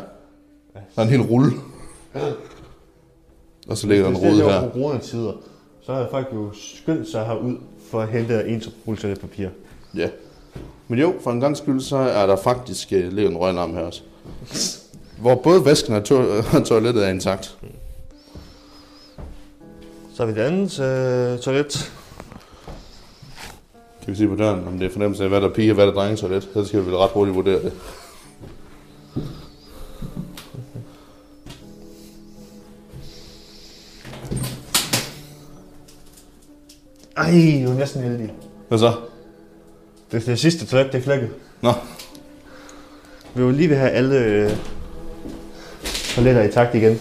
Der 0.73 0.79
er 0.97 1.01
en 1.01 1.09
hel 1.09 1.21
rulle. 1.21 1.51
Og 3.67 3.77
så 3.77 3.87
ligger 3.87 4.03
der 4.03 4.11
en 4.11 4.21
Hvis 4.21 4.37
her. 4.39 4.45
det 4.45 4.55
er 4.55 4.71
coronatider, 4.71 5.33
så 5.81 5.93
har 5.93 6.07
folk 6.11 6.27
jo 6.33 6.49
skyndt 6.53 7.07
sig 7.11 7.25
herud 7.25 7.57
for 7.91 8.01
at 8.01 8.07
hente 8.07 8.47
en 8.47 8.63
rulle 8.87 9.01
toiletpapir. 9.01 9.47
Ja. 9.95 10.09
Men 10.87 10.99
jo, 10.99 11.13
for 11.23 11.31
en 11.31 11.39
gang 11.39 11.57
skyld, 11.57 11.81
så 11.81 11.97
er 11.97 12.25
der 12.27 12.35
faktisk 12.35 12.87
uh, 12.91 12.97
ligger 13.13 13.31
en 13.31 13.37
røgalarm 13.37 13.73
her 13.73 13.81
også. 13.81 14.01
Hvor 15.17 15.35
både 15.35 15.65
vasken 15.65 15.93
og 15.95 16.03
to- 16.03 16.15
og 16.57 16.65
toilettet 16.65 17.05
er 17.05 17.09
intakt. 17.09 17.57
Så 20.15 20.25
har 20.25 20.31
vi 20.31 20.39
det 20.39 20.45
andet 20.45 20.79
øh, 20.79 21.39
toilet. 21.39 21.91
Kan 24.03 24.13
vi 24.13 24.15
se 24.17 24.27
på 24.27 24.35
døren, 24.35 24.67
om 24.67 24.79
det 24.79 24.85
er 24.87 24.91
fornemmelse 24.91 25.23
af, 25.23 25.29
hvad 25.29 25.41
der 25.41 25.49
er 25.49 25.53
pige 25.53 25.71
og 25.71 25.75
hvad 25.75 25.85
der 25.85 25.91
er 25.91 25.95
drengetoilet. 25.95 26.49
Så 26.53 26.65
skal 26.65 26.79
vi 26.81 26.85
vel 26.85 26.95
ret 26.97 27.09
hurtigt 27.11 27.35
vurdere 27.35 27.63
det. 27.63 27.73
Ej, 37.17 37.31
du 37.65 37.71
er 37.71 37.75
næsten 37.77 38.03
heldig. 38.03 38.33
Hvad 38.67 38.77
så? 38.79 38.93
Det 40.11 40.21
er 40.21 40.25
det 40.25 40.39
sidste 40.39 40.65
toilet, 40.65 40.91
det 40.91 40.97
er 40.97 41.03
flækket. 41.03 41.29
Nå, 41.61 41.73
Vi 43.35 43.45
vil 43.45 43.55
lige 43.55 43.75
have 43.75 43.89
alle 43.91 44.15
øh, 44.17 44.51
toiletter 46.15 46.43
i 46.43 46.51
takt 46.51 46.75
igen. 46.75 46.99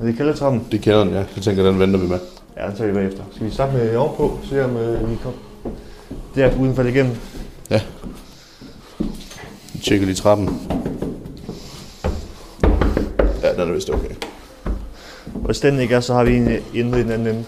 Er 0.00 0.04
det 0.04 0.16
kældertrappen? 0.16 0.66
det 0.72 0.80
kender 0.80 1.04
den, 1.04 1.12
ja. 1.12 1.18
Jeg 1.18 1.42
tænker, 1.42 1.62
den 1.62 1.78
venter 1.78 2.00
vi 2.00 2.06
med. 2.06 2.18
Ja, 2.56 2.66
den 2.66 2.76
tager 2.76 2.88
vi 2.88 2.94
bagefter. 2.94 3.22
Skal 3.34 3.46
vi 3.46 3.50
starte 3.50 3.72
med 3.72 3.96
ovenpå, 3.96 4.38
se 4.50 4.64
om 4.64 4.76
øh, 4.76 5.10
vi 5.10 5.16
kommer 5.22 5.38
der 6.34 6.58
uden 6.60 6.74
for 6.74 6.82
det 6.82 6.90
igennem. 6.94 7.16
Vi 9.72 9.78
tjekker 9.82 10.06
lige 10.06 10.16
trappen. 10.16 10.60
Ja, 13.42 13.52
den 13.52 13.60
er 13.60 13.72
vist 13.72 13.90
okay. 13.90 14.14
Hvis 15.34 15.60
den 15.60 15.80
ikke 15.80 15.94
er, 15.94 16.00
så 16.00 16.14
har 16.14 16.24
vi 16.24 16.36
en 16.36 16.48
inde 16.74 17.00
i 17.00 17.02
den 17.02 17.10
anden 17.10 17.26
ende. 17.26 17.44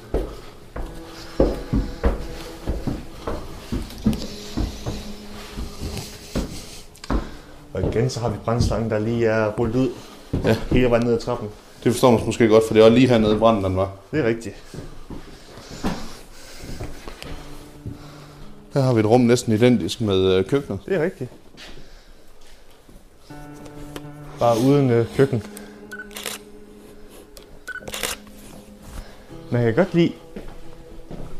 Og 7.72 7.82
igen, 8.10 8.14
så 8.14 8.20
har 8.20 8.28
vi 8.28 8.36
brændslangen, 8.44 8.90
der 8.90 8.98
lige 8.98 9.26
er 9.26 9.50
rullet 9.58 9.76
ud. 9.76 9.90
Ja. 10.44 10.56
Hele 10.70 10.90
vejen 10.90 11.06
ned 11.06 11.14
ad 11.14 11.20
trappen. 11.20 11.48
Det 11.84 11.92
forstår 11.92 12.10
man 12.10 12.20
måske 12.26 12.48
godt, 12.48 12.64
for 12.66 12.74
det 12.74 12.82
var 12.82 12.88
lige 12.88 13.08
hernede 13.08 13.36
i 13.36 13.38
branden, 13.38 13.64
den 13.64 13.76
var. 13.76 13.90
Det 14.10 14.20
er 14.20 14.24
rigtigt. 14.24 14.54
Her 18.74 18.80
har 18.80 18.94
vi 18.94 19.00
et 19.00 19.06
rum 19.06 19.20
næsten 19.20 19.52
identisk 19.52 20.00
med 20.00 20.34
øh, 20.34 20.44
køkkenet. 20.44 20.80
Det 20.86 20.96
er 20.96 21.02
rigtigt. 21.02 21.30
Bare 24.38 24.56
uden 24.66 24.90
øh, 24.90 25.06
køkken. 25.16 25.42
Man 29.50 29.64
kan 29.64 29.74
godt 29.74 29.94
lide, 29.94 30.12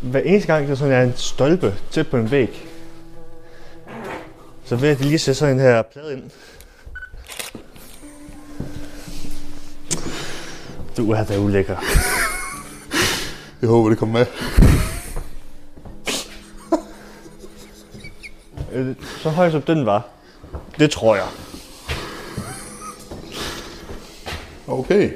hver 0.02 0.20
eneste 0.20 0.52
gang, 0.52 0.68
der 0.68 0.74
sådan 0.74 0.94
er 0.94 1.02
en 1.02 1.12
stolpe 1.16 1.74
tæt 1.90 2.08
på 2.08 2.16
en 2.16 2.30
væg, 2.30 2.66
Så 4.64 4.76
vil 4.76 4.88
jeg 4.88 5.00
lige 5.00 5.18
sætte 5.18 5.38
sådan 5.38 5.54
en 5.54 5.60
her 5.60 5.82
plade 5.82 6.12
ind. 6.12 6.30
Du 11.00 11.10
er 11.12 11.24
da 11.24 11.38
ulækker. 11.38 11.76
Jeg 13.60 13.68
håber, 13.68 13.88
det 13.88 13.98
kommer 13.98 14.18
med. 14.18 14.26
Øh, 18.72 18.94
Så 19.22 19.30
høj 19.30 19.50
som 19.50 19.62
den 19.62 19.86
var. 19.86 20.08
Det 20.78 20.90
tror 20.90 21.14
jeg. 21.16 21.26
Okay. 24.66 25.10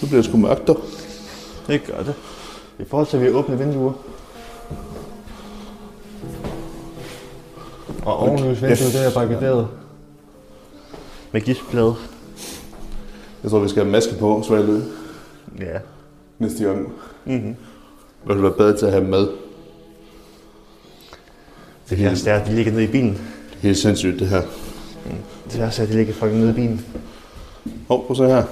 Nu 0.00 0.08
bliver 0.08 0.22
det 0.22 0.24
sgu 0.24 0.36
mørkt, 0.36 0.66
dog. 0.66 0.80
Det 1.66 1.84
gør 1.84 2.02
det. 2.02 2.14
I 2.78 2.84
forhold 2.88 3.06
til, 3.06 3.16
at 3.16 3.22
vi 3.22 3.28
åbner 3.30 3.56
vinduer. 3.56 3.92
Og 8.04 8.16
ovenlysvinduet, 8.18 8.92
det 8.92 9.06
er 9.06 9.14
barrikaderet. 9.14 9.68
Med 11.32 11.40
giftplade. 11.40 11.96
Jeg 13.42 13.50
tror, 13.50 13.58
vi 13.58 13.68
skal 13.68 13.82
have 13.82 13.92
maske 13.92 14.14
på, 14.18 14.42
Svalø, 14.46 14.80
Ja. 15.60 15.78
næste 16.38 16.64
gang. 16.64 16.92
Mm-hmm. 17.24 17.56
Det 18.28 18.34
vil 18.34 18.42
være 18.42 18.52
bedre 18.52 18.76
til 18.76 18.86
at 18.86 18.92
have 18.92 19.04
mad. 19.04 19.28
Det 21.90 21.98
værste 22.00 22.30
er, 22.30 22.40
at 22.40 22.46
de 22.48 22.54
ligger 22.54 22.72
nede 22.72 22.84
i 22.84 22.90
bilen. 22.90 23.12
Det 23.12 23.56
er 23.56 23.62
helt 23.62 23.78
sindssygt, 23.78 24.20
det 24.20 24.28
her. 24.28 24.42
Det 25.52 25.60
værste 25.60 25.82
er, 25.82 25.86
at 25.86 25.92
de 25.92 25.96
ligger 25.96 26.12
fucking 26.14 26.38
nede 26.40 26.50
i 26.50 26.54
bilen. 26.54 26.86
Hov, 27.88 28.06
prøv 28.06 28.10
at 28.10 28.16
se 28.16 28.24
her. 28.36 28.44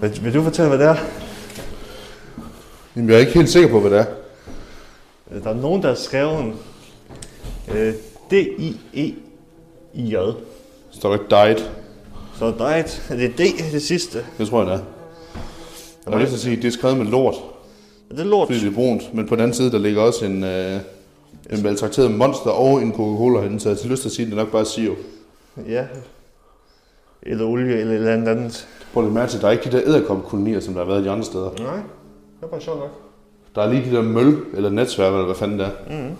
Vil, 0.00 0.24
vil 0.24 0.34
du 0.34 0.42
fortælle, 0.42 0.68
hvad 0.68 0.78
det 0.78 0.86
er? 0.86 0.96
Jamen, 2.96 3.08
jeg 3.10 3.16
er 3.16 3.20
ikke 3.20 3.32
helt 3.32 3.50
sikker 3.50 3.68
på, 3.68 3.80
hvad 3.80 3.90
det 3.90 3.98
er. 3.98 4.04
Der 5.44 5.50
er 5.50 5.54
nogen, 5.54 5.82
der 5.82 5.88
har 5.88 5.94
skrevet 5.94 6.54
øh, 7.76 7.94
D-I-E-I-J. 8.30 10.16
Står 10.90 11.08
der 11.08 11.18
ikke 11.18 11.58
diet? 11.58 11.70
Så 12.38 12.44
er 12.44 12.52
der 12.52 12.64
et. 12.66 13.06
Er 13.10 13.16
det 13.16 13.32
D, 13.38 13.72
det 13.72 13.82
sidste? 13.82 14.24
Det 14.38 14.48
tror 14.48 14.58
jeg, 14.62 14.66
det 14.66 14.84
er. 16.06 16.18
Jeg 16.18 16.28
til 16.28 16.34
at 16.34 16.40
sige, 16.40 16.56
det 16.56 16.64
er 16.64 16.70
skrevet 16.70 16.96
med 16.98 17.06
lort, 17.06 17.34
Er 18.10 18.14
det 18.14 18.26
lort? 18.26 18.48
fordi 18.48 18.60
det 18.60 18.68
er 18.68 18.74
brunt. 18.74 19.14
Men 19.14 19.28
på 19.28 19.34
den 19.34 19.42
anden 19.42 19.54
side, 19.54 19.70
der 19.72 19.78
ligger 19.78 20.02
også 20.02 20.24
en, 20.24 20.44
øh, 20.44 20.80
en 21.52 21.62
maltrakteret 21.62 22.10
monster 22.10 22.50
og 22.50 22.82
en 22.82 22.92
Coca-Cola 22.92 23.40
herinde, 23.40 23.60
så 23.60 23.68
jeg 23.68 23.78
har 23.82 23.88
lyst 23.88 24.02
til 24.02 24.08
at 24.08 24.12
sige, 24.12 24.26
at 24.26 24.32
det 24.32 24.38
er 24.38 24.42
nok 24.42 24.52
bare 24.52 24.64
sirup. 24.64 24.96
Ja. 25.68 25.84
Eller 27.22 27.44
olie, 27.46 27.76
eller 27.76 27.92
et 27.92 27.96
eller 27.98 28.12
andet 28.12 28.28
andet. 28.28 28.68
Prøv 28.92 29.02
lige 29.02 29.14
mærke 29.14 29.30
til, 29.30 29.36
at 29.38 29.42
der 29.42 29.48
er 29.48 29.52
ikke 29.52 29.64
de 29.64 29.70
der 29.76 29.82
æderkopkolonier, 29.86 30.60
som 30.60 30.74
der 30.74 30.80
har 30.84 30.88
været 30.90 31.04
de 31.04 31.10
andre 31.10 31.24
steder. 31.24 31.50
Nej, 31.58 31.76
det 31.76 31.82
er 32.42 32.46
bare 32.46 32.60
sjovt 32.60 32.78
nok. 32.78 32.90
Der 33.54 33.62
er 33.62 33.70
lige 33.72 33.90
de 33.90 33.96
der 33.96 34.02
møl, 34.02 34.36
eller 34.54 34.70
netsværme, 34.70 35.16
eller 35.16 35.26
hvad 35.26 35.34
fanden 35.36 35.58
det 35.58 35.66
er. 35.66 35.70
Mm. 36.08 36.16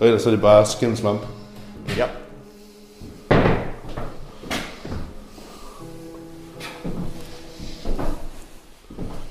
Og 0.00 0.06
ellers 0.06 0.26
er 0.26 0.30
det 0.30 0.40
bare 0.40 0.66
skinsvamp. 0.66 1.20
Ja. 1.96 2.06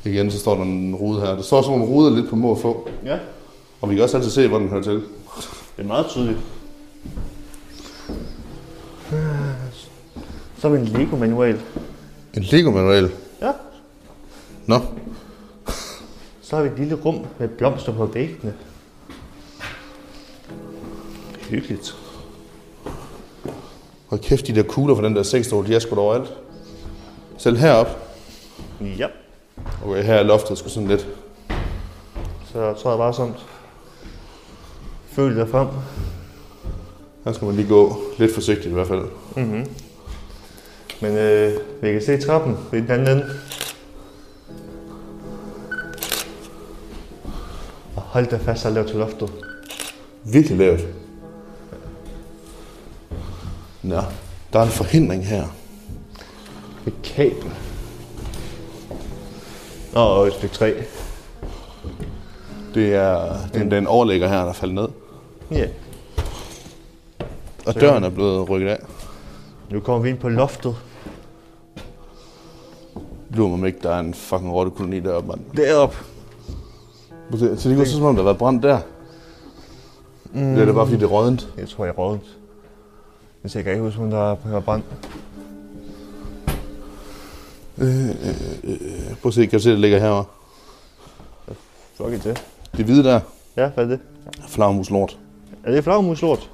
Igen, 0.06 0.32
så 0.32 0.40
står 0.40 0.56
der 0.56 0.62
en 0.64 0.96
rude 0.96 1.22
her. 1.22 1.36
Der 1.36 1.42
står 1.42 1.62
sådan 1.62 1.78
nogle 1.80 1.94
ruder 1.94 2.12
lidt 2.16 2.30
på 2.30 2.36
må 2.36 2.50
og 2.50 2.58
få. 2.60 2.90
Ja, 3.06 3.18
Og 3.82 3.90
vi 3.90 3.96
kan 3.96 4.04
også 4.04 4.18
altid 4.18 4.32
se, 4.32 4.48
hvor 4.48 4.60
den 4.60 4.68
hører 4.70 4.82
til. 4.84 4.94
det 4.94 5.04
er 5.78 5.84
meget 5.84 6.06
tydeligt. 6.10 6.38
Så 10.60 10.68
har 10.70 10.70
vi 10.70 10.80
en 10.82 10.86
Lego-manual. 10.88 11.60
En 12.34 12.44
Lego-manual. 12.44 13.12
Ja. 13.42 13.52
Nå, 14.66 14.80
Så 16.42 16.56
har 16.56 16.64
vi 16.64 16.70
et 16.70 16.80
lille 16.80 16.96
rum 16.96 17.26
med 17.40 17.48
blomster 17.48 17.94
på 17.94 18.06
væggene. 18.06 18.54
Hyggeligt. 21.50 21.96
Hold 24.08 24.22
kæft, 24.22 24.48
de 24.48 24.56
der 24.56 24.64
kugler 24.64 24.96
fra 24.96 25.04
den 25.04 25.16
der 25.16 25.24
sexstol, 25.24 25.68
de 25.68 25.76
er 25.76 25.80
sgu 25.80 25.96
overalt. 25.96 26.34
Selv 27.38 27.58
herop. 27.58 27.88
Ja. 28.82 29.08
Okay, 29.86 30.04
her 30.04 30.14
er 30.14 30.24
loftet 30.24 30.58
sgu 30.58 30.70
sådan 30.70 30.90
lidt. 30.90 31.08
Så 32.52 32.74
tror 32.74 32.92
jeg 32.92 32.98
bare 32.98 33.14
sådan. 33.14 33.34
Føl 35.08 35.36
dig 35.36 35.50
frem. 35.50 35.68
Her 37.26 37.32
skal 37.32 37.46
man 37.46 37.56
lige 37.56 37.68
gå 37.68 37.98
lidt 38.18 38.34
forsigtigt 38.34 38.68
i 38.68 38.74
hvert 38.74 38.88
fald. 38.88 39.06
Men 41.02 41.18
øh, 41.18 41.54
vi 41.82 41.92
kan 41.92 42.02
se 42.02 42.22
trappen 42.22 42.58
ved 42.72 42.82
den 42.82 42.92
anden 42.92 43.08
ende. 43.18 43.30
Og 47.96 48.02
hold 48.02 48.28
da 48.28 48.38
fast 48.38 48.66
og 48.66 48.72
lav 48.72 48.88
til 48.88 48.96
loftet. 48.96 49.32
Virkelig 50.24 50.58
lavt. 50.58 50.82
Nå, 53.84 54.02
der 54.54 54.60
er 54.60 54.64
en 54.64 54.70
forhindring 54.70 55.28
her. 55.28 55.44
Et 56.88 56.94
kabel. 57.04 57.52
Og 59.96 60.28
et 60.28 60.34
stykke 60.34 60.56
træ. 60.56 60.74
Det 62.74 62.94
er 62.94 63.38
den, 63.54 63.72
den 63.72 63.88
overlægger 63.88 64.28
her, 64.28 64.38
der 64.42 64.50
er 64.50 64.54
faldet 64.54 64.76
ned. 64.76 64.88
Ja. 65.52 65.68
Og 67.66 67.82
døren 67.82 68.04
er 68.04 68.10
blevet 68.10 68.50
rykket 68.50 68.70
af. 68.70 68.80
Nu 69.70 69.80
kommer 69.80 70.02
vi 70.02 70.10
ind 70.10 70.18
på 70.18 70.30
loftet. 70.30 70.76
Lurer 73.30 73.58
mig 73.58 73.68
ikke, 73.68 73.80
der 73.84 73.92
er 73.96 74.00
en 74.00 74.14
fucking 74.14 74.54
rottekoloni 74.54 75.00
deroppe, 75.00 75.28
mand. 75.30 75.42
Derop. 75.58 75.96
Prøv 77.30 77.34
at 77.34 77.40
se, 77.40 77.62
Så 77.62 77.70
det 77.70 77.78
går 77.78 77.86
så 77.86 77.92
som 77.92 78.04
om, 78.04 78.16
der 78.16 78.22
har 78.22 78.28
været 78.28 78.38
brændt 78.38 78.64
der. 78.64 78.80
Mm. 80.34 80.54
Det 80.54 80.62
er 80.62 80.66
det 80.66 80.76
bare, 80.76 80.86
fordi 80.86 80.98
det 81.00 81.04
er 81.04 81.10
rådent. 81.10 81.48
Jeg 81.58 81.70
tror, 81.70 81.86
jeg 81.86 81.92
er 81.92 81.96
rådent. 81.96 82.38
Jeg 83.44 83.64
kan 83.64 83.72
ikke 83.74 83.84
huske, 83.84 84.02
om 84.02 84.10
der 84.10 84.32
er 84.32 84.60
brand. 84.60 84.84
Prøv 89.22 89.30
at 89.30 89.34
se, 89.34 89.46
kan 89.46 89.60
du 89.60 89.64
se, 89.64 89.72
det 89.72 89.80
ligger 89.80 90.00
herovre? 90.00 90.26
Fuck 91.96 92.14
it 92.14 92.24
det. 92.24 92.44
Det 92.78 92.86
hvide 92.86 93.04
der, 93.04 93.20
Ja, 93.58 93.70
hvad 93.70 93.84
er 93.84 93.90
det? 93.90 94.00
flagmuslort. 94.48 95.18
Er 95.64 95.72
det 95.72 95.84
flagmuslort? 95.84 96.50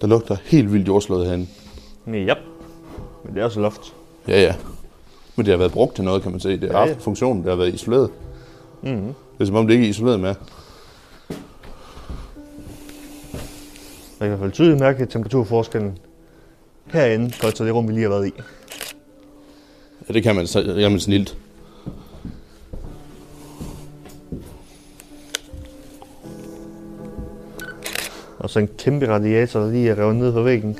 Der 0.00 0.06
lugter 0.06 0.36
helt 0.44 0.72
vildt 0.72 0.88
jordslået 0.88 1.26
herinde. 1.26 1.46
Ja. 2.06 2.34
Men 3.24 3.34
det 3.34 3.40
er 3.40 3.44
også 3.44 3.60
loft. 3.60 3.94
Ja, 4.28 4.40
ja. 4.42 4.54
Men 5.36 5.46
det 5.46 5.52
har 5.52 5.58
været 5.58 5.72
brugt 5.72 5.94
til 5.94 6.04
noget, 6.04 6.22
kan 6.22 6.30
man 6.30 6.40
se. 6.40 6.60
Det 6.60 6.70
har 6.70 6.78
Ja, 6.78 6.84
ja. 6.86 6.92
haft 6.92 7.02
funktion, 7.04 7.38
det 7.38 7.48
har 7.48 7.56
været 7.56 7.74
isoleret. 7.74 8.10
Mm-hmm. 8.82 9.14
Det 9.42 9.46
er 9.48 9.50
som 9.50 9.56
om, 9.56 9.66
det 9.66 9.74
ikke 9.74 9.86
er 9.86 9.90
isoleret 9.90 10.20
med. 10.20 10.28
Jeg 10.28 10.36
kan 14.20 14.26
i 14.26 14.28
hvert 14.28 14.38
fald 14.38 14.52
tydeligt 14.52 14.80
mærke 14.80 15.06
temperaturforskellen 15.06 15.98
herinde 16.86 17.34
kontra 17.40 17.64
det 17.64 17.74
rum, 17.74 17.88
vi 17.88 17.92
lige 17.92 18.02
har 18.02 18.10
været 18.10 18.26
i. 18.26 18.32
Ja, 20.08 20.14
det 20.14 20.22
kan 20.22 20.36
man, 20.36 20.46
så- 20.46 20.60
jamen 20.78 21.00
snilt. 21.00 21.36
Og 28.38 28.50
så 28.50 28.58
en 28.58 28.68
kæmpe 28.78 29.08
radiator, 29.08 29.60
der 29.60 29.70
lige 29.70 29.88
er 29.90 29.98
revet 29.98 30.16
ned 30.16 30.32
på 30.32 30.42
væggen. 30.42 30.78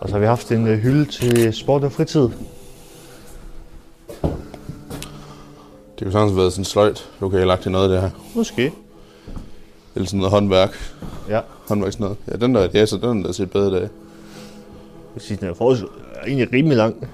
Og 0.00 0.08
så 0.08 0.14
har 0.14 0.20
vi 0.20 0.26
haft 0.26 0.52
en 0.52 0.66
øh, 0.66 0.78
hylde 0.78 1.04
til 1.04 1.52
sport 1.52 1.84
og 1.84 1.92
fritid. 1.92 2.28
Det 5.98 6.04
kunne 6.04 6.12
sagtens 6.12 6.30
have 6.30 6.36
været 6.36 6.52
sådan 6.52 6.64
sløjt. 6.64 7.10
I 7.20 7.68
noget 7.70 7.84
af 7.84 7.88
det 7.88 8.00
her. 8.00 8.10
Måske. 8.34 8.72
Eller 9.94 10.06
sådan 10.06 10.18
noget 10.18 10.30
håndværk. 10.30 10.94
Ja. 11.28 11.40
Håndværks 11.68 11.98
noget. 12.00 12.16
Ja, 12.28 12.36
den 12.36 12.54
der, 12.54 12.68
ja, 12.74 12.86
så 12.86 12.96
den 12.96 13.24
der 13.24 13.32
set 13.32 13.50
bedre 13.50 13.80
dag. 13.80 13.88
Sige, 15.18 15.36
den 15.40 15.48
er, 15.48 15.54
forholds, 15.54 15.82
er 15.82 15.86
egentlig 16.26 16.52
rimelig 16.52 16.76
lang. 16.76 17.08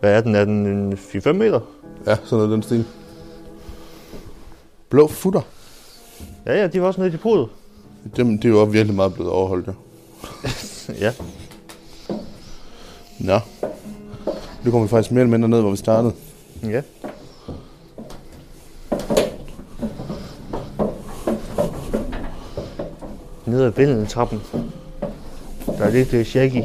Hvad 0.00 0.16
er 0.16 0.20
den? 0.20 0.34
Er 0.34 0.44
den 0.44 0.66
en 0.66 0.92
4-5 0.92 1.32
meter? 1.32 1.60
Ja, 2.06 2.16
sådan 2.24 2.38
noget 2.38 2.50
den 2.50 2.62
stil. 2.62 2.84
Blå 4.88 5.06
futter. 5.08 5.40
Ja, 6.46 6.60
ja, 6.60 6.66
de 6.66 6.80
var 6.80 6.86
også 6.86 7.00
nede 7.00 7.10
i 7.10 7.12
depotet. 7.12 7.48
Dem, 8.16 8.38
det 8.38 8.44
er 8.44 8.48
jo 8.48 8.60
også 8.60 8.72
virkelig 8.72 8.96
meget 8.96 9.14
blevet 9.14 9.30
overholdt, 9.32 9.66
ja. 9.66 9.72
Ja. 11.06 11.12
Nå. 13.18 13.38
Nu 14.64 14.70
kommer 14.70 14.82
vi 14.86 14.88
faktisk 14.88 15.12
mere 15.12 15.20
eller 15.20 15.30
mindre 15.30 15.48
ned, 15.48 15.60
hvor 15.60 15.70
vi 15.70 15.76
startede. 15.76 16.12
Ja. 16.62 16.82
Nede 23.52 23.66
ad 23.66 23.70
vindeltrappen. 23.70 24.42
Der 25.66 25.84
er 25.84 25.90
lidt 25.90 26.14
øh, 26.14 26.24
shaggy. 26.24 26.62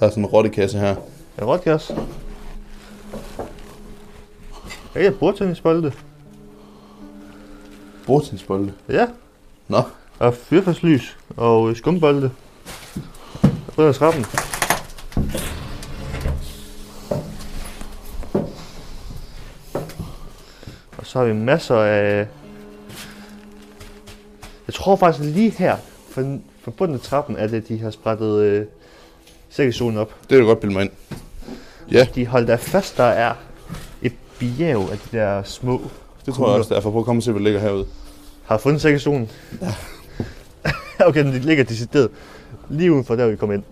Der 0.00 0.06
er 0.06 0.10
sådan 0.10 0.22
en 0.22 0.26
rottekasse 0.26 0.78
her. 0.78 0.88
Er 0.88 0.94
det 1.38 1.46
rådgas? 1.46 1.92
Ja, 4.94 5.02
jeg 5.02 5.18
bordtennisbolde. 5.18 5.92
Bordtidsbolde. 8.06 8.72
Ja, 8.88 9.06
Nå, 9.68 9.82
og 10.18 10.34
fyrfærdslys 10.34 11.18
og 11.36 11.70
øh, 11.70 11.76
skumbolde. 11.76 12.30
Og 13.66 13.74
på 13.74 13.92
trappen. 13.92 14.24
Og 20.98 21.06
så 21.06 21.18
har 21.18 21.24
vi 21.24 21.32
masser 21.32 21.76
af... 21.76 22.26
Jeg 24.72 24.76
tror 24.76 24.96
faktisk 24.96 25.24
lige 25.34 25.50
her, 25.50 25.76
for, 26.10 26.38
for 26.62 26.70
bunden 26.70 26.94
af 26.94 27.00
trappen, 27.00 27.36
er 27.36 27.46
det, 27.46 27.68
de 27.68 27.78
har 27.78 27.90
sprættet 27.90 28.38
øh, 28.40 28.66
sækkesolen 29.50 29.98
op. 29.98 30.14
det 30.30 30.36
er 30.36 30.40
du 30.40 30.46
godt 30.46 30.60
bilde 30.60 30.74
mig 30.74 30.82
ind. 30.82 30.90
Ja, 31.90 32.06
De 32.14 32.26
holdt 32.26 32.48
der 32.48 32.56
fast, 32.56 32.96
der 32.96 33.04
er 33.04 33.34
et 34.02 34.12
bjerg 34.40 34.90
af 34.90 34.98
de 34.98 35.16
der 35.18 35.42
små 35.42 35.80
det 36.26 36.34
tror 36.34 36.48
jeg 36.50 36.58
også, 36.58 36.74
derfor. 36.74 36.90
Prøv 36.90 37.00
at 37.00 37.04
komme 37.04 37.18
og 37.18 37.22
se, 37.22 37.30
hvad 37.32 37.40
der 37.40 37.44
ligger 37.44 37.60
herude. 37.60 37.86
Har 38.44 38.58
fundet 38.58 38.80
sækkesolen. 38.82 39.30
Ja. 39.60 39.74
okay, 41.08 41.24
den 41.24 41.32
ligger 41.32 41.64
decideret 41.64 42.10
lige 42.68 42.92
uden 42.92 43.04
for 43.04 43.16
der, 43.16 43.26
vi 43.28 43.36
kom 43.36 43.52
ind. 43.52 43.62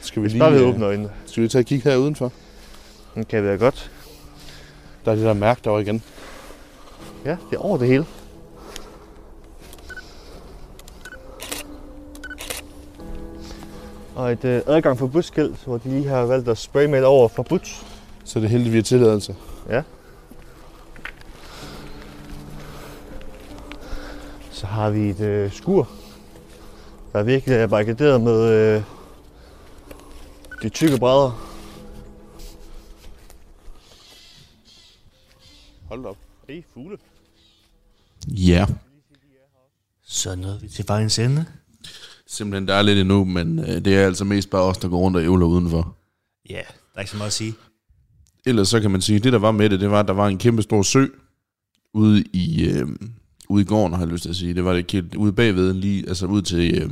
Skal 0.00 0.22
vi 0.22 0.28
lige, 0.28 0.38
Bare 0.38 0.54
at 0.54 0.60
øh, 0.60 0.68
åbne 0.68 0.84
øjnene. 0.86 1.10
skal 1.26 1.42
vi 1.42 1.48
tage 1.48 1.60
et 1.60 1.66
kig 1.66 1.82
her 1.82 1.96
udenfor? 1.96 2.32
Den 3.14 3.24
kan 3.24 3.44
være 3.44 3.58
godt. 3.58 3.90
Der 5.04 5.10
er 5.12 5.16
det 5.16 5.24
der 5.24 5.32
mærke 5.32 5.60
derovre 5.64 5.82
igen. 5.82 6.02
Ja, 7.24 7.30
det 7.50 7.56
er 7.56 7.60
over 7.60 7.78
det 7.78 7.88
hele. 7.88 8.06
Og 14.14 14.32
et 14.32 14.44
øh, 14.44 14.62
adgang 14.66 14.98
for 14.98 15.06
busskilt, 15.06 15.64
hvor 15.64 15.78
de 15.78 15.88
lige 15.88 16.08
har 16.08 16.22
valgt 16.22 16.48
at 16.48 16.58
spraymale 16.58 17.06
over 17.06 17.28
forbudt. 17.28 17.86
Så 18.24 18.38
det 18.38 18.44
er 18.44 18.50
heldigt, 18.50 18.72
vi 18.72 18.78
har 18.78 18.82
tilladelse. 18.82 19.36
Ja. 19.68 19.82
Så 24.50 24.66
har 24.66 24.90
vi 24.90 25.10
et 25.10 25.20
øh, 25.20 25.52
skur, 25.52 25.88
der 27.12 27.22
virkelig 27.22 27.56
er 27.56 27.66
barrikaderet 27.66 28.20
med 28.20 28.48
øh, 28.50 28.82
de 30.62 30.68
tykke 30.68 30.98
brædder. 30.98 31.48
Hold 35.88 36.06
op. 36.06 36.16
Hey, 36.48 36.62
fugle. 36.74 36.98
Ja. 38.28 38.66
Så 40.02 40.34
nåede 40.34 40.60
vi 40.60 40.68
til 40.68 40.84
vejens 40.88 41.18
ende. 41.18 41.46
Simpelthen, 42.32 42.68
der 42.68 42.74
er 42.74 42.82
lidt 42.82 42.98
endnu, 42.98 43.24
men 43.24 43.58
øh, 43.58 43.66
det 43.84 43.86
er 43.86 44.06
altså 44.06 44.24
mest 44.24 44.50
bare 44.50 44.62
os, 44.62 44.78
der 44.78 44.88
går 44.88 44.98
rundt 44.98 45.16
og 45.16 45.22
ævler 45.22 45.46
udenfor. 45.46 45.96
Ja, 46.50 46.54
der 46.56 46.96
er 46.96 47.00
ikke 47.00 47.10
så 47.10 47.16
meget 47.16 47.26
at 47.28 47.32
sige. 47.32 47.54
Ellers 48.46 48.68
så 48.68 48.80
kan 48.80 48.90
man 48.90 49.00
sige, 49.00 49.16
at 49.16 49.24
det 49.24 49.32
der 49.32 49.38
var 49.38 49.50
med 49.52 49.70
det, 49.70 49.80
det 49.80 49.90
var, 49.90 50.00
at 50.00 50.08
der 50.08 50.14
var 50.14 50.28
en 50.28 50.38
kæmpe 50.38 50.62
stor 50.62 50.82
sø 50.82 51.06
ude 51.94 52.22
i, 52.32 52.64
øh, 52.68 52.88
ude 53.48 53.62
i 53.62 53.66
gården, 53.66 53.92
har 53.94 54.00
jeg 54.02 54.08
lyst 54.12 54.22
til 54.22 54.30
at 54.30 54.36
sige. 54.36 54.54
Det 54.54 54.64
var 54.64 54.72
det 54.72 54.90
helt 54.92 55.14
ude 55.14 55.32
bagved, 55.32 55.72
lige, 55.74 56.08
altså 56.08 56.26
ud 56.26 56.42
til, 56.42 56.82
øh, 56.82 56.90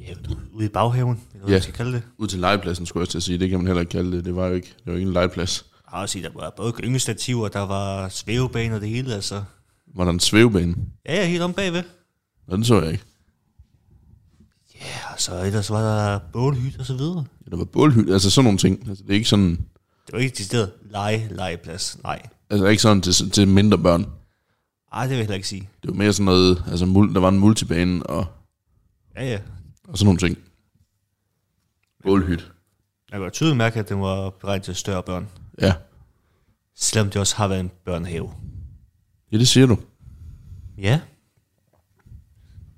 Ja, 0.00 0.14
ude 0.52 0.64
i 0.64 0.68
baghaven, 0.68 1.20
eller 1.34 1.46
Ja. 1.48 1.52
man 1.52 1.62
skal 1.62 1.74
kalde 1.74 1.92
det. 1.92 2.02
ud 2.18 2.26
til 2.28 2.38
legepladsen, 2.40 2.86
skulle 2.86 3.02
jeg 3.02 3.08
til 3.08 3.18
at 3.18 3.22
sige. 3.22 3.38
Det 3.38 3.50
kan 3.50 3.58
man 3.58 3.66
heller 3.66 3.80
ikke 3.80 3.90
kalde 3.90 4.16
det. 4.16 4.24
Det 4.24 4.36
var 4.36 4.46
jo 4.46 4.54
ikke, 4.54 4.66
det 4.78 4.86
var 4.86 4.92
ikke 4.92 5.06
en 5.06 5.12
legeplads. 5.12 5.64
Jeg 5.72 5.90
har 5.90 6.02
også 6.02 6.12
sige, 6.12 6.22
der 6.22 6.30
var 6.34 6.52
både 6.56 6.72
gyngestativer, 6.72 7.48
der 7.48 7.60
var 7.60 8.08
svævebane 8.08 8.74
og 8.74 8.80
det 8.80 8.88
hele, 8.88 9.14
altså. 9.14 9.42
Var 9.94 10.04
der 10.04 10.10
en 10.12 10.20
svævebane? 10.20 10.74
Ja, 11.06 11.14
ja, 11.14 11.26
helt 11.26 11.42
om 11.42 11.52
bagved. 11.52 11.82
Nå, 12.48 12.56
den 12.56 12.64
så 12.64 12.80
jeg 12.82 12.92
ikke. 12.92 13.04
Så 15.18 15.42
ellers 15.44 15.70
var 15.70 15.80
der 15.80 16.18
bålhyt 16.32 16.78
og 16.78 16.86
så 16.86 16.96
videre. 16.96 17.24
Ja, 17.46 17.50
Der 17.50 17.56
var 17.56 17.64
bålhyld, 17.64 18.12
altså 18.12 18.30
sådan 18.30 18.44
nogle 18.44 18.58
ting. 18.58 18.88
Altså, 18.88 19.04
det 19.04 19.10
er 19.10 19.14
ikke 19.14 19.28
sådan, 19.28 19.50
Det 20.06 20.12
var 20.12 20.18
ikke 20.18 20.44
stedet 20.44 20.72
lege, 20.90 21.28
legeplads. 21.30 21.98
Nej. 22.02 22.22
altså 22.50 22.66
ikke 22.66 22.82
sådan 22.82 23.02
til, 23.02 23.30
til 23.30 23.48
mindre 23.48 23.78
børn. 23.78 24.06
Ej, 24.92 25.02
det 25.02 25.10
vil 25.10 25.16
jeg 25.16 25.22
heller 25.24 25.34
ikke 25.34 25.48
sige. 25.48 25.68
Det 25.82 25.90
var 25.90 25.96
mere 25.96 26.12
sådan 26.12 26.24
noget, 26.24 26.64
altså 26.66 26.86
mul, 26.86 27.14
der 27.14 27.20
var 27.20 27.28
en 27.28 27.38
multibane 27.38 28.06
og, 28.06 28.26
Ja, 29.16 29.24
ja. 29.30 29.38
og 29.88 29.98
sådan 29.98 30.04
nogle 30.06 30.18
ting. 30.18 30.38
Bålhyt. 32.02 32.50
Jeg 33.12 33.20
kan 33.20 33.30
tydeligt 33.30 33.56
mærke, 33.56 33.78
at 33.80 33.88
den 33.88 34.00
var 34.00 34.30
beregnet 34.30 34.64
til 34.64 34.74
større 34.74 35.02
børn. 35.02 35.28
Ja. 35.60 35.74
Selvom 36.76 37.10
det 37.10 37.16
også 37.20 37.36
har 37.36 37.48
været 37.48 37.60
en 37.60 37.70
børnehave. 37.84 38.30
ja, 39.32 39.38
det 39.38 39.48
siger 39.48 39.66
du. 39.66 39.76
Ja. 40.78 41.00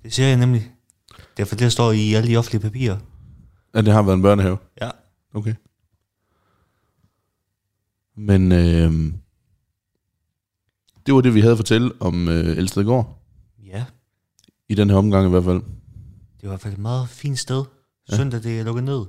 Det 0.02 0.12
siger 0.12 0.28
jeg 0.28 0.36
nemlig. 0.36 0.70
Det 1.36 1.42
er 1.42 1.46
for 1.46 1.56
det, 1.56 1.64
der 1.64 1.68
står 1.68 1.92
i 1.92 2.14
alle 2.14 2.28
de 2.28 2.36
offentlige 2.36 2.62
papirer. 2.62 2.98
Ja, 3.74 3.80
det 3.80 3.92
har 3.92 4.02
været 4.02 4.16
en 4.16 4.22
børnehave. 4.22 4.58
Ja. 4.80 4.90
Okay. 5.34 5.54
Men 8.16 8.52
øh, 8.52 9.12
det 11.06 11.14
var 11.14 11.20
det, 11.20 11.34
vi 11.34 11.40
havde 11.40 11.52
at 11.52 11.58
fortælle 11.58 11.92
om 12.00 12.28
øh, 12.28 12.56
Elstedgård. 12.56 13.22
Ja. 13.66 13.84
I 14.68 14.74
den 14.74 14.90
her 14.90 14.96
omgang 14.96 15.26
i 15.26 15.30
hvert 15.30 15.44
fald. 15.44 15.60
Det 16.40 16.42
var 16.42 16.48
i 16.48 16.50
hvert 16.50 16.60
fald 16.60 16.74
et 16.74 16.80
meget 16.80 17.08
fint 17.08 17.38
sted. 17.38 17.64
Ja. 18.10 18.16
Søndag, 18.16 18.42
det 18.42 18.60
er 18.60 18.64
lukket 18.64 18.84
ned. 18.84 19.04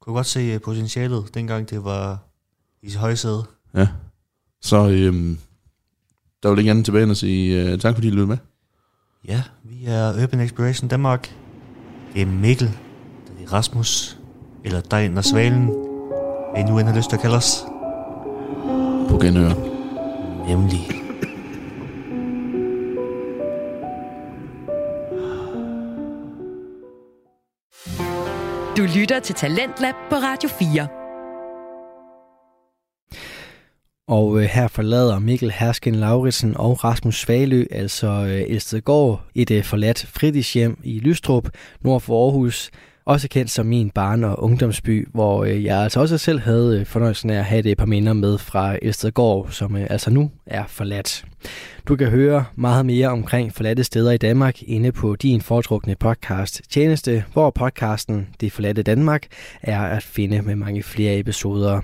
Kunne 0.00 0.14
godt 0.14 0.26
se 0.26 0.40
øh, 0.40 0.60
potentialet, 0.60 1.34
dengang 1.34 1.70
det 1.70 1.84
var 1.84 2.18
i 2.82 2.94
højsæde. 2.94 3.44
Ja. 3.74 3.88
Så 4.60 4.88
øh, 4.88 5.36
der 6.42 6.48
var 6.48 6.56
ikke 6.56 6.70
andet 6.70 6.84
tilbage 6.84 7.02
end 7.02 7.10
at 7.10 7.16
sige 7.16 7.62
øh, 7.62 7.78
tak, 7.78 7.94
fordi 7.94 8.06
I 8.08 8.10
lyttede 8.10 8.26
med. 8.26 8.38
Ja, 9.28 9.42
vi 9.62 9.86
er 9.86 10.22
Urban 10.22 10.40
Exploration 10.40 10.88
Danmark. 10.88 11.34
Det 12.12 12.22
er 12.22 12.26
Mikkel, 12.26 12.68
det 13.38 13.46
er 13.46 13.52
Rasmus, 13.52 14.18
eller 14.64 14.80
Dejen 14.80 15.18
og 15.18 15.24
Svalen, 15.24 15.64
hvad 15.64 16.64
I 16.64 16.70
nu 16.70 16.78
end 16.78 16.88
har 16.88 16.96
lyst 16.96 17.08
til 17.08 17.16
at 17.16 17.22
kalde 17.22 17.36
os. 17.36 17.64
På 19.10 19.18
genhør. 19.18 19.50
Nemlig. 20.48 20.80
Du 28.76 28.82
lytter 28.82 29.20
til 29.20 29.34
Talentlab 29.34 29.94
på 30.10 30.16
Radio 30.16 30.48
4. 30.48 31.05
Og 34.08 34.40
øh, 34.40 34.44
her 34.44 34.68
forlader 34.68 35.18
Mikkel 35.18 35.50
Hersken 35.50 35.94
Lauritsen 35.94 36.56
og 36.56 36.84
Rasmus 36.84 37.20
Svalø, 37.20 37.64
altså 37.70 38.06
øh, 38.06 38.54
Elstedgård, 38.54 39.22
et 39.34 39.50
øh, 39.50 39.64
forladt 39.64 40.06
fritidshjem 40.06 40.78
i 40.84 40.98
Lystrup, 40.98 41.48
nord 41.80 42.00
for 42.00 42.24
Aarhus, 42.24 42.70
også 43.06 43.28
kendt 43.28 43.50
som 43.50 43.66
min 43.66 43.90
barn- 43.90 44.24
og 44.24 44.42
ungdomsby, 44.42 45.08
hvor 45.12 45.44
øh, 45.44 45.64
jeg 45.64 45.78
altså 45.78 46.00
også 46.00 46.18
selv 46.18 46.40
havde 46.40 46.80
øh, 46.80 46.86
fornøjelsen 46.86 47.30
af 47.30 47.38
at 47.38 47.44
have 47.44 47.62
det 47.62 47.72
et 47.72 47.78
par 47.78 47.86
minder 47.86 48.12
med 48.12 48.38
fra 48.38 48.76
Elstedgård, 48.82 49.48
som 49.50 49.76
øh, 49.76 49.86
altså 49.90 50.10
nu 50.10 50.30
er 50.46 50.64
forladt. 50.68 51.24
Du 51.88 51.96
kan 51.96 52.08
høre 52.08 52.44
meget 52.54 52.86
mere 52.86 53.08
omkring 53.08 53.54
forladte 53.54 53.84
steder 53.84 54.12
i 54.12 54.16
Danmark 54.16 54.62
inde 54.62 54.92
på 54.92 55.16
din 55.16 55.40
foretrukne 55.40 55.94
podcast 55.94 56.62
tjeneste, 56.70 57.24
hvor 57.32 57.50
podcasten 57.50 58.28
Det 58.40 58.52
Forladte 58.52 58.82
Danmark 58.82 59.26
er 59.62 59.80
at 59.80 60.02
finde 60.02 60.42
med 60.42 60.56
mange 60.56 60.82
flere 60.82 61.18
episoder. 61.18 61.80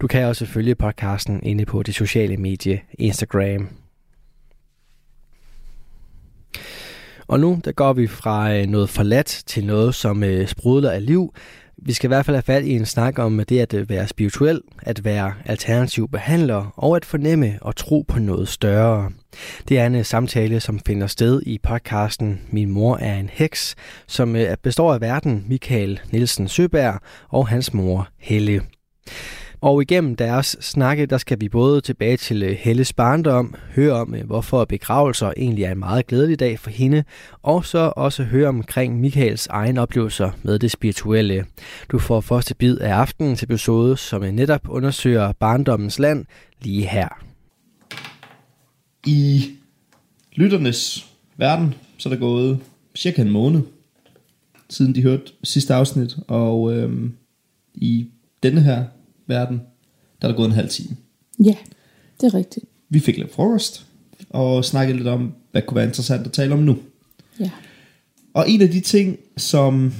Du 0.00 0.06
kan 0.06 0.24
også 0.24 0.46
følge 0.46 0.74
podcasten 0.74 1.40
inde 1.42 1.64
på 1.64 1.82
det 1.82 1.94
sociale 1.94 2.36
medie 2.36 2.80
Instagram. 2.98 3.68
Og 7.26 7.40
nu 7.40 7.60
der 7.64 7.72
går 7.72 7.92
vi 7.92 8.06
fra 8.06 8.54
øh, 8.54 8.66
noget 8.66 8.88
forladt 8.88 9.42
til 9.46 9.64
noget, 9.64 9.94
som 9.94 10.22
øh, 10.24 10.48
sprudler 10.48 10.90
af 10.90 11.06
liv. 11.06 11.34
Vi 11.84 11.92
skal 11.92 12.06
i 12.06 12.12
hvert 12.12 12.26
fald 12.26 12.36
have 12.36 12.42
fat 12.42 12.64
i 12.64 12.72
en 12.72 12.86
snak 12.86 13.18
om 13.18 13.40
øh, 13.40 13.46
det 13.48 13.74
at 13.74 13.88
være 13.88 14.08
spirituel, 14.08 14.60
at 14.82 15.04
være 15.04 15.34
alternativ 15.44 16.08
behandler 16.08 16.72
og 16.76 16.96
at 16.96 17.04
fornemme 17.04 17.58
og 17.60 17.76
tro 17.76 18.04
på 18.08 18.18
noget 18.18 18.48
større. 18.48 19.10
Det 19.68 19.78
er 19.78 19.86
en 19.86 20.04
samtale, 20.04 20.60
som 20.60 20.80
finder 20.86 21.06
sted 21.06 21.42
i 21.46 21.58
podcasten 21.58 22.40
Min 22.50 22.70
mor 22.70 22.96
er 22.96 23.18
en 23.18 23.30
heks, 23.32 23.74
som 24.06 24.36
består 24.62 24.94
af 24.94 25.00
verden 25.00 25.44
Michael 25.48 26.00
Nielsen 26.10 26.48
Søberg 26.48 27.00
og 27.28 27.48
hans 27.48 27.74
mor 27.74 28.08
Helle. 28.18 28.62
Og 29.62 29.82
igennem 29.82 30.16
deres 30.16 30.56
snakke, 30.60 31.06
der 31.06 31.18
skal 31.18 31.40
vi 31.40 31.48
både 31.48 31.80
tilbage 31.80 32.16
til 32.16 32.42
øh, 32.42 32.50
Helles 32.50 32.92
barndom, 32.92 33.54
høre 33.74 33.92
om, 33.92 34.14
øh, 34.14 34.26
hvorfor 34.26 34.64
begravelser 34.64 35.32
egentlig 35.36 35.64
er 35.64 35.72
en 35.72 35.78
meget 35.78 36.06
glædelig 36.06 36.40
dag 36.40 36.58
for 36.58 36.70
hende, 36.70 37.04
og 37.42 37.64
så 37.64 37.92
også 37.96 38.24
høre 38.24 38.48
omkring 38.48 39.00
Michaels 39.00 39.46
egen 39.46 39.78
oplevelser 39.78 40.30
med 40.42 40.58
det 40.58 40.70
spirituelle. 40.70 41.44
Du 41.92 41.98
får 41.98 42.20
første 42.20 42.54
bid 42.54 42.78
af 42.78 42.94
aftenens 42.94 43.42
episode, 43.42 43.96
som 43.96 44.24
øh, 44.24 44.32
netop 44.32 44.68
undersøger 44.68 45.32
barndommens 45.32 45.98
land 45.98 46.24
lige 46.62 46.86
her. 46.86 47.08
I 49.06 49.50
lytternes 50.32 51.06
verden, 51.36 51.74
så 51.98 52.08
er 52.08 52.12
der 52.12 52.20
gået 52.20 52.58
cirka 52.96 53.22
en 53.22 53.30
måned, 53.30 53.62
siden 54.68 54.94
de 54.94 55.02
hørte 55.02 55.32
sidste 55.44 55.74
afsnit, 55.74 56.16
og 56.28 56.74
øhm, 56.74 57.12
i 57.74 58.08
denne 58.42 58.60
her 58.60 58.84
verden, 59.26 59.60
der 60.22 60.28
er 60.28 60.32
der 60.32 60.36
gået 60.36 60.46
en 60.46 60.52
halv 60.52 60.68
time. 60.68 60.96
Ja, 61.44 61.56
det 62.20 62.26
er 62.26 62.34
rigtigt. 62.34 62.66
Vi 62.88 63.00
fik 63.00 63.16
lidt 63.16 63.34
frokost, 63.34 63.86
og 64.30 64.64
snakkede 64.64 64.96
lidt 64.96 65.08
om, 65.08 65.34
hvad 65.50 65.62
kunne 65.62 65.76
være 65.76 65.86
interessant 65.86 66.26
at 66.26 66.32
tale 66.32 66.52
om 66.52 66.58
nu. 66.58 66.78
Ja. 67.40 67.50
Og 68.34 68.50
en 68.50 68.62
af 68.62 68.70
de 68.70 68.80
ting, 68.80 69.18
som 69.36 69.92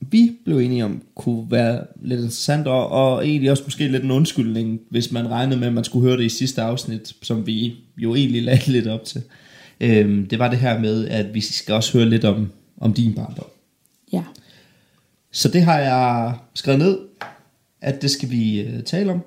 vi 0.00 0.36
blev 0.44 0.58
enige 0.58 0.84
om, 0.84 1.02
kunne 1.14 1.50
være 1.50 1.86
lidt 2.02 2.20
interessant, 2.20 2.66
og, 2.66 2.88
og 2.88 3.26
egentlig 3.26 3.50
også 3.50 3.62
måske 3.66 3.88
lidt 3.88 4.04
en 4.04 4.10
undskyldning, 4.10 4.80
hvis 4.90 5.12
man 5.12 5.30
regnede 5.30 5.60
med, 5.60 5.66
at 5.66 5.74
man 5.74 5.84
skulle 5.84 6.08
høre 6.08 6.16
det 6.16 6.24
i 6.24 6.28
sidste 6.28 6.62
afsnit, 6.62 7.12
som 7.22 7.46
vi 7.46 7.74
jo 7.96 8.14
egentlig 8.14 8.42
lagde 8.48 8.72
lidt 8.72 8.86
op 8.86 9.04
til. 9.04 9.22
Øhm, 9.80 10.26
det 10.26 10.38
var 10.38 10.50
det 10.50 10.58
her 10.58 10.80
med, 10.80 11.08
at 11.08 11.34
vi 11.34 11.40
skal 11.40 11.74
også 11.74 11.98
høre 11.98 12.08
lidt 12.08 12.24
om, 12.24 12.52
om 12.80 12.94
din 12.94 13.14
barndom. 13.14 13.46
Ja. 14.12 14.22
Så 15.32 15.48
det 15.48 15.62
har 15.62 15.78
jeg 15.78 16.34
skrevet 16.54 16.78
ned, 16.78 16.98
at 17.80 18.02
det 18.02 18.10
skal 18.10 18.30
vi 18.30 18.60
øh, 18.60 18.82
tale 18.82 19.12
om. 19.12 19.20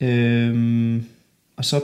Øhm, 0.00 1.04
og 1.56 1.64
så 1.64 1.80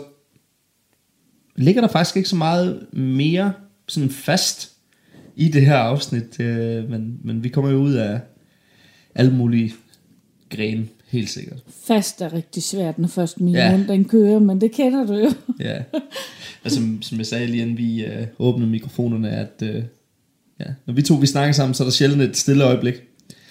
ligger 1.57 1.81
der 1.81 1.89
faktisk 1.89 2.17
ikke 2.17 2.29
så 2.29 2.37
meget 2.37 2.87
mere 2.93 3.53
sådan 3.89 4.11
fast 4.11 4.73
i 5.37 5.49
det 5.49 5.67
her 5.67 5.77
afsnit, 5.77 6.41
øh, 6.41 6.91
men, 6.91 7.19
men 7.25 7.45
vi 7.45 7.49
kommer 7.49 7.71
jo 7.71 7.77
ud 7.79 7.93
af 7.93 8.21
alle 9.15 9.35
mulige 9.35 9.73
grene, 10.51 10.87
helt 11.09 11.31
sikkert. 11.31 11.59
Fast 11.87 12.21
er 12.21 12.33
rigtig 12.33 12.63
svært, 12.63 12.99
når 12.99 13.09
først 13.09 13.41
min 13.41 13.55
Ja. 13.55 13.71
mund 13.77 13.89
den 13.89 14.05
kører, 14.05 14.39
men 14.39 14.61
det 14.61 14.73
kender 14.73 15.07
du 15.07 15.15
jo. 15.15 15.31
Ja. 15.61 15.83
Som, 16.67 17.03
som 17.03 17.19
jeg 17.19 17.27
sagde 17.27 17.47
lige 17.47 17.63
inden 17.63 17.79
vi 17.79 18.05
øh, 18.05 18.27
åbnede 18.39 18.71
mikrofonerne, 18.71 19.31
at 19.31 19.63
øh, 19.63 19.83
ja, 20.61 20.65
når 20.87 20.95
vi 20.95 21.03
to 21.03 21.15
vi 21.15 21.27
snakker 21.27 21.53
sammen, 21.53 21.75
så 21.75 21.83
er 21.83 21.87
der 21.87 21.93
sjældent 21.93 22.23
et 22.23 22.37
stille 22.37 22.65
øjeblik. 22.65 22.95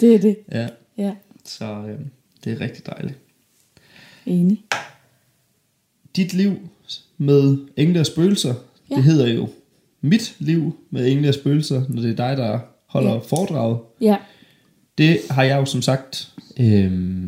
Det 0.01 0.15
er 0.15 0.19
det. 0.19 0.37
Ja, 0.51 0.67
Ja, 0.97 1.11
så 1.45 1.65
øh, 1.65 1.99
det 2.43 2.53
er 2.53 2.61
rigtig 2.61 2.85
dejligt. 2.85 3.17
enig. 4.25 4.63
Dit 6.15 6.33
liv 6.33 6.69
med 7.17 7.57
engle 7.77 7.99
og 7.99 8.05
spøgelser, 8.05 8.53
ja. 8.89 8.95
Det 8.95 9.03
hedder 9.03 9.27
jo 9.33 9.49
Mit 10.03 10.35
liv 10.39 10.77
med 10.89 11.07
engle 11.11 11.27
og 11.27 11.33
spøgelser, 11.33 11.83
når 11.89 12.01
det 12.01 12.11
er 12.11 12.15
dig, 12.15 12.37
der 12.37 12.59
holder. 12.85 13.11
Ja. 13.13 13.17
foredraget. 13.17 13.79
Ja, 14.01 14.17
Det 14.97 15.19
har 15.29 15.43
jeg 15.43 15.57
jo 15.57 15.65
som 15.65 15.81
sagt 15.81 16.33
øh, 16.59 17.21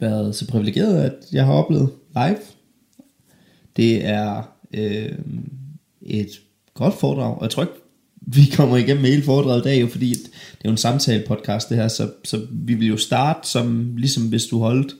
været 0.00 0.34
så 0.34 0.46
privilegeret, 0.48 1.02
at 1.02 1.14
jeg 1.32 1.44
har 1.46 1.52
oplevet 1.52 1.90
live. 2.14 2.36
Det 3.76 4.04
er 4.06 4.42
øh, 4.74 5.18
et 6.02 6.28
godt 6.74 6.94
foredrag, 6.94 7.36
og 7.36 7.42
jeg 7.42 7.50
tror 7.50 7.62
ikke, 7.62 7.74
vi 8.26 8.40
kommer 8.56 8.76
igennem 8.76 9.02
med 9.02 9.10
hele 9.10 9.22
foredraget 9.22 9.60
i 9.60 9.64
dag, 9.64 9.80
jo, 9.80 9.86
fordi 9.86 10.08
det 10.10 10.24
er 10.60 10.64
jo 10.64 10.70
en 10.70 10.76
samtale 10.76 11.24
podcast 11.26 11.68
det 11.68 11.76
her, 11.76 11.88
så, 11.88 12.10
så 12.24 12.46
vi 12.50 12.74
vil 12.74 12.88
jo 12.88 12.96
starte 12.96 13.48
som, 13.48 13.96
ligesom 13.96 14.28
hvis 14.28 14.46
du 14.46 14.58
holdt 14.58 14.94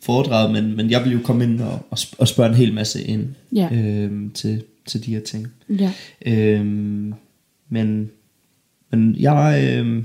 foredraget, 0.00 0.52
men, 0.52 0.76
men 0.76 0.90
jeg 0.90 1.04
vil 1.04 1.12
jo 1.12 1.18
komme 1.24 1.44
ind 1.44 1.60
og, 1.60 1.78
og 1.90 1.98
og 2.18 2.28
spørge 2.28 2.48
en 2.50 2.54
hel 2.56 2.74
masse 2.74 3.02
ind 3.02 3.28
Ja. 3.52 3.68
øh, 3.72 4.32
til, 4.34 4.62
til 4.86 5.04
de 5.06 5.10
her 5.14 5.20
ting. 5.20 5.48
ja. 5.68 5.92
Øhm, 6.26 7.14
men, 7.68 8.10
men 8.90 9.16
jeg, 9.18 9.62
øh, 9.64 10.04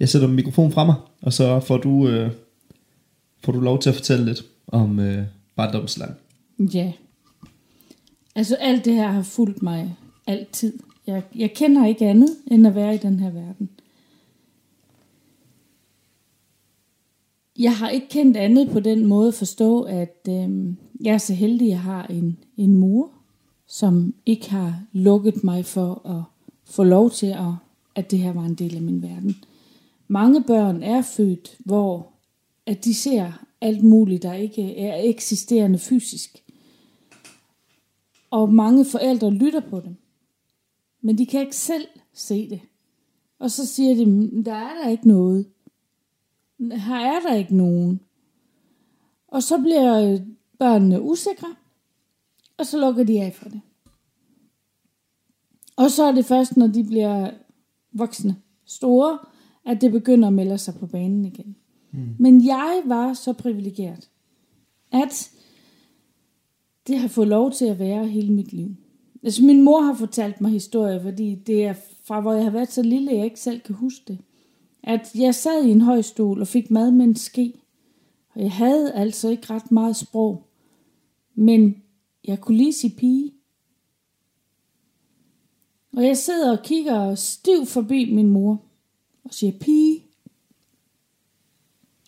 jeg 0.00 0.08
sætter 0.08 0.28
mikrofonen 0.28 0.72
fra 0.72 0.84
mig, 0.86 0.94
og 1.22 1.32
så 1.32 1.60
får 1.60 1.76
du, 1.78 2.08
øh, 2.08 2.30
får 3.44 3.52
du 3.52 3.60
lov 3.60 3.80
til 3.82 3.88
at 3.88 3.94
fortælle 3.96 4.24
lidt 4.24 4.42
om 4.66 4.98
øh, 5.00 5.24
barndomsland. 5.56 6.10
Ja. 6.74 6.92
Altså 8.34 8.54
alt 8.60 8.84
det 8.84 8.94
her 8.94 9.08
har 9.08 9.22
fulgt 9.22 9.62
mig 9.62 9.96
altid. 10.26 10.78
Jeg, 11.06 11.22
jeg 11.34 11.52
kender 11.54 11.86
ikke 11.86 12.06
andet, 12.06 12.36
end 12.46 12.66
at 12.66 12.74
være 12.74 12.94
i 12.94 12.98
den 12.98 13.20
her 13.20 13.30
verden. 13.30 13.70
Jeg 17.58 17.76
har 17.76 17.88
ikke 17.88 18.08
kendt 18.08 18.36
andet 18.36 18.70
på 18.70 18.80
den 18.80 19.06
måde 19.06 19.28
at 19.28 19.34
forstå, 19.34 19.82
at 19.82 20.28
øh, 20.28 20.74
jeg 21.00 21.14
er 21.14 21.18
så 21.18 21.34
heldig, 21.34 21.66
at 21.66 21.70
jeg 21.70 21.80
har 21.80 22.06
en, 22.06 22.38
en 22.56 22.76
mor, 22.76 23.10
som 23.66 24.14
ikke 24.26 24.50
har 24.50 24.82
lukket 24.92 25.44
mig 25.44 25.64
for 25.64 26.08
at 26.08 26.22
få 26.64 26.84
lov 26.84 27.10
til, 27.10 27.26
at, 27.26 27.54
at 27.94 28.10
det 28.10 28.18
her 28.18 28.32
var 28.32 28.44
en 28.44 28.54
del 28.54 28.76
af 28.76 28.82
min 28.82 29.02
verden. 29.02 29.36
Mange 30.08 30.42
børn 30.42 30.82
er 30.82 31.02
født, 31.02 31.56
hvor 31.58 32.12
at 32.66 32.84
de 32.84 32.94
ser 32.94 33.44
alt 33.60 33.84
muligt, 33.84 34.22
der 34.22 34.34
ikke 34.34 34.78
er 34.78 35.02
eksisterende 35.02 35.78
fysisk. 35.78 36.42
Og 38.30 38.54
mange 38.54 38.84
forældre 38.84 39.30
lytter 39.30 39.60
på 39.60 39.80
dem. 39.80 39.96
Men 41.02 41.18
de 41.18 41.26
kan 41.26 41.40
ikke 41.40 41.56
selv 41.56 41.86
se 42.12 42.50
det. 42.50 42.60
Og 43.38 43.50
så 43.50 43.66
siger 43.66 43.94
de, 43.94 44.06
"Men 44.06 44.44
der 44.44 44.54
er 44.54 44.82
der 44.82 44.88
ikke 44.88 45.08
noget. 45.08 45.46
Her 46.60 46.96
er 46.96 47.20
der 47.20 47.34
ikke 47.34 47.56
nogen. 47.56 48.00
Og 49.28 49.42
så 49.42 49.58
bliver 49.58 50.12
øh, 50.12 50.20
børnene 50.58 51.02
usikre, 51.02 51.54
og 52.58 52.66
så 52.66 52.78
lukker 52.80 53.04
de 53.04 53.22
af 53.22 53.34
for 53.34 53.48
det. 53.48 53.60
Og 55.76 55.90
så 55.90 56.04
er 56.04 56.12
det 56.12 56.24
først, 56.24 56.56
når 56.56 56.66
de 56.66 56.84
bliver 56.84 57.30
voksne, 57.92 58.36
store, 58.64 59.18
at 59.64 59.80
det 59.80 59.92
begynder 59.92 60.28
at 60.28 60.34
melde 60.34 60.58
sig 60.58 60.74
på 60.74 60.86
banen 60.86 61.24
igen. 61.24 61.56
Mm. 61.92 62.16
Men 62.18 62.46
jeg 62.46 62.82
var 62.84 63.14
så 63.14 63.32
privilegeret, 63.32 64.10
at 64.92 65.30
det 66.86 66.98
har 66.98 67.08
fået 67.08 67.28
lov 67.28 67.52
til 67.52 67.64
at 67.64 67.78
være 67.78 68.06
hele 68.06 68.32
mit 68.32 68.52
liv. 68.52 68.76
Altså 69.22 69.44
min 69.44 69.62
mor 69.62 69.80
har 69.80 69.94
fortalt 69.94 70.40
mig 70.40 70.50
historier, 70.50 71.02
fordi 71.02 71.34
det 71.34 71.64
er 71.64 71.74
fra 72.04 72.20
hvor 72.20 72.32
jeg 72.32 72.44
har 72.44 72.50
været 72.50 72.72
så 72.72 72.82
lille, 72.82 73.12
jeg 73.12 73.24
ikke 73.24 73.40
selv 73.40 73.60
kan 73.60 73.74
huske 73.74 74.04
det. 74.08 74.18
At 74.82 75.10
jeg 75.14 75.34
sad 75.34 75.64
i 75.64 75.70
en 75.70 75.80
høj 75.80 76.02
stol 76.02 76.40
og 76.40 76.48
fik 76.48 76.70
mad 76.70 76.90
med 76.90 77.04
en 77.04 77.16
ske. 77.16 77.54
Og 78.34 78.40
jeg 78.40 78.52
havde 78.52 78.92
altså 78.92 79.28
ikke 79.28 79.50
ret 79.50 79.72
meget 79.72 79.96
sprog. 79.96 80.46
Men 81.34 81.82
jeg 82.24 82.40
kunne 82.40 82.56
lige 82.56 82.72
sige 82.72 82.96
pige. 82.96 83.32
Og 85.96 86.04
jeg 86.04 86.16
sidder 86.16 86.58
og 86.58 86.64
kigger 86.64 87.14
stiv 87.14 87.66
forbi 87.66 88.14
min 88.14 88.30
mor 88.30 88.62
og 89.24 89.34
siger 89.34 89.52
pige. 89.60 90.04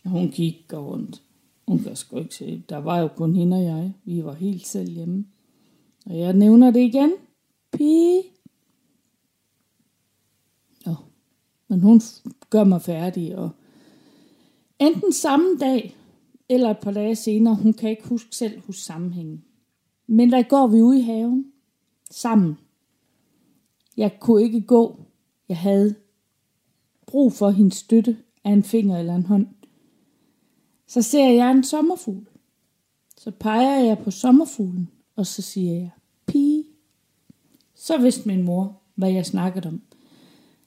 Og 0.04 0.10
hun 0.10 0.30
kigger 0.30 0.78
rundt. 0.78 1.22
Hun 1.68 1.78
kan 1.78 1.96
sgu 1.96 2.18
ikke 2.18 2.34
se. 2.34 2.62
Der 2.68 2.76
var 2.76 2.98
jo 2.98 3.08
kun 3.08 3.34
hende 3.34 3.56
og 3.56 3.64
jeg. 3.64 3.92
Vi 4.04 4.24
var 4.24 4.34
helt 4.34 4.66
selv 4.66 4.90
hjemme. 4.90 5.24
Og 6.04 6.18
jeg 6.18 6.32
nævner 6.32 6.70
det 6.70 6.80
igen. 6.80 7.12
Pige. 7.72 8.22
Nå. 10.86 10.94
Men 11.68 11.80
hun 11.80 12.00
gør 12.50 12.64
mig 12.64 12.82
færdig. 12.82 13.36
Og 13.36 13.50
enten 14.78 15.12
samme 15.12 15.58
dag, 15.60 15.96
eller 16.48 16.70
et 16.70 16.78
par 16.78 16.90
dage 16.90 17.16
senere, 17.16 17.54
hun 17.54 17.72
kan 17.72 17.90
ikke 17.90 18.08
huske 18.08 18.36
selv 18.36 18.60
hos 18.60 18.76
sammenhængen. 18.76 19.44
Men 20.06 20.32
der 20.32 20.42
går 20.42 20.66
vi 20.66 20.80
ud 20.80 20.94
i 20.94 21.00
haven. 21.00 21.52
Sammen. 22.10 22.58
Jeg 23.96 24.20
kunne 24.20 24.42
ikke 24.42 24.60
gå. 24.60 25.00
Jeg 25.48 25.58
havde 25.58 25.94
brug 27.06 27.32
for 27.32 27.50
hendes 27.50 27.74
støtte 27.74 28.18
af 28.44 28.50
en 28.50 28.62
finger 28.62 28.98
eller 28.98 29.14
en 29.14 29.26
hånd. 29.26 29.46
Så 30.86 31.02
ser 31.02 31.28
jeg 31.28 31.50
en 31.50 31.64
sommerfugl. 31.64 32.26
Så 33.16 33.30
peger 33.30 33.80
jeg 33.80 33.98
på 33.98 34.10
sommerfuglen, 34.10 34.90
og 35.16 35.26
så 35.26 35.42
siger 35.42 35.72
jeg, 35.74 35.90
pige. 36.26 36.64
Så 37.74 37.98
vidste 37.98 38.28
min 38.28 38.42
mor, 38.42 38.80
hvad 38.94 39.12
jeg 39.12 39.26
snakkede 39.26 39.68
om. 39.68 39.82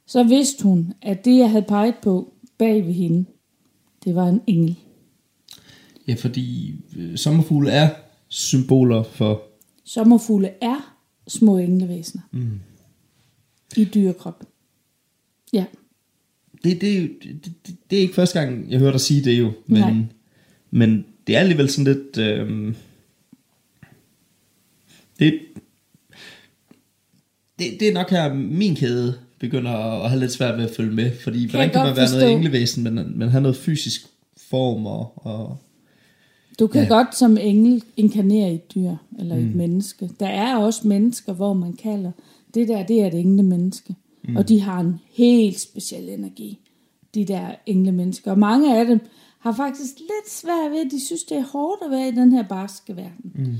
Så 0.05 0.23
vidste 0.23 0.63
hun, 0.63 0.93
at 1.01 1.25
det, 1.25 1.37
jeg 1.37 1.49
havde 1.51 1.65
peget 1.67 1.95
på 2.01 2.33
bag 2.57 2.85
ved 2.85 2.93
hende, 2.93 3.25
det 4.03 4.15
var 4.15 4.27
en 4.27 4.41
engel. 4.47 4.75
Ja, 6.07 6.13
fordi 6.13 6.75
øh, 6.97 7.17
sommerfugle 7.17 7.71
er 7.71 7.89
symboler 8.27 9.03
for... 9.03 9.41
Sommerfugle 9.83 10.53
er 10.61 10.95
små 11.27 11.57
englevæsener. 11.57 12.23
Mm. 12.31 12.59
I 13.77 13.83
dyrekrop. 13.83 14.43
Ja, 15.53 15.65
Det, 16.63 16.81
det, 16.81 16.97
er 16.97 17.01
det, 17.01 17.45
det, 17.45 17.75
det 17.89 17.97
er 17.97 18.01
ikke 18.01 18.13
første 18.15 18.39
gang, 18.39 18.71
jeg 18.71 18.79
hører 18.79 18.91
dig 18.91 19.01
sige 19.01 19.23
det 19.23 19.39
jo. 19.39 19.51
Men, 19.65 19.81
Nej. 19.81 19.93
men 20.71 21.05
det 21.27 21.35
er 21.35 21.39
alligevel 21.39 21.69
sådan 21.69 21.93
lidt... 21.93 22.17
Øh, 22.17 22.75
det, 25.19 25.39
det, 27.59 27.79
det 27.79 27.87
er 27.87 27.93
nok 27.93 28.09
her, 28.09 28.33
min 28.33 28.75
kæde 28.75 29.19
begynder 29.39 29.71
at 29.71 30.03
at 30.03 30.09
have 30.09 30.19
lidt 30.19 30.31
svært 30.31 30.57
ved 30.57 30.63
at 30.69 30.75
følge 30.75 30.91
med. 30.95 31.11
Fordi 31.23 31.39
kan 31.39 31.49
hvordan 31.49 31.69
kan 31.69 31.79
man 31.79 31.85
være 31.95 31.95
noget 31.95 32.09
forstå. 32.09 32.27
englevæsen, 32.27 32.83
men, 32.83 33.19
men 33.19 33.29
have 33.29 33.41
noget 33.41 33.57
fysisk 33.57 34.07
form 34.49 34.85
og... 34.85 35.13
og 35.15 35.57
Du 36.59 36.67
kan 36.67 36.81
Ja. 36.81 36.87
godt 36.87 37.15
som 37.15 37.37
engel 37.37 37.83
inkarnere 37.97 38.51
i 38.51 38.55
et 38.55 38.75
dyr 38.75 38.95
eller 39.19 39.35
mm. 39.35 39.49
et 39.49 39.55
menneske. 39.55 40.09
Der 40.19 40.27
er 40.27 40.55
også 40.57 40.87
mennesker, 40.87 41.33
hvor 41.33 41.53
man 41.53 41.73
kalder, 41.73 42.11
det 42.53 42.67
der, 42.67 42.85
det 42.85 43.01
er 43.01 43.07
et 43.07 43.13
engle 43.13 43.43
menneske. 43.43 43.95
Mm. 44.27 44.35
Og 44.35 44.49
de 44.49 44.61
har 44.61 44.79
en 44.79 44.99
helt 45.13 45.59
speciel 45.59 46.09
energi, 46.09 46.59
de 47.15 47.25
der 47.25 47.47
engle 47.65 47.91
mennesker. 47.91 48.31
Og 48.31 48.39
mange 48.39 48.79
af 48.79 48.85
dem 48.85 48.99
har 49.39 49.53
faktisk 49.55 49.99
lidt 49.99 50.29
svært 50.31 50.71
ved, 50.71 50.79
at 50.85 50.91
de 50.91 51.05
synes, 51.05 51.23
det 51.23 51.37
er 51.37 51.43
hårdt 51.43 51.81
at 51.85 51.91
være 51.91 52.07
i 52.07 52.11
den 52.11 52.31
her 52.31 52.43
barske 52.43 52.95
verden. 52.95 53.31
Mm. 53.35 53.55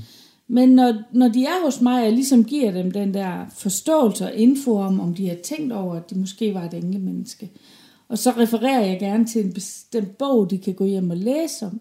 Men 0.48 0.68
når, 0.68 0.94
når 1.12 1.28
de 1.28 1.44
er 1.44 1.64
hos 1.64 1.80
mig, 1.80 1.98
og 1.98 2.04
jeg 2.04 2.12
ligesom 2.12 2.44
giver 2.44 2.70
dem 2.70 2.90
den 2.90 3.14
der 3.14 3.46
forståelse 3.48 4.24
og 4.24 4.34
info 4.34 4.76
om, 4.76 5.00
om 5.00 5.14
de 5.14 5.28
har 5.28 5.36
tænkt 5.36 5.72
over, 5.72 5.94
at 5.94 6.10
de 6.10 6.18
måske 6.18 6.54
var 6.54 6.64
et 6.64 6.74
englemenneske. 6.74 7.50
Og 8.08 8.18
så 8.18 8.30
refererer 8.30 8.86
jeg 8.86 8.98
gerne 8.98 9.26
til 9.26 9.44
en 9.44 9.52
bestemt 9.52 10.18
bog, 10.18 10.50
de 10.50 10.58
kan 10.58 10.74
gå 10.74 10.84
hjem 10.84 11.10
og 11.10 11.16
læse 11.16 11.66
om, 11.66 11.80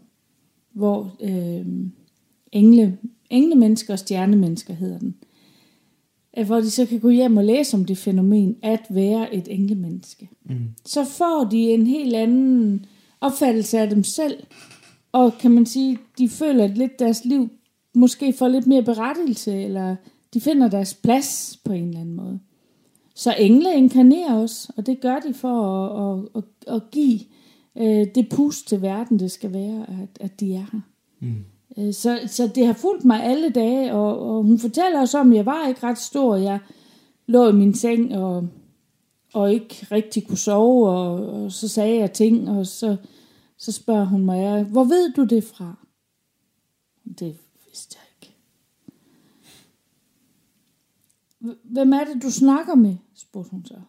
hvor 0.73 1.15
øh, 1.21 1.65
engle, 2.51 2.97
englemennesker 3.29 3.93
og 3.93 3.99
stjernemennesker 3.99 4.73
hedder 4.73 4.99
den. 4.99 5.15
hvor 6.45 6.55
de 6.55 6.69
så 6.69 6.85
kan 6.85 6.99
gå 6.99 7.09
hjem 7.09 7.37
og 7.37 7.43
læse 7.43 7.77
om 7.77 7.85
det 7.85 7.97
fænomen 7.97 8.55
at 8.61 8.81
være 8.89 9.35
et 9.35 9.47
englemenneske. 9.49 10.29
Mm. 10.45 10.55
Så 10.85 11.05
får 11.05 11.47
de 11.51 11.57
en 11.57 11.87
helt 11.87 12.15
anden 12.15 12.85
opfattelse 13.21 13.79
af 13.79 13.89
dem 13.89 14.03
selv, 14.03 14.43
og 15.11 15.37
kan 15.39 15.51
man 15.51 15.65
sige, 15.65 15.97
de 16.17 16.29
føler 16.29 16.63
at 16.63 16.77
lidt 16.77 16.99
deres 16.99 17.25
liv 17.25 17.49
måske 17.97 18.33
får 18.33 18.47
lidt 18.47 18.67
mere 18.67 18.83
berettigelse, 18.83 19.63
eller 19.63 19.95
de 20.33 20.41
finder 20.41 20.67
deres 20.67 20.93
plads 20.93 21.59
på 21.63 21.73
en 21.73 21.87
eller 21.87 22.01
anden 22.01 22.15
måde. 22.15 22.39
Så 23.15 23.35
engle 23.39 23.75
inkarnerer 23.75 24.35
os, 24.35 24.71
og 24.77 24.85
det 24.85 25.01
gør 25.01 25.19
de 25.19 25.33
for 25.33 25.87
at, 25.87 26.19
at, 26.35 26.43
at, 26.67 26.75
at 26.75 26.91
give 26.91 27.19
øh, 27.77 28.07
det 28.15 28.29
pust 28.29 28.67
til 28.67 28.81
verden, 28.81 29.19
det 29.19 29.31
skal 29.31 29.53
være, 29.53 29.85
at, 29.89 30.17
at 30.19 30.39
de 30.39 30.53
er 30.53 30.65
her. 30.71 30.79
Mm. 31.19 31.45
Så, 31.91 32.19
så 32.27 32.47
det 32.55 32.65
har 32.65 32.73
fulgt 32.73 33.05
mig 33.05 33.23
alle 33.23 33.49
dage, 33.49 33.93
og, 33.93 34.19
og 34.19 34.43
hun 34.43 34.59
fortæller 34.59 35.01
os 35.01 35.13
om, 35.13 35.31
at 35.31 35.37
jeg 35.37 35.45
var 35.45 35.67
ikke 35.67 35.83
ret 35.83 35.97
stor. 35.97 36.35
Jeg 36.35 36.59
lå 37.27 37.49
i 37.49 37.51
min 37.51 37.73
seng 37.73 38.15
og, 38.15 38.47
og 39.33 39.53
ikke 39.53 39.87
rigtig 39.91 40.27
kunne 40.27 40.37
sove, 40.37 40.89
og, 40.89 41.29
og 41.43 41.51
så 41.51 41.67
sagde 41.67 41.99
jeg 41.99 42.13
ting, 42.13 42.49
og 42.49 42.67
så, 42.67 42.95
så 43.57 43.71
spørger 43.71 44.05
hun 44.05 44.25
mig, 44.25 44.63
hvor 44.63 44.83
ved 44.83 45.13
du 45.13 45.23
det 45.23 45.43
fra? 45.43 45.75
Det 47.19 47.35
vidste 47.77 47.97
jeg 47.99 48.07
ikke. 48.21 48.35
Hvem 51.63 51.93
er 51.93 52.03
det, 52.03 52.23
du 52.23 52.31
snakker 52.31 52.75
med? 52.75 52.95
spurgte 53.15 53.51
hun 53.51 53.65
så. 53.65 53.81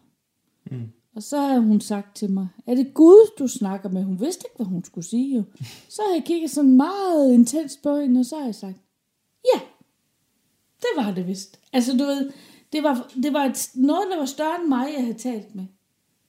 Mm. 0.71 0.87
Og 1.15 1.23
så 1.23 1.39
har 1.39 1.59
hun 1.59 1.81
sagt 1.81 2.15
til 2.15 2.31
mig, 2.31 2.47
er 2.67 2.75
det 2.75 2.93
Gud, 2.93 3.31
du 3.39 3.47
snakker 3.47 3.89
med? 3.89 4.03
Hun 4.03 4.19
vidste 4.19 4.45
ikke, 4.45 4.55
hvad 4.55 4.65
hun 4.65 4.83
skulle 4.83 5.05
sige 5.05 5.35
jo. 5.35 5.43
Så 5.95 6.01
har 6.07 6.13
jeg 6.13 6.23
kigget 6.25 6.51
sådan 6.51 6.77
meget 6.77 7.33
intens 7.33 7.79
på 7.83 7.97
hende, 7.97 8.19
og 8.19 8.25
så 8.25 8.37
har 8.37 8.45
jeg 8.45 8.55
sagt, 8.55 8.77
ja, 9.53 9.59
det 10.81 10.89
var 10.95 11.13
det 11.13 11.27
vist. 11.27 11.59
Altså 11.73 11.97
du 11.97 12.03
ved, 12.03 12.31
det 12.73 12.83
var, 12.83 13.11
det 13.23 13.33
var 13.33 13.45
et, 13.45 13.69
noget, 13.75 14.07
der 14.11 14.17
var 14.17 14.25
større 14.25 14.61
end 14.61 14.69
mig, 14.69 14.87
jeg 14.95 15.01
havde 15.01 15.17
talt 15.17 15.55
med. 15.55 15.65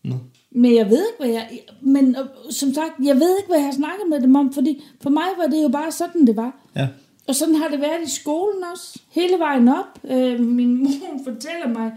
Nå. 0.04 0.14
Men 0.50 0.74
jeg 0.74 0.90
ved 0.90 1.06
ikke, 1.06 1.18
hvad 1.18 1.28
jeg... 1.28 1.60
Men 1.80 2.16
øh, 2.16 2.52
som 2.52 2.74
sagt, 2.74 2.92
jeg 3.02 3.16
ved 3.16 3.38
ikke, 3.38 3.48
hvad 3.48 3.58
jeg 3.58 3.66
har 3.66 3.72
snakket 3.72 4.08
med 4.08 4.20
dem 4.20 4.34
om, 4.36 4.52
fordi 4.52 4.82
for 5.00 5.10
mig 5.10 5.28
var 5.38 5.46
det 5.46 5.62
jo 5.62 5.68
bare 5.68 5.92
sådan, 5.92 6.26
det 6.26 6.36
var. 6.36 6.66
Ja. 6.76 6.88
Og 7.30 7.36
sådan 7.36 7.54
har 7.54 7.68
det 7.68 7.80
været 7.80 8.06
i 8.06 8.10
skolen 8.10 8.64
også, 8.72 9.00
hele 9.08 9.38
vejen 9.38 9.68
op. 9.68 9.98
Øh, 10.04 10.40
min 10.40 10.82
mor 10.82 11.24
fortæller 11.24 11.68
mig 11.68 11.92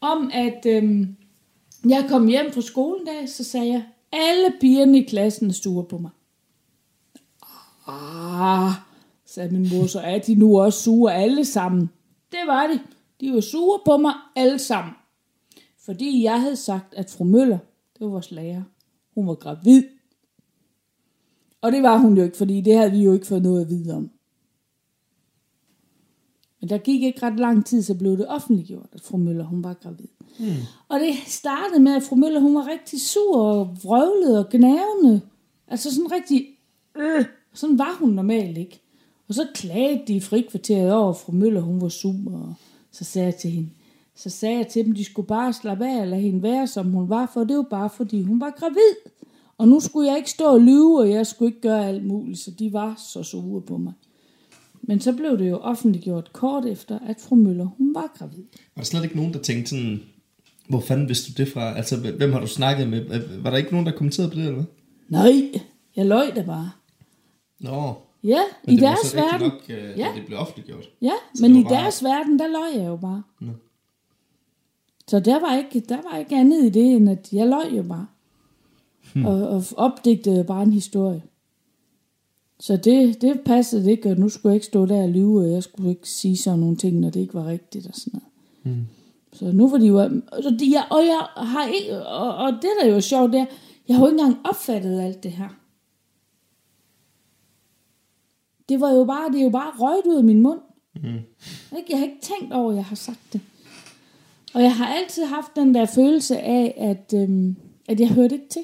om, 0.00 0.30
at 0.32 0.66
øh, 0.66 1.06
jeg 1.88 2.06
kom 2.08 2.26
hjem 2.26 2.52
fra 2.52 2.60
skolen 2.60 3.06
dag, 3.06 3.28
så 3.28 3.44
sagde 3.44 3.72
jeg, 3.72 3.84
alle 4.12 4.52
pigerne 4.60 4.98
i 4.98 5.02
klassen 5.02 5.48
er 5.48 5.52
sure 5.52 5.84
på 5.84 5.98
mig. 5.98 6.10
Ah, 7.86 8.72
sagde 9.26 9.50
min 9.52 9.68
mor, 9.72 9.86
så 9.86 10.00
er 10.00 10.18
de 10.18 10.34
nu 10.34 10.60
også 10.60 10.82
sure 10.82 11.14
alle 11.14 11.44
sammen. 11.44 11.90
Det 12.32 12.40
var 12.46 12.66
de. 12.66 12.80
De 13.20 13.34
var 13.34 13.40
sure 13.40 13.80
på 13.84 13.96
mig 13.96 14.14
alle 14.36 14.58
sammen. 14.58 14.94
Fordi 15.84 16.22
jeg 16.22 16.40
havde 16.40 16.56
sagt, 16.56 16.94
at 16.94 17.10
fru 17.10 17.24
Møller, 17.24 17.58
det 17.92 18.00
var 18.00 18.08
vores 18.08 18.30
lærer, 18.30 18.62
hun 19.14 19.26
var 19.26 19.34
gravid. 19.34 19.82
Og 21.60 21.72
det 21.72 21.82
var 21.82 21.98
hun 21.98 22.16
jo 22.16 22.24
ikke, 22.24 22.36
fordi 22.36 22.60
det 22.60 22.76
havde 22.76 22.90
vi 22.90 23.02
jo 23.02 23.12
ikke 23.12 23.26
fået 23.26 23.42
noget 23.42 23.60
at 23.60 23.70
vide 23.70 23.96
om. 23.96 24.10
Men 26.64 26.68
der 26.68 26.78
gik 26.78 27.02
ikke 27.02 27.26
ret 27.26 27.40
lang 27.40 27.66
tid, 27.66 27.82
så 27.82 27.94
blev 27.94 28.18
det 28.18 28.26
offentliggjort, 28.28 28.88
at 28.92 29.00
fru 29.00 29.16
Møller, 29.16 29.44
hun 29.44 29.64
var 29.64 29.74
gravid. 29.74 30.06
Mm. 30.38 30.46
Og 30.88 31.00
det 31.00 31.14
startede 31.26 31.80
med, 31.82 31.94
at 31.94 32.02
fru 32.02 32.16
Møller, 32.16 32.40
hun 32.40 32.54
var 32.54 32.68
rigtig 32.68 33.00
sur 33.00 33.36
og 33.36 33.76
vrøvlet 33.82 34.38
og 34.38 34.50
gnavende. 34.50 35.20
Altså 35.68 35.94
sådan 35.94 36.12
rigtig, 36.12 36.46
øh, 36.96 37.24
sådan 37.54 37.78
var 37.78 37.96
hun 38.00 38.10
normalt 38.10 38.58
ikke. 38.58 38.80
Og 39.28 39.34
så 39.34 39.46
klagede 39.54 40.02
de 40.06 40.14
i 40.14 40.20
frikvarteret 40.20 40.92
over, 40.92 41.10
at 41.10 41.16
fru 41.16 41.32
Møller, 41.32 41.60
hun 41.60 41.80
var 41.80 41.88
sur, 41.88 42.32
og 42.32 42.54
så 42.92 43.04
sagde 43.04 43.26
jeg 43.26 43.36
til 43.36 43.50
hende, 43.50 43.70
så 44.14 44.30
sagde 44.30 44.56
jeg 44.56 44.68
til 44.68 44.84
dem, 44.86 44.94
de 44.94 45.04
skulle 45.04 45.28
bare 45.28 45.52
slappe 45.52 45.86
af 45.86 46.00
og 46.00 46.06
lade 46.06 46.20
hende 46.20 46.42
være, 46.42 46.66
som 46.66 46.90
hun 46.90 47.08
var, 47.08 47.30
for 47.34 47.44
det 47.44 47.56
var 47.56 47.66
bare, 47.70 47.90
fordi 47.90 48.22
hun 48.22 48.40
var 48.40 48.50
gravid. 48.50 49.10
Og 49.58 49.68
nu 49.68 49.80
skulle 49.80 50.08
jeg 50.08 50.16
ikke 50.16 50.30
stå 50.30 50.44
og 50.44 50.60
lyve, 50.60 50.98
og 50.98 51.10
jeg 51.10 51.26
skulle 51.26 51.48
ikke 51.48 51.60
gøre 51.60 51.88
alt 51.88 52.06
muligt, 52.06 52.38
så 52.38 52.50
de 52.50 52.72
var 52.72 52.94
så 52.98 53.22
sure 53.22 53.60
på 53.60 53.76
mig. 53.76 53.92
Men 54.88 55.00
så 55.00 55.12
blev 55.12 55.38
det 55.38 55.50
jo 55.50 55.56
offentliggjort 55.56 56.32
kort 56.32 56.64
efter, 56.66 56.98
at 57.06 57.16
fru 57.20 57.36
Møller, 57.36 57.64
hun 57.64 57.94
var 57.94 58.12
gravid. 58.18 58.42
Var 58.76 58.80
der 58.80 58.84
slet 58.84 59.04
ikke 59.04 59.16
nogen, 59.16 59.32
der 59.32 59.38
tænkte 59.38 59.70
sådan, 59.70 60.00
hvor 60.68 60.80
fanden 60.80 61.08
vidste 61.08 61.32
du 61.32 61.42
det 61.44 61.52
fra? 61.52 61.76
Altså, 61.76 61.96
hvem 62.16 62.32
har 62.32 62.40
du 62.40 62.46
snakket 62.46 62.88
med? 62.88 63.20
Var 63.42 63.50
der 63.50 63.56
ikke 63.56 63.70
nogen, 63.70 63.86
der 63.86 63.92
kommenterede 63.92 64.30
på 64.30 64.34
det, 64.36 64.42
eller 64.42 64.54
hvad? 64.54 64.64
Nej, 65.08 65.52
jeg 65.96 66.06
løj 66.06 66.30
det 66.34 66.46
bare. 66.46 66.70
Nå, 67.60 67.94
Ja, 68.24 68.38
men 68.64 68.74
i 68.74 68.76
det 68.76 68.82
var 68.82 68.88
deres 68.88 68.98
så 69.06 69.16
rigtigt 69.16 69.32
verden. 69.32 69.48
nok, 69.48 69.92
øh, 69.92 69.98
Ja. 69.98 70.08
det 70.16 70.26
blev 70.26 70.38
offentliggjort. 70.38 70.84
Ja, 71.02 71.12
Så 71.34 71.42
men 71.42 71.56
i 71.56 71.62
var 71.64 71.68
bare- 71.70 71.80
deres 71.82 72.04
verden, 72.04 72.38
der 72.38 72.46
løj 72.48 72.82
jeg 72.82 72.88
jo 72.88 72.96
bare. 72.96 73.22
Nå. 73.40 73.52
Så 75.08 75.20
der 75.20 75.40
var, 75.40 75.56
ikke, 75.56 75.80
der 75.88 75.98
var 76.10 76.18
ikke 76.18 76.36
andet 76.36 76.64
i 76.64 76.68
det, 76.68 76.92
end 76.96 77.10
at 77.10 77.28
jeg 77.32 77.46
løj 77.48 77.64
jo 77.76 77.82
bare. 77.82 78.06
Hmm. 79.14 79.24
Og, 79.26 79.48
og 79.48 79.64
opdigtede 79.76 80.44
bare 80.44 80.62
en 80.62 80.72
historie. 80.72 81.22
Så 82.60 82.76
det, 82.76 83.20
det 83.22 83.40
passede 83.40 83.90
ikke, 83.90 84.10
og 84.10 84.16
nu 84.16 84.28
skulle 84.28 84.50
jeg 84.50 84.54
ikke 84.54 84.66
stå 84.66 84.86
der 84.86 85.02
og 85.02 85.08
lyve, 85.08 85.40
og 85.40 85.50
jeg 85.50 85.62
skulle 85.62 85.90
ikke 85.90 86.08
sige 86.08 86.36
sådan 86.36 86.58
nogle 86.58 86.76
ting, 86.76 87.00
når 87.00 87.10
det 87.10 87.20
ikke 87.20 87.34
var 87.34 87.46
rigtigt 87.46 87.86
og 87.86 87.94
sådan 87.94 88.20
noget. 88.20 88.76
Hmm. 88.76 88.86
Så 89.32 89.52
nu 89.52 89.68
var 89.68 89.78
de 89.78 89.86
jo... 89.86 89.98
Og, 89.98 90.42
de, 90.60 90.74
og 90.90 91.00
jeg 91.00 91.26
har 91.36 91.66
ikke... 91.66 92.06
Og, 92.06 92.36
og 92.36 92.52
det, 92.52 92.70
der 92.80 92.88
er 92.88 92.94
jo 92.94 93.00
sjovt, 93.00 93.32
det 93.32 93.40
er, 93.40 93.46
jeg 93.88 93.96
har 93.96 94.02
jo 94.02 94.10
ikke 94.10 94.20
engang 94.20 94.46
opfattet 94.46 95.00
alt 95.00 95.22
det 95.22 95.30
her. 95.30 95.48
Det 98.68 98.80
var 98.80 98.90
jo 98.90 99.04
bare, 99.04 99.32
det 99.32 99.38
er 99.38 99.44
jo 99.44 99.50
bare 99.50 99.72
røget 99.78 100.06
ud 100.06 100.16
af 100.16 100.24
min 100.24 100.42
mund. 100.42 100.60
Mm. 100.94 101.18
Ikke? 101.78 101.86
Jeg 101.90 101.98
har 101.98 102.04
ikke 102.04 102.20
tænkt 102.22 102.52
over, 102.52 102.70
at 102.70 102.76
jeg 102.76 102.84
har 102.84 102.96
sagt 102.96 103.32
det. 103.32 103.40
Og 104.54 104.62
jeg 104.62 104.76
har 104.76 104.86
altid 104.86 105.24
haft 105.24 105.56
den 105.56 105.74
der 105.74 105.86
følelse 105.86 106.38
af, 106.38 106.74
at, 106.76 107.20
øhm, 107.20 107.56
at 107.88 108.00
jeg 108.00 108.08
hørte 108.08 108.34
ikke 108.34 108.48
til. 108.48 108.62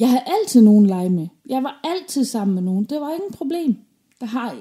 Jeg 0.00 0.08
havde 0.08 0.22
altid 0.40 0.62
nogen 0.62 0.86
lege 0.86 1.10
med. 1.10 1.26
Jeg 1.48 1.62
var 1.62 1.80
altid 1.84 2.24
sammen 2.24 2.54
med 2.54 2.62
nogen. 2.62 2.84
Det 2.84 3.00
var 3.00 3.12
ingen 3.14 3.32
problem. 3.32 3.76
Der 4.20 4.26
har, 4.26 4.56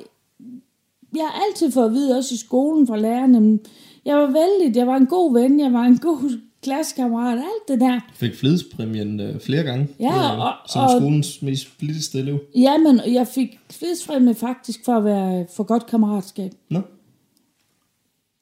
jeg 1.16 1.24
har 1.32 1.42
altid 1.50 1.72
fået 1.72 1.86
at 1.86 1.92
vide, 1.92 2.18
også 2.18 2.34
i 2.34 2.38
skolen 2.38 2.88
fra 2.88 2.98
lærerne, 2.98 3.40
men 3.42 3.60
jeg 4.06 4.18
var 4.18 4.26
vældig, 4.26 4.76
jeg 4.78 4.88
var 4.88 4.96
en 4.98 5.06
god 5.08 5.34
ven, 5.34 5.60
jeg 5.60 5.74
var 5.74 5.84
en 5.84 5.98
god 5.98 6.40
klassekammerat, 6.64 7.38
alt 7.38 7.68
det 7.68 7.80
der. 7.82 8.00
Fik 8.14 8.36
flidspræmien 8.36 9.20
øh, 9.20 9.40
flere 9.40 9.64
gange. 9.64 9.88
Ja, 10.00 10.34
øh, 10.34 10.40
og- 10.40 10.54
Som 10.70 10.84
og- 10.84 10.90
skolens 11.02 11.42
mest 11.42 11.68
flittigste 11.68 12.20
elev. 12.20 12.40
Jamen, 12.56 13.00
jeg 13.14 13.28
fik 13.28 13.60
flidsfremme 13.72 14.36
faktisk 14.36 14.86
for 14.86 14.94
at 14.94 15.04
være 15.06 15.48
for 15.56 15.64
godt 15.64 15.86
kammeratskab. 15.86 16.52
Nå, 16.70 16.82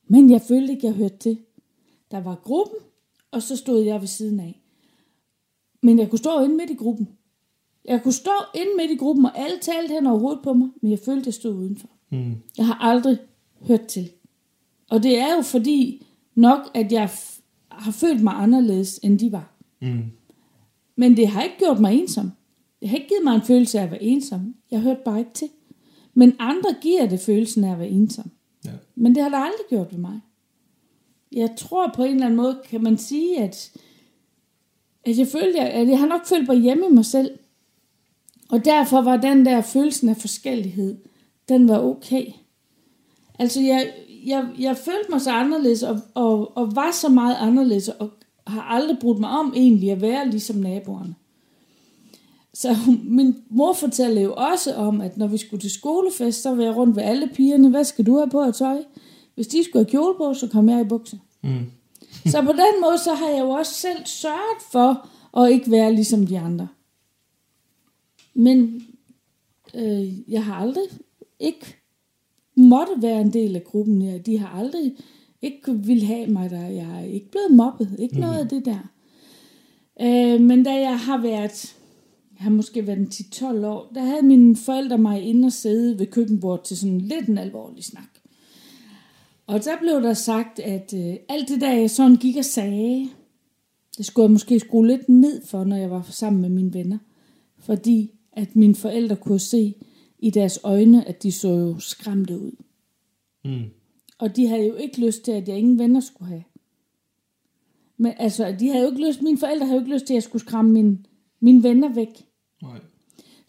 Men 0.08 0.30
jeg 0.32 0.42
følte 0.48 0.74
ikke, 0.74 0.88
jeg 0.88 0.96
hørte 0.96 1.18
til. 1.18 1.38
Der 2.12 2.20
var 2.22 2.36
gruppen, 2.44 2.78
og 3.32 3.42
så 3.42 3.56
stod 3.56 3.82
jeg 3.84 4.00
ved 4.02 4.08
siden 4.08 4.40
af. 4.40 4.62
Men 5.82 6.00
jeg 6.00 6.10
kunne 6.10 6.20
stå 6.20 6.44
inde 6.44 6.56
midt 6.56 6.70
i 6.70 6.74
gruppen. 6.74 7.10
Jeg 7.86 8.04
kunne 8.04 8.14
stå 8.14 8.32
inde 8.56 8.72
midt 8.78 8.92
i 8.92 8.96
gruppen, 8.96 9.26
og 9.26 9.38
alle 9.40 9.58
talte 9.62 9.94
hen 9.94 10.08
over 10.08 10.20
hovedet 10.20 10.40
på 10.44 10.54
mig, 10.54 10.70
men 10.82 10.92
jeg 10.92 11.00
følte, 11.06 11.28
jeg 11.28 11.34
stod 11.34 11.54
udenfor. 11.56 11.88
Mm. 12.12 12.36
Jeg 12.58 12.66
har 12.68 12.78
aldrig 12.82 13.18
hørt 13.68 13.86
til. 13.86 14.10
Og 14.90 15.04
det 15.04 15.20
er 15.20 15.36
jo 15.36 15.42
fordi 15.42 16.06
nok, 16.36 16.60
at 16.74 16.92
jeg 16.92 17.06
f- 17.06 17.42
har 17.72 17.92
følt 17.92 18.24
mig 18.24 18.34
anderledes, 18.36 19.00
end 19.04 19.20
de 19.20 19.32
var. 19.32 19.54
Mm. 19.82 20.02
Men 20.96 21.18
det 21.18 21.28
har 21.28 21.42
ikke 21.44 21.56
gjort 21.60 21.80
mig 21.80 22.00
ensom. 22.00 22.32
Det 22.82 22.90
har 22.90 22.98
ikke 22.98 23.10
givet 23.10 23.24
mig 23.24 23.36
en 23.36 23.42
følelse 23.42 23.80
af 23.80 23.84
at 23.84 23.92
være 23.92 24.04
ensom. 24.04 24.56
Jeg 24.72 24.80
hørte 24.82 25.02
bare 25.06 25.20
ikke 25.20 25.34
til. 25.34 25.48
Men 26.14 26.36
andre 26.40 26.76
giver 26.82 27.06
det 27.10 27.20
følelsen 27.20 27.64
af 27.64 27.72
at 27.72 27.80
være 27.80 27.90
ensom. 27.90 28.32
ja. 28.66 28.72
Men 28.96 29.16
det 29.16 29.24
har 29.24 29.30
der 29.30 29.38
aldrig 29.38 29.66
gjort 29.70 29.92
ved 29.92 30.00
mig. 30.00 30.20
Jeg 31.32 31.54
tror 31.58 31.92
på 31.96 32.04
en 32.04 32.12
eller 32.14 32.26
anden 32.26 32.38
måde, 32.38 32.62
kan 32.70 32.84
man 32.84 32.98
sige, 32.98 33.40
at, 33.44 33.72
at 35.12 35.18
jeg 35.18 35.28
følte, 35.28 35.60
at 35.60 35.88
jeg 35.88 36.00
har 36.00 36.08
nok 36.08 36.26
følt 36.26 36.48
mig 36.48 36.58
hjemme 36.58 36.86
i 36.86 36.94
mig 36.94 37.06
selv. 37.06 37.32
Og 38.50 38.66
derfor 38.66 39.02
var 39.02 39.18
den 39.18 39.46
der 39.46 39.62
følelsen 39.62 40.10
af 40.10 40.18
forskellighed, 40.18 40.98
den 41.50 41.68
var 41.68 41.80
okay. 41.80 42.26
Altså, 43.40 43.62
jeg, 43.62 43.92
jeg, 44.26 44.48
jeg 44.60 44.78
følte 44.78 45.12
mig 45.12 45.22
så 45.22 45.32
anderledes, 45.32 45.84
og, 45.84 46.00
og, 46.14 46.58
og 46.58 46.76
var 46.76 46.92
så 46.92 47.10
meget 47.10 47.36
anderledes, 47.40 47.90
og 47.90 48.10
har 48.48 48.62
aldrig 48.62 48.98
brudt 49.00 49.20
mig 49.20 49.30
om 49.30 49.54
egentlig 49.56 49.92
at 49.92 50.02
være 50.02 50.30
ligesom 50.30 50.56
naboerne. 50.56 51.16
Så 52.54 52.76
min 53.18 53.36
mor 53.50 53.74
fortæller 53.74 54.22
jo 54.22 54.34
også 54.34 54.74
om, 54.74 55.02
at 55.02 55.18
når 55.18 55.28
vi 55.28 55.38
skulle 55.38 55.62
til 55.62 55.72
skolefest, 55.72 56.42
så 56.42 56.56
var 56.56 56.64
jeg 56.64 56.76
rundt 56.76 56.96
ved 56.96 57.04
alle 57.04 57.30
pigerne. 57.34 57.70
Hvad 57.70 57.84
skal 57.84 58.06
du 58.06 58.18
have 58.18 58.30
på 58.30 58.42
af 58.42 58.54
tøj? 58.54 58.84
Hvis 59.36 59.48
de 59.48 59.64
skulle 59.64 59.86
have 59.86 59.92
kjole 59.92 60.16
på, 60.18 60.34
så 60.34 60.48
kom 60.48 60.70
jeg 60.70 60.82
i 60.82 60.84
bukser. 60.84 61.18
Mm 61.44 61.66
så 62.26 62.42
på 62.42 62.52
den 62.52 62.82
måde, 62.82 62.98
så 62.98 63.14
har 63.14 63.30
jeg 63.30 63.40
jo 63.40 63.50
også 63.50 63.74
selv 63.74 64.06
sørget 64.06 64.62
for 64.72 65.10
at 65.38 65.52
ikke 65.52 65.72
være 65.72 65.94
ligesom 65.94 66.28
de 66.28 66.40
andre. 66.40 66.68
Men 68.34 68.84
øh, 69.76 70.32
jeg 70.32 70.46
har 70.46 70.56
aldrig 70.56 70.84
ikke 71.40 71.76
måtte 72.56 72.94
være 73.02 73.22
en 73.22 73.34
del 73.34 73.56
af 73.56 73.64
gruppen. 73.64 74.02
Ja. 74.02 74.18
De 74.18 74.40
har 74.40 74.60
aldrig 74.60 74.96
ikke 75.42 75.74
ville 75.74 76.06
have 76.06 76.28
mig 76.28 76.50
der. 76.50 76.68
Jeg 76.68 77.00
er 77.00 77.04
ikke 77.04 77.32
blevet 77.32 77.52
mobbet. 77.52 77.96
Ikke 78.00 78.16
mm. 78.16 78.22
noget 78.22 78.40
af 78.40 78.48
det 78.48 78.66
der. 78.66 78.92
Øh, 80.02 80.42
men 80.42 80.64
da 80.64 80.74
jeg 80.74 81.00
har 81.00 81.22
været, 81.22 81.76
jeg 82.36 82.44
har 82.44 82.50
måske 82.50 82.88
været 82.88 82.98
en 82.98 83.12
10-12 83.14 83.66
år, 83.66 83.92
der 83.96 84.02
havde 84.02 84.22
mine 84.22 84.56
forældre 84.56 84.98
mig 84.98 85.22
inde 85.22 85.46
og 85.46 85.52
sidde 85.52 86.00
ved 86.00 86.08
køkkenbordet 86.08 86.66
til 86.66 86.78
sådan 86.78 87.02
lidt 87.02 87.28
en 87.28 87.38
alvorlig 87.38 87.84
snak. 87.84 88.19
Og 89.50 89.64
der 89.64 89.80
blev 89.80 90.02
der 90.02 90.14
sagt, 90.14 90.60
at 90.60 90.94
øh, 90.94 91.16
alt 91.30 91.50
det 91.50 91.62
der, 91.62 91.74
jeg 91.74 91.90
sådan 91.90 92.16
gik 92.16 92.38
og 92.38 92.46
sagde, 92.46 93.10
det 93.98 94.06
skulle 94.06 94.24
jeg 94.24 94.32
måske 94.32 94.60
skrue 94.60 94.88
lidt 94.88 95.10
ned 95.10 95.46
for, 95.46 95.64
når 95.64 95.76
jeg 95.76 95.92
var 95.92 96.02
sammen 96.02 96.42
med 96.42 96.50
mine 96.50 96.74
venner. 96.74 96.98
Fordi 97.58 98.12
at 98.32 98.56
mine 98.56 98.76
forældre 98.76 99.16
kunne 99.16 99.40
se 99.40 99.76
i 100.20 100.30
deres 100.30 100.60
øjne, 100.64 101.08
at 101.08 101.24
de 101.24 101.32
så 101.32 101.48
jo 101.48 101.80
skræmte 101.80 102.40
ud. 102.40 102.52
Mm. 103.46 103.66
Og 104.18 104.36
de 104.36 104.48
havde 104.48 104.68
jo 104.68 104.76
ikke 104.76 105.06
lyst 105.06 105.22
til, 105.24 105.32
at 105.32 105.48
jeg 105.48 105.58
ingen 105.58 105.80
venner 105.80 106.00
skulle 106.00 106.30
have. 106.30 106.44
Men 107.98 108.14
altså, 108.18 108.56
de 108.60 108.68
havde 108.68 108.84
jo 108.84 108.92
ikke 108.92 109.08
lyst, 109.08 109.22
mine 109.22 109.38
forældre 109.38 109.66
havde 109.66 109.78
jo 109.78 109.82
ikke 109.82 109.94
lyst 109.94 110.06
til, 110.06 110.14
at 110.14 110.16
jeg 110.16 110.24
skulle 110.24 110.42
skræmme 110.42 110.72
mine, 110.72 110.98
mine 111.40 111.64
venner 111.64 111.94
væk. 111.94 112.26
Nej. 112.62 112.80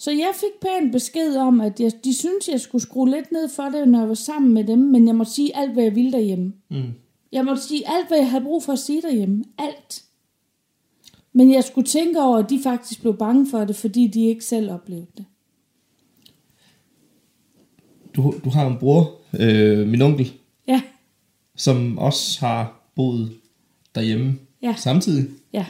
Så 0.01 0.11
jeg 0.11 0.30
fik 0.34 0.61
pænt 0.62 0.92
besked 0.92 1.36
om, 1.36 1.61
at 1.61 1.80
jeg, 1.80 1.92
de 2.05 2.14
syntes, 2.14 2.48
jeg 2.48 2.61
skulle 2.61 2.82
skrue 2.82 3.11
lidt 3.11 3.32
ned 3.32 3.48
for 3.48 3.62
det, 3.62 3.88
når 3.88 3.98
jeg 3.98 4.09
var 4.09 4.14
sammen 4.14 4.55
med 4.55 4.64
dem, 4.64 4.78
men 4.78 5.07
jeg 5.07 5.14
måtte 5.14 5.32
sige 5.32 5.57
alt, 5.57 5.72
hvad 5.72 5.82
jeg 5.82 5.94
ville 5.94 6.12
derhjemme. 6.12 6.53
Mm. 6.68 6.82
Jeg 7.32 7.44
måtte 7.44 7.62
sige 7.62 7.82
alt, 7.88 8.09
hvad 8.09 8.18
jeg 8.18 8.30
havde 8.30 8.44
brug 8.44 8.62
for 8.62 8.72
at 8.72 8.78
sige 8.78 9.03
derhjemme. 9.03 9.44
Alt. 9.59 10.05
Men 11.32 11.53
jeg 11.53 11.64
skulle 11.64 11.86
tænke 11.86 12.20
over, 12.20 12.38
at 12.38 12.51
de 12.51 12.61
faktisk 12.62 13.01
blev 13.01 13.16
bange 13.16 13.51
for 13.51 13.64
det, 13.64 13.76
fordi 13.76 14.07
de 14.07 14.26
ikke 14.26 14.44
selv 14.44 14.70
oplevede 14.70 15.07
det. 15.16 15.24
Du, 18.16 18.34
du 18.44 18.51
har 18.51 18.66
en 18.66 18.78
bror, 18.78 19.14
øh, 19.40 19.88
min 19.88 20.03
onkel, 20.03 20.32
Ja, 20.68 20.82
som 21.57 21.98
også 21.98 22.40
har 22.40 22.80
boet 22.96 23.32
derhjemme 23.94 24.38
Ja. 24.62 24.74
samtidig. 24.78 25.28
ja, 25.53 25.66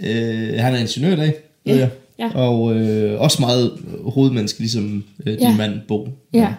Øh, 0.00 0.54
han 0.58 0.74
er 0.74 0.78
ingeniør 0.78 1.12
i 1.12 1.16
dag, 1.16 1.34
ved 1.64 1.74
Ja, 1.74 1.78
jeg. 1.80 1.90
Ja. 2.20 2.34
Og 2.34 2.74
øh, 2.76 3.20
også 3.20 3.42
meget 3.42 3.78
hovedmenneske, 4.04 4.60
ligesom 4.60 5.04
øh, 5.26 5.32
din 5.32 5.40
Ja. 5.40 5.56
mand 5.56 5.80
Bo. 5.88 6.08
ja. 6.32 6.54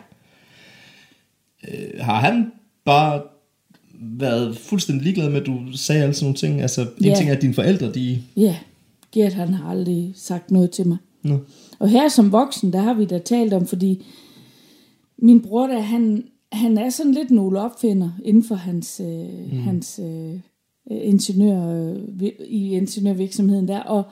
Øh, 1.67 1.99
har 1.99 2.19
han 2.19 2.51
bare 2.85 3.21
været 4.01 4.57
fuldstændig 4.57 5.03
ligeglad 5.03 5.29
med, 5.29 5.41
at 5.41 5.45
du 5.45 5.57
sagde 5.77 6.01
alle 6.01 6.13
sådan 6.13 6.25
nogle 6.25 6.37
ting? 6.37 6.61
Altså, 6.61 6.81
en 6.81 7.05
Ja. 7.05 7.15
ting 7.15 7.29
er, 7.29 7.35
at 7.35 7.41
dine 7.41 7.53
forældre, 7.53 7.91
de... 7.91 8.21
Ja, 8.37 8.55
Gert 9.11 9.33
han 9.33 9.53
har 9.53 9.69
aldrig 9.69 10.11
sagt 10.15 10.51
noget 10.51 10.71
til 10.71 10.87
mig. 10.87 10.97
Nå. 11.23 11.37
Og 11.79 11.89
her 11.89 12.07
som 12.09 12.31
voksen, 12.31 12.73
der 12.73 12.79
har 12.81 12.93
vi 12.93 13.05
da 13.05 13.19
talt 13.19 13.53
om, 13.53 13.67
fordi 13.67 14.05
min 15.17 15.41
bror 15.41 15.67
der, 15.67 15.79
han, 15.79 16.23
han 16.51 16.77
er 16.77 16.89
sådan 16.89 17.13
lidt 17.13 17.31
nogle 17.31 17.59
opfinder 17.59 18.09
inden 18.25 18.43
for 18.43 18.55
hans, 18.55 19.01
øh, 19.03 19.51
mm. 19.51 19.59
hans 19.59 19.99
øh, 20.03 20.33
ingeniør, 20.91 21.67
øh, 21.67 22.29
i 22.47 22.71
ingeniørvirksomheden 22.75 23.67
der. 23.67 23.79
Og, 23.79 24.03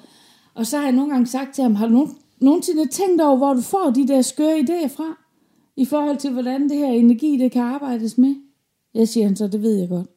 og 0.60 0.68
så 0.68 0.78
har 0.78 0.84
jeg 0.84 0.93
nogle 0.93 1.12
gange 1.12 1.28
sagt 1.28 1.55
til 1.55 1.62
ham, 1.62 1.76
har 1.76 1.88
du 1.88 1.93
nogen, 1.93 2.16
nogensinde 2.39 2.88
tænkt 2.88 3.22
over, 3.22 3.38
hvor 3.38 3.53
du 3.53 3.62
får 3.62 3.91
de 3.95 4.07
der 4.07 4.22
skøre 4.22 4.60
idéer 4.60 4.88
fra? 4.88 5.18
I 5.76 5.86
forhold 5.86 6.18
til, 6.18 6.32
hvordan 6.32 6.70
det 6.70 6.78
her 6.78 6.88
energi, 6.88 7.38
det 7.38 7.51
kan 7.51 7.62
arbejdes 7.62 8.18
med? 8.18 8.36
Jeg 8.93 9.07
siger 9.07 9.26
han 9.26 9.36
så, 9.36 9.47
det 9.47 9.62
ved 9.62 9.76
jeg 9.80 9.89
godt. 9.89 10.07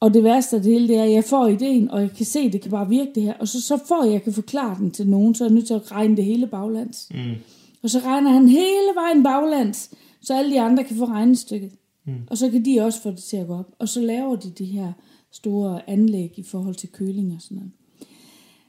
Og 0.00 0.14
det 0.14 0.24
værste 0.24 0.56
af 0.56 0.62
det 0.62 0.72
hele, 0.72 0.88
det 0.88 0.96
er, 0.96 1.02
at 1.02 1.12
jeg 1.12 1.24
får 1.24 1.46
ideen, 1.46 1.90
og 1.90 2.00
jeg 2.00 2.10
kan 2.10 2.26
se, 2.26 2.38
at 2.38 2.52
det 2.52 2.60
kan 2.60 2.70
bare 2.70 2.88
virke 2.88 3.10
det 3.14 3.22
her. 3.22 3.34
Og 3.34 3.48
så, 3.48 3.60
så 3.62 3.78
får 3.88 4.04
jeg, 4.04 4.12
jeg 4.12 4.22
kan 4.22 4.32
forklare 4.32 4.76
den 4.78 4.90
til 4.90 5.08
nogen, 5.08 5.34
så 5.34 5.44
er 5.44 5.48
jeg 5.48 5.54
nødt 5.54 5.66
til 5.66 5.74
at 5.74 5.92
regne 5.92 6.16
det 6.16 6.24
hele 6.24 6.46
baglands. 6.46 7.08
Mm. 7.10 7.34
Og 7.82 7.90
så 7.90 7.98
regner 7.98 8.30
han 8.30 8.48
hele 8.48 8.94
vejen 8.94 9.22
baglands, 9.22 9.90
så 10.20 10.34
alle 10.34 10.50
de 10.50 10.60
andre 10.60 10.84
kan 10.84 10.96
få 10.96 11.04
regnestykket. 11.04 11.72
Mm. 12.06 12.14
Og 12.30 12.38
så 12.38 12.50
kan 12.50 12.64
de 12.64 12.80
også 12.80 13.02
få 13.02 13.10
det 13.10 13.18
til 13.18 13.36
at 13.36 13.46
gå 13.46 13.54
op. 13.54 13.74
Og 13.78 13.88
så 13.88 14.00
laver 14.00 14.36
de 14.36 14.50
de 14.50 14.64
her 14.64 14.92
store 15.30 15.90
anlæg 15.90 16.32
i 16.36 16.42
forhold 16.42 16.74
til 16.74 16.88
køling 16.88 17.34
og 17.34 17.42
sådan 17.42 17.56
noget. 17.56 17.72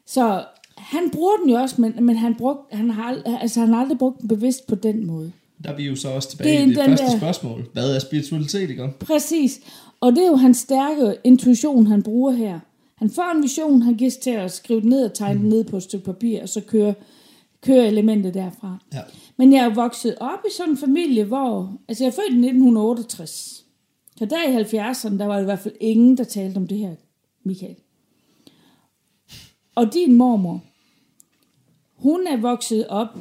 Så 0.08 0.44
han 0.78 1.10
bruger 1.14 1.36
den 1.44 1.50
jo 1.50 1.56
også, 1.56 1.82
men, 1.82 1.94
men 2.06 2.16
han, 2.18 2.36
brugt, 2.36 2.74
han, 2.76 2.90
har, 2.90 3.22
altså, 3.42 3.60
han 3.60 3.70
har 3.74 3.82
aldrig 3.82 3.98
brugt 3.98 4.20
den 4.22 4.28
bevidst 4.28 4.68
på 4.68 4.76
den 4.76 5.06
måde. 5.08 5.32
Der 5.64 5.70
er 5.70 5.76
vi 5.76 5.84
jo 5.84 5.96
så 5.96 6.10
også 6.10 6.30
tilbage 6.30 6.60
Det 6.62 6.66
i 6.66 6.70
det 6.70 6.78
første 6.86 7.06
der- 7.06 7.18
spørgsmål. 7.18 7.66
Hvad 7.74 7.96
er 7.96 8.00
spiritualitet, 8.00 8.70
ikke? 8.70 8.90
Præcis. 9.00 9.60
Og 10.02 10.12
det 10.12 10.24
er 10.24 10.28
jo 10.28 10.36
hans 10.36 10.58
stærke 10.58 11.16
intuition, 11.24 11.88
han 11.88 12.04
bruger 12.04 12.32
her. 12.32 12.60
Han 12.96 13.10
får 13.10 13.32
en 13.36 13.44
vision, 13.44 13.82
han 13.82 13.96
giver 13.96 14.12
sig 14.12 14.22
til 14.22 14.30
at 14.32 14.52
skrive 14.52 14.82
den 14.82 14.90
ned 14.90 15.06
og 15.06 15.14
tegne 15.14 15.40
den 15.40 15.50
ned 15.50 15.64
på 15.64 15.78
et 15.78 15.84
stykke 15.84 16.06
papir, 16.06 16.42
og 16.42 16.50
så 16.50 16.62
kører, 16.62 16.94
kører 17.62 17.86
elementet 17.86 18.34
derfra. 18.34 18.78
Ja. 18.94 19.00
Men 19.38 19.54
jeg 19.54 19.66
er 19.66 19.74
vokset 19.74 20.16
op 20.20 20.40
i 20.50 20.54
sådan 20.58 20.72
en 20.72 20.78
familie, 20.78 21.24
hvor... 21.24 21.78
Altså, 21.88 22.04
jeg 22.04 22.08
er 22.10 22.14
født 22.16 22.34
i 22.34 22.48
1968. 22.48 23.64
Så 24.18 24.26
der 24.26 24.50
i 24.50 24.56
70'erne, 24.64 25.18
der 25.18 25.26
var 25.26 25.40
i 25.40 25.44
hvert 25.44 25.60
fald 25.60 25.74
ingen, 25.82 26.18
der 26.18 26.24
talte 26.24 26.58
om 26.58 26.68
det 26.68 26.78
her, 26.78 26.92
Michael. 27.44 27.76
Og 29.78 29.94
din 29.94 30.14
mormor, 30.14 30.64
hun 31.96 32.28
er 32.28 32.38
vokset 32.38 32.88
op, 32.88 33.20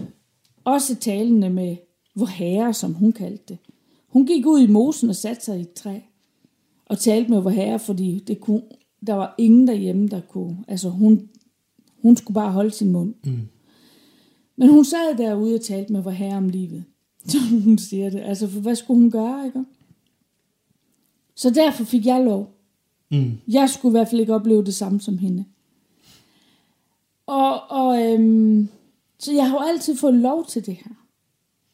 også 0.64 0.94
talende 0.94 1.50
med 1.50 1.76
vor 2.14 2.26
herre, 2.26 2.74
som 2.74 2.94
hun 2.94 3.12
kaldte 3.12 3.44
det. 3.48 3.58
Hun 4.08 4.26
gik 4.26 4.46
ud 4.46 4.60
i 4.60 4.66
mosen 4.66 5.08
og 5.08 5.16
satte 5.16 5.44
sig 5.44 5.58
i 5.58 5.60
et 5.60 5.72
træ 5.72 5.98
og 6.86 6.98
talte 6.98 7.30
med 7.30 7.40
vor 7.40 7.50
herre, 7.50 7.78
fordi 7.78 8.18
det 8.26 8.40
kunne, 8.40 8.62
der 9.06 9.14
var 9.14 9.34
ingen 9.38 9.68
derhjemme, 9.68 10.08
der 10.08 10.20
kunne... 10.20 10.64
Altså, 10.68 10.88
hun, 10.88 11.28
hun 12.02 12.16
skulle 12.16 12.34
bare 12.34 12.52
holde 12.52 12.70
sin 12.70 12.92
mund. 12.92 13.14
Mm. 13.24 13.48
Men 14.56 14.68
hun 14.68 14.84
sad 14.84 15.18
derude 15.18 15.54
og 15.54 15.60
talte 15.60 15.92
med 15.92 16.02
vor 16.02 16.10
herre 16.10 16.36
om 16.36 16.48
livet. 16.48 16.84
Så 17.28 17.38
hun 17.64 17.78
siger 17.78 18.10
det. 18.10 18.20
Altså, 18.20 18.48
for 18.48 18.60
hvad 18.60 18.74
skulle 18.74 19.00
hun 19.00 19.10
gøre, 19.10 19.46
ikke? 19.46 19.64
Så 21.34 21.50
derfor 21.50 21.84
fik 21.84 22.06
jeg 22.06 22.24
lov. 22.24 22.54
Mm. 23.10 23.32
Jeg 23.48 23.70
skulle 23.70 23.90
i 23.90 23.96
hvert 23.98 24.08
fald 24.08 24.20
ikke 24.20 24.34
opleve 24.34 24.64
det 24.64 24.74
samme 24.74 25.00
som 25.00 25.18
hende. 25.18 25.44
Og, 27.26 27.70
og 27.70 28.02
øhm, 28.02 28.68
så 29.18 29.32
jeg 29.32 29.50
har 29.50 29.58
jo 29.58 29.68
altid 29.68 29.96
fået 29.96 30.14
lov 30.14 30.44
til 30.46 30.66
det 30.66 30.74
her. 30.74 30.94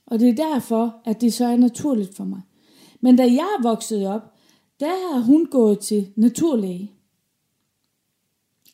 Og 0.06 0.20
det 0.20 0.28
er 0.28 0.52
derfor, 0.52 0.94
at 1.04 1.20
det 1.20 1.32
så 1.32 1.46
er 1.46 1.56
naturligt 1.56 2.16
for 2.16 2.24
mig. 2.24 2.40
Men 3.00 3.16
da 3.16 3.22
jeg 3.22 3.48
vokset 3.62 4.06
op, 4.06 4.32
der 4.80 5.14
har 5.14 5.20
hun 5.20 5.46
gået 5.46 5.78
til 5.78 6.08
naturlæge. 6.16 6.92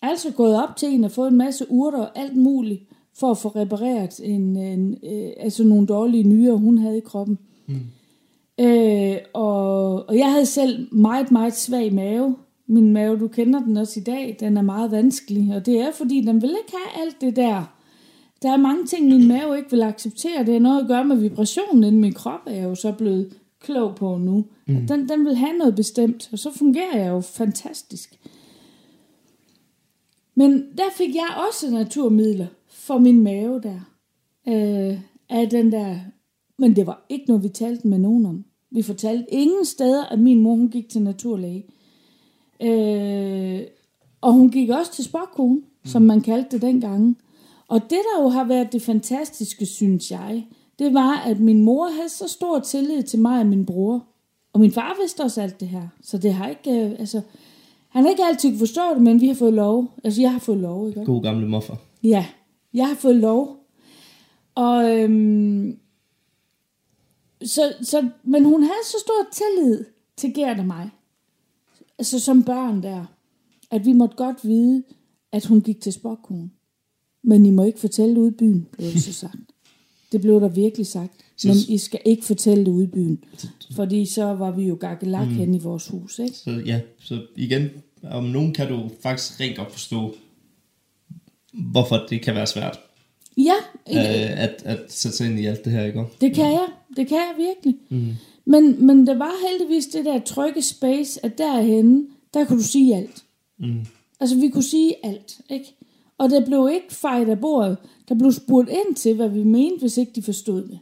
Altså 0.03 0.33
gået 0.33 0.63
op 0.63 0.77
til 0.77 0.89
en 0.89 1.05
og 1.05 1.11
fået 1.11 1.29
en 1.29 1.37
masse 1.37 1.67
urter 1.71 1.99
og 1.99 2.19
alt 2.19 2.37
muligt, 2.37 2.83
for 3.15 3.31
at 3.31 3.39
få 3.39 3.49
repareret 3.49 4.21
en, 4.23 4.57
en, 4.57 4.99
øh, 5.05 5.33
altså 5.37 5.65
nogle 5.65 5.87
dårlige 5.87 6.23
nyrer, 6.23 6.55
hun 6.55 6.79
havde 6.79 6.99
i 6.99 7.01
kroppen. 7.01 7.39
Mm. 7.67 7.81
Øh, 8.61 9.17
og, 9.33 10.09
og 10.09 10.19
jeg 10.19 10.33
havde 10.33 10.47
selv 10.47 10.95
meget, 10.95 11.31
meget 11.31 11.55
svag 11.55 11.95
mave. 11.95 12.37
Min 12.71 12.93
mave, 12.93 13.19
du 13.19 13.29
kender 13.29 13.61
den 13.61 13.77
også 13.77 14.01
i 14.01 14.03
dag, 14.03 14.37
den 14.41 14.57
er 14.57 14.63
meget 14.63 14.91
vanskelig. 14.91 15.57
Og 15.57 15.67
det 15.67 15.81
er, 15.81 15.93
fordi 15.93 16.21
den 16.21 16.43
vil 16.43 16.51
ikke 16.51 16.73
have 16.73 17.05
alt 17.05 17.21
det 17.21 17.37
der. 17.37 17.75
Der 18.43 18.53
er 18.53 18.57
mange 18.57 18.87
ting, 18.87 19.09
min 19.09 19.29
mave 19.29 19.57
ikke 19.57 19.71
vil 19.71 19.83
acceptere. 19.83 20.45
Det 20.45 20.53
har 20.53 20.61
noget 20.61 20.81
at 20.81 20.89
gøre 20.89 21.05
med 21.05 21.17
vibrationen 21.17 21.85
inden 21.85 22.01
min 22.01 22.13
krop, 22.13 22.41
er 22.47 22.55
jeg 22.55 22.65
jo 22.65 22.75
så 22.75 22.93
blevet 22.93 23.33
klog 23.61 23.95
på 23.95 24.17
nu. 24.17 24.45
Mm. 24.67 24.87
Den, 24.87 25.09
den 25.09 25.25
vil 25.25 25.37
have 25.37 25.59
noget 25.59 25.75
bestemt, 25.75 26.29
og 26.33 26.39
så 26.39 26.53
fungerer 26.53 26.99
jeg 26.99 27.09
jo 27.09 27.21
fantastisk. 27.21 28.19
Men 30.35 30.53
der 30.53 30.85
fik 30.97 31.15
jeg 31.15 31.45
også 31.49 31.71
naturmidler 31.71 32.47
for 32.69 32.99
min 32.99 33.23
mave 33.23 33.61
der. 33.61 33.81
Øh, 34.49 35.01
af 35.29 35.51
den 35.51 35.73
der... 35.73 35.97
Men 36.59 36.77
det 36.77 36.87
var 36.87 37.07
ikke 37.09 37.25
noget, 37.29 37.43
vi 37.43 37.49
talte 37.49 37.89
med 37.89 37.99
nogen 37.99 38.27
om. 38.27 38.45
Vi 38.71 38.83
fortalte 38.83 39.35
ingen 39.35 39.65
steder, 39.65 40.05
at 40.05 40.19
min 40.19 40.43
mor 40.43 40.55
hun 40.55 40.69
gik 40.69 40.89
til 40.89 41.03
naturlæge. 41.03 41.65
Øh, 42.63 43.61
og 44.21 44.33
hun 44.33 44.51
gik 44.51 44.71
også 44.71 44.93
til 44.93 45.05
spokkone, 45.05 45.61
som 45.85 46.03
man 46.03 46.21
kaldte 46.21 46.51
det 46.51 46.63
dengang. 46.63 47.19
Og 47.69 47.83
det, 47.83 47.91
der 47.91 48.23
jo 48.23 48.29
har 48.29 48.45
været 48.45 48.73
det 48.73 48.83
fantastiske, 48.83 49.67
synes 49.67 50.11
jeg, 50.11 50.47
det 50.79 50.95
var, 50.95 51.17
at 51.17 51.41
min 51.41 51.65
mor 51.65 51.89
havde 51.89 52.09
så 52.09 52.29
stor 52.29 52.59
tillid 52.59 53.03
til 53.03 53.19
mig 53.19 53.41
og 53.41 53.47
min 53.47 53.67
bror. 53.67 54.05
Og 54.53 54.61
min 54.61 54.73
far 54.73 54.97
vidste 55.01 55.21
også 55.21 55.43
alt 55.43 55.61
det 55.61 55.69
her. 55.69 55.89
Så 56.03 56.19
det 56.19 56.35
har 56.35 56.49
ikke... 56.49 56.71
Øh, 56.71 56.91
altså, 56.91 57.21
han 57.89 58.03
har 58.03 58.11
ikke 58.11 58.25
altid 58.25 58.51
kunne 58.51 58.59
forstå 58.59 58.95
det, 58.95 59.03
men 59.03 59.21
vi 59.21 59.27
har 59.27 59.35
fået 59.35 59.53
lov. 59.53 59.87
Altså, 60.05 60.21
jeg 60.21 60.33
har 60.33 60.39
fået 60.39 60.59
lov, 60.59 60.89
ikke? 60.89 61.05
God 61.05 61.23
gamle 61.23 61.49
moffer. 61.49 61.77
Ja, 62.03 62.27
jeg 62.75 62.89
har 62.89 62.95
fået 62.95 63.17
lov. 63.17 63.57
Og, 64.55 64.99
øhm, 64.99 65.79
så, 67.45 67.73
så, 67.83 68.09
men 68.23 68.45
hun 68.45 68.63
havde 68.63 68.85
så 68.85 68.97
stor 69.01 69.27
tillid 69.33 69.85
til 70.17 70.35
Gert 70.35 70.59
og 70.59 70.67
mig. 70.67 70.91
Altså 71.99 72.21
som 72.21 72.43
børn 72.43 72.83
der. 72.83 73.05
At 73.71 73.85
vi 73.85 73.93
måtte 73.93 74.17
godt 74.17 74.37
vide, 74.43 74.83
at 75.33 75.45
hun 75.45 75.61
gik 75.61 75.81
til 75.81 75.93
spokkone. 75.93 76.51
Men 77.23 77.47
I 77.47 77.51
må 77.51 77.65
ikke 77.65 77.81
fortælle 77.81 78.15
det 78.15 78.21
ude 78.21 78.29
i 78.29 78.37
byen, 78.39 78.69
blev 78.73 78.93
det 78.93 79.03
så 79.03 79.13
sagt. 79.27 79.37
Det 80.13 80.21
blev 80.21 80.41
der 80.41 80.49
virkelig 80.49 80.87
sagt. 80.87 81.13
Men 81.45 81.57
I 81.69 81.79
skal 81.79 82.01
ikke 82.05 82.25
fortælle 82.25 82.65
det 82.65 82.71
ude 82.71 82.85
i 82.85 82.89
byen. 82.89 83.25
Fordi 83.77 84.07
så 84.07 84.25
var 84.25 84.51
vi 84.51 84.65
jo 84.65 84.77
gakkelak 84.81 85.29
mm. 85.29 85.35
hen 85.35 85.55
i 85.55 85.59
vores 85.59 85.89
hus, 85.89 86.19
ikke? 86.19 86.37
Så 86.37 86.51
ja, 86.51 86.81
så 86.99 87.27
igen, 87.37 87.69
om 88.03 88.25
nogen 88.25 88.55
kan 88.55 88.69
du 88.69 88.91
faktisk 89.03 89.41
rent 89.41 89.57
godt 89.57 89.73
forstå, 89.73 90.15
hvorfor 91.53 92.07
det 92.11 92.23
kan 92.23 92.35
være 92.35 92.47
svært 92.47 92.81
Ja, 93.37 93.55
øh, 93.91 94.43
at, 94.43 94.63
at 94.65 94.79
sætte 94.89 95.17
sig 95.17 95.31
ind 95.31 95.41
i 95.41 95.47
alt 95.47 95.65
det 95.65 95.73
her, 95.73 95.85
ikke? 95.85 96.05
Det 96.21 96.35
kan 96.35 96.45
jeg. 96.45 96.67
Det 96.97 97.09
kan 97.09 97.17
jeg 97.17 97.35
virkelig. 97.37 97.75
Mm. 97.89 98.15
Men, 98.49 98.87
men 98.87 99.07
der 99.07 99.19
var 99.19 99.33
heldigvis 99.49 99.87
det 99.87 100.05
der 100.05 100.19
trygge 100.19 100.63
space, 100.63 101.25
at 101.25 101.39
derhenne, 101.39 102.07
der 102.35 102.45
kunne 102.45 102.59
du 102.59 102.65
sige 102.65 102.97
alt. 102.97 103.25
Mm. 103.59 103.87
Altså, 104.21 104.37
vi 104.37 104.49
kunne 104.49 104.63
sige 104.63 105.07
alt, 105.07 105.41
ikke? 105.51 105.77
Og 106.19 106.31
der 106.31 106.47
blev 106.47 106.71
ikke 106.73 106.95
fejret 106.95 107.29
af 107.29 107.41
bordet. 107.41 107.77
Der 108.09 108.15
blev 108.15 108.33
spurgt 108.33 108.69
ind 108.69 108.95
til, 108.95 109.15
hvad 109.15 109.29
vi 109.29 109.43
mente, 109.43 109.81
hvis 109.81 109.97
ikke 109.97 110.13
de 110.13 110.23
forstod 110.23 110.63
det. 110.63 110.79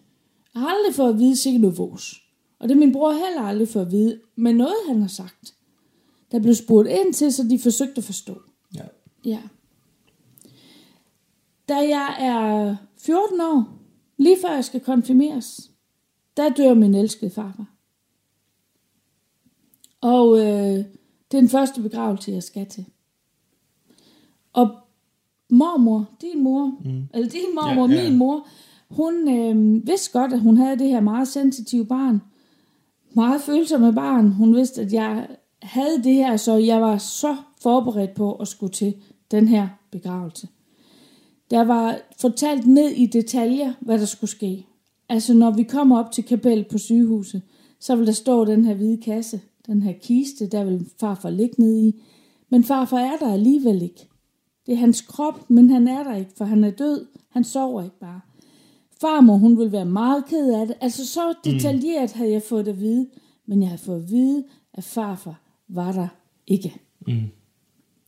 Jeg 0.55 0.63
har 0.63 0.69
aldrig 0.69 0.95
fået 0.95 1.09
at 1.09 1.19
vide 1.19 1.37
sikkert 1.37 1.61
noget 1.61 1.79
vås. 1.79 2.23
Og 2.59 2.69
det 2.69 2.75
er 2.75 2.79
min 2.79 2.93
bror 2.93 3.13
heller 3.13 3.43
aldrig 3.43 3.69
for 3.69 3.81
at 3.81 3.91
vide, 3.91 4.21
men 4.37 4.57
noget 4.57 4.77
han 4.89 5.01
har 5.01 5.09
sagt. 5.09 5.55
Der 6.33 6.39
blev 6.39 6.55
spurgt 6.55 6.89
ind 6.89 7.15
til, 7.15 7.33
så 7.33 7.43
de 7.43 7.59
forsøgte 7.59 7.99
at 7.99 8.05
forstå. 8.05 8.41
Ja. 8.75 8.85
Ja. 9.25 9.41
Da 11.69 11.75
jeg 11.75 12.17
er 12.21 12.77
14 12.99 13.41
år, 13.41 13.65
lige 14.19 14.37
før 14.43 14.55
jeg 14.55 14.65
skal 14.65 14.81
konfirmeres, 14.81 15.71
der 16.37 16.49
dør 16.49 16.75
min 16.75 16.95
elskede 16.95 17.31
farfar. 17.31 17.67
Og 20.01 20.39
øh, 20.39 20.85
det 21.31 21.37
er 21.37 21.41
den 21.41 21.49
første 21.49 21.83
begravelse, 21.83 22.33
jeg 22.33 22.43
skal 22.43 22.67
til. 22.67 22.85
Og 24.53 24.71
mormor, 25.49 26.11
din 26.21 26.43
mor, 26.43 26.79
mm. 26.85 27.09
eller 27.15 27.29
din 27.29 27.55
mormor, 27.55 27.89
Ja, 27.89 27.95
ja, 27.95 28.11
min 28.11 28.19
mor, 28.19 28.47
hun 28.91 29.29
øh, 29.29 29.87
vidste 29.87 30.13
godt, 30.13 30.33
at 30.33 30.41
hun 30.41 30.57
havde 30.57 30.79
det 30.79 30.89
her 30.89 31.01
meget 31.01 31.29
sensitive 31.29 31.87
barn. 31.87 32.23
Meget 33.13 33.41
følsomme 33.41 33.93
barn. 33.93 34.29
Hun 34.29 34.55
vidste, 34.55 34.81
at 34.81 34.93
jeg 34.93 35.29
havde 35.63 36.03
det 36.05 36.15
her, 36.15 36.37
så 36.37 36.57
jeg 36.57 36.81
var 36.81 36.99
så 36.99 37.37
forberedt 37.61 38.15
på 38.15 38.35
at 38.35 38.49
skulle 38.49 38.73
til 38.73 38.95
den 39.31 39.49
her 39.49 39.69
begravelse. 39.91 40.49
Der 41.51 41.65
var 41.65 41.99
fortalt 42.21 42.67
ned 42.67 42.89
i 42.89 43.07
detaljer, 43.07 43.73
hvad 43.81 43.99
der 43.99 44.05
skulle 44.05 44.31
ske. 44.31 44.67
Altså 45.09 45.35
når 45.35 45.51
vi 45.51 45.63
kommer 45.63 45.99
op 45.99 46.13
til 46.13 46.25
kapel 46.25 46.65
på 46.71 46.79
sygehuset, 46.79 47.43
så 47.81 47.97
vil 47.97 48.07
der 48.07 48.13
stå 48.13 48.45
den 48.45 48.65
her 48.65 48.75
hvide 48.75 49.03
kasse, 49.03 49.41
den 49.67 49.83
her 49.83 49.93
kiste, 50.03 50.47
der 50.47 50.65
vil 50.65 50.87
farfar 51.01 51.31
ligge 51.31 51.55
ned 51.59 51.79
i. 51.79 52.03
Men 52.51 52.65
farfar 52.65 52.99
er 52.99 53.17
der 53.17 53.33
alligevel 53.33 53.83
ikke. 53.83 54.09
Det 54.67 54.75
er 54.75 54.79
hans 54.79 55.01
krop, 55.01 55.51
men 55.51 55.71
han 55.71 55.89
er 55.89 56.03
der 56.03 56.15
ikke, 56.15 56.31
for 56.37 56.45
han 56.45 56.65
er 56.65 56.71
død. 56.71 57.07
Han 57.29 57.45
sover 57.45 57.83
ikke 57.83 57.99
bare. 57.99 58.21
Farmor, 59.01 59.37
hun 59.37 59.59
vil 59.59 59.73
være 59.73 59.85
meget 59.85 60.25
ked 60.27 60.53
af 60.53 60.67
det. 60.67 60.77
Altså 60.81 61.07
så 61.07 61.35
detaljeret 61.45 62.13
havde 62.13 62.33
jeg 62.33 62.43
fået 62.43 62.67
det 62.67 62.73
at 62.73 62.81
vide, 62.81 63.09
men 63.47 63.61
jeg 63.61 63.69
havde 63.69 63.83
fået 63.83 64.03
at 64.03 64.11
vide, 64.11 64.45
at 64.75 64.85
farfar 64.85 65.41
var 65.69 65.93
der 65.93 66.09
ikke. 66.47 66.81
Mm. 67.07 67.15
Jeg 67.15 67.29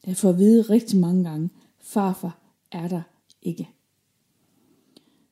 har 0.07 0.15
fået 0.15 0.33
at 0.33 0.39
vide 0.39 0.63
rigtig 0.63 0.99
mange 0.99 1.25
gange, 1.25 1.51
farfar 1.81 2.39
er 2.73 2.89
der 2.89 3.03
ikke. 3.43 3.69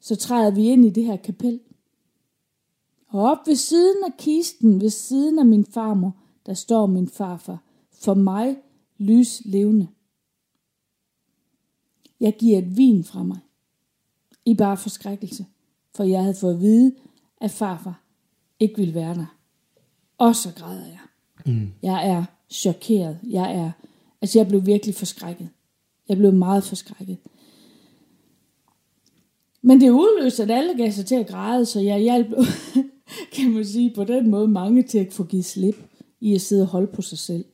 Så 0.07 0.17
træder 0.17 0.51
vi 0.51 0.65
ind 0.65 0.85
i 0.85 0.91
det 0.91 1.05
her 1.05 1.17
kapel. 1.17 1.61
Og 3.09 3.23
op 3.23 3.39
ved 3.47 3.55
siden 3.55 4.05
af 4.05 4.17
kisten, 4.19 4.81
ved 4.81 4.91
siden 4.91 5.39
af 5.39 5.47
min 5.47 5.65
farmor, 5.65 6.17
der 6.47 6.55
står 6.55 6.87
min 6.87 7.09
farfar. 7.09 7.63
For 7.93 8.15
mig 8.15 8.57
lys 8.99 9.43
levende. 9.45 9.89
Jeg 12.21 12.37
giver 12.39 12.59
et 12.59 12.77
vin 12.77 13.05
fra 13.05 13.23
mig. 13.23 13.39
I 14.45 14.55
bare 14.55 14.77
forskrækkelse. 14.77 15.47
For 15.95 16.05
jeg 16.05 16.21
havde 16.21 16.35
fået 16.35 16.55
at 16.55 16.61
vide, 16.61 16.95
at 17.41 17.51
farfar 17.51 18.03
ikke 18.61 18.77
ville 18.77 18.95
være 18.95 19.15
der. 19.15 19.37
Og 20.19 20.37
så 20.37 20.53
græder 20.57 20.87
jeg. 20.87 21.01
Mm. 21.47 21.73
Jeg 21.83 22.09
er 22.09 22.25
chokeret. 22.51 23.19
Jeg 23.23 23.57
er, 23.57 23.71
altså 24.23 24.39
jeg 24.39 24.49
blev 24.49 24.67
virkelig 24.67 24.95
forskrækket. 24.95 25.49
Jeg 26.09 26.17
blev 26.17 26.33
meget 26.33 26.65
forskrækket. 26.65 27.19
Men 29.67 29.81
det 29.81 29.91
udløste, 29.91 30.43
at 30.43 30.51
alle 30.51 30.75
gav 30.77 30.91
sig 30.91 31.07
til 31.07 31.15
at 31.15 31.27
græde, 31.27 31.67
så 31.67 31.81
jeg 31.81 31.99
hjalp, 31.99 32.27
kan 33.35 33.51
man 33.51 33.65
sige, 33.65 33.93
på 33.95 34.05
den 34.05 34.31
måde 34.31 34.49
mange 34.49 34.83
til 34.83 34.99
at 34.99 35.13
få 35.13 35.25
givet 35.25 35.45
slip 35.45 35.77
i 36.21 36.35
at 36.35 36.41
sidde 36.41 36.63
og 36.63 36.69
holde 36.69 36.87
på 36.87 37.03
sig 37.03 37.19
selv. 37.19 37.45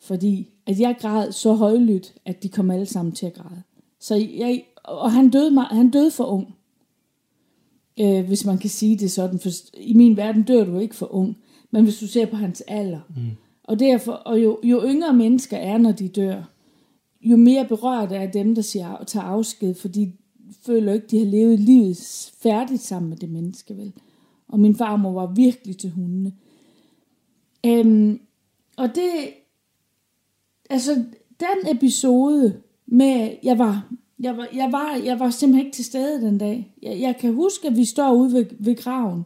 Fordi 0.00 0.48
at 0.66 0.80
jeg 0.80 0.96
græd 1.00 1.32
så 1.32 1.52
højlydt, 1.52 2.14
at 2.24 2.42
de 2.42 2.48
kom 2.48 2.70
alle 2.70 2.86
sammen 2.86 3.14
til 3.14 3.26
at 3.26 3.34
græde. 3.34 3.62
Så 4.00 4.14
jeg, 4.14 4.64
og 4.84 5.12
han 5.12 5.30
døde, 5.30 5.60
han 5.60 5.90
døde 5.90 6.10
for 6.10 6.24
ung. 6.24 6.54
Øh, 8.00 8.26
hvis 8.26 8.44
man 8.44 8.58
kan 8.58 8.70
sige 8.70 8.98
det 8.98 9.10
sådan. 9.10 9.38
For 9.38 9.50
i 9.74 9.94
min 9.94 10.16
verden 10.16 10.42
dør 10.42 10.64
du 10.64 10.78
ikke 10.78 10.94
for 10.94 11.14
ung. 11.14 11.36
Men 11.70 11.84
hvis 11.84 11.98
du 11.98 12.06
ser 12.06 12.26
på 12.26 12.36
hans 12.36 12.60
alder. 12.60 13.00
Mm. 13.16 13.22
Og, 13.64 13.78
derfor, 13.78 14.12
og 14.12 14.42
jo, 14.42 14.60
jo 14.62 14.82
yngre 14.84 15.14
mennesker 15.14 15.56
er, 15.56 15.78
når 15.78 15.92
de 15.92 16.08
dør, 16.08 16.42
jo 17.22 17.36
mere 17.36 17.64
berørt 17.64 18.12
er 18.12 18.30
dem, 18.30 18.54
der 18.54 18.62
siger, 18.62 19.04
tager 19.06 19.24
afsked, 19.24 19.74
for 19.74 19.88
de 19.88 20.12
føler 20.66 20.92
ikke, 20.92 21.06
de 21.06 21.18
har 21.18 21.26
levet 21.26 21.60
livet 21.60 22.32
færdigt 22.42 22.82
sammen 22.82 23.08
med 23.08 23.16
det 23.16 23.30
menneske, 23.30 23.76
vel? 23.76 23.92
Og 24.48 24.60
min 24.60 24.76
farmor 24.76 25.12
var 25.12 25.26
virkelig 25.26 25.78
til 25.78 25.90
hundene. 25.90 26.32
Øhm, 27.66 28.20
og 28.76 28.88
det, 28.94 29.10
altså, 30.70 31.04
den 31.40 31.76
episode 31.76 32.60
med, 32.86 33.30
jeg 33.42 33.58
var, 33.58 33.88
jeg 34.20 34.36
var, 34.36 34.48
jeg 34.54 34.72
var, 34.72 35.00
jeg 35.04 35.20
var 35.20 35.30
simpelthen 35.30 35.66
ikke 35.66 35.76
til 35.76 35.84
stede 35.84 36.26
den 36.26 36.38
dag. 36.38 36.74
Jeg, 36.82 37.00
jeg 37.00 37.16
kan 37.16 37.34
huske, 37.34 37.68
at 37.68 37.76
vi 37.76 37.84
står 37.84 38.12
ude 38.12 38.32
ved, 38.32 38.46
ved 38.58 38.76
graven, 38.76 39.24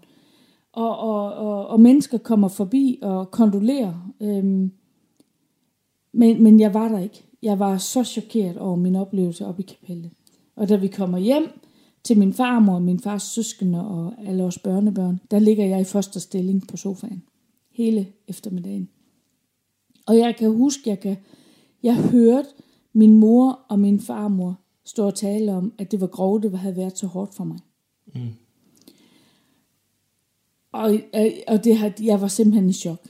og, 0.72 0.98
og, 0.98 1.34
og, 1.34 1.66
og 1.66 1.80
mennesker 1.80 2.18
kommer 2.18 2.48
forbi 2.48 2.98
og 3.02 3.30
kondolerer. 3.30 4.12
Øhm, 4.20 4.70
men, 6.12 6.42
men 6.42 6.60
jeg 6.60 6.74
var 6.74 6.88
der 6.88 6.98
ikke. 6.98 7.22
Jeg 7.42 7.58
var 7.58 7.78
så 7.78 8.04
chokeret 8.04 8.58
over 8.58 8.76
min 8.76 8.96
oplevelse 8.96 9.46
op 9.46 9.60
i 9.60 9.62
kapellet. 9.62 10.10
Og 10.57 10.68
da 10.68 10.76
vi 10.76 10.88
kommer 10.88 11.18
hjem 11.18 11.61
til 12.04 12.18
min 12.18 12.32
farmor, 12.32 12.78
min 12.78 13.00
fars 13.00 13.22
søskende 13.22 13.88
og 13.88 14.14
alle 14.26 14.42
vores 14.42 14.59
børnebørn, 14.59 15.20
der 15.30 15.38
ligger 15.38 15.64
jeg 15.64 15.80
i 15.80 15.84
første 15.84 16.20
stilling 16.20 16.68
på 16.68 16.76
sofaen. 16.76 17.22
Hele 17.70 18.07
eftermiddagen. 18.28 18.88
Og 20.07 20.18
jeg 20.18 20.36
kan 20.36 20.52
huske, 20.52 20.90
jeg 20.90 21.00
kan, 21.00 21.16
jeg 21.82 21.96
hørte 21.96 22.48
min 22.92 23.16
mor 23.16 23.61
og 23.68 23.78
min 23.78 24.00
farmor 24.00 24.61
stå 24.84 25.07
og 25.07 25.14
tale 25.14 25.52
om, 25.52 25.72
at 25.78 25.90
det 25.90 26.00
var 26.00 26.07
grov, 26.07 26.42
det 26.42 26.59
havde 26.59 26.76
været 26.76 26.98
så 26.98 27.07
hårdt 27.07 27.34
for 27.34 27.44
mig. 27.44 27.59
Mm. 28.14 28.20
Og, 30.72 30.94
øh, 30.94 31.30
og 31.48 31.64
det 31.64 32.00
jeg 32.00 32.20
var 32.20 32.28
simpelthen 32.28 32.68
i 32.68 32.72
chok. 32.72 33.09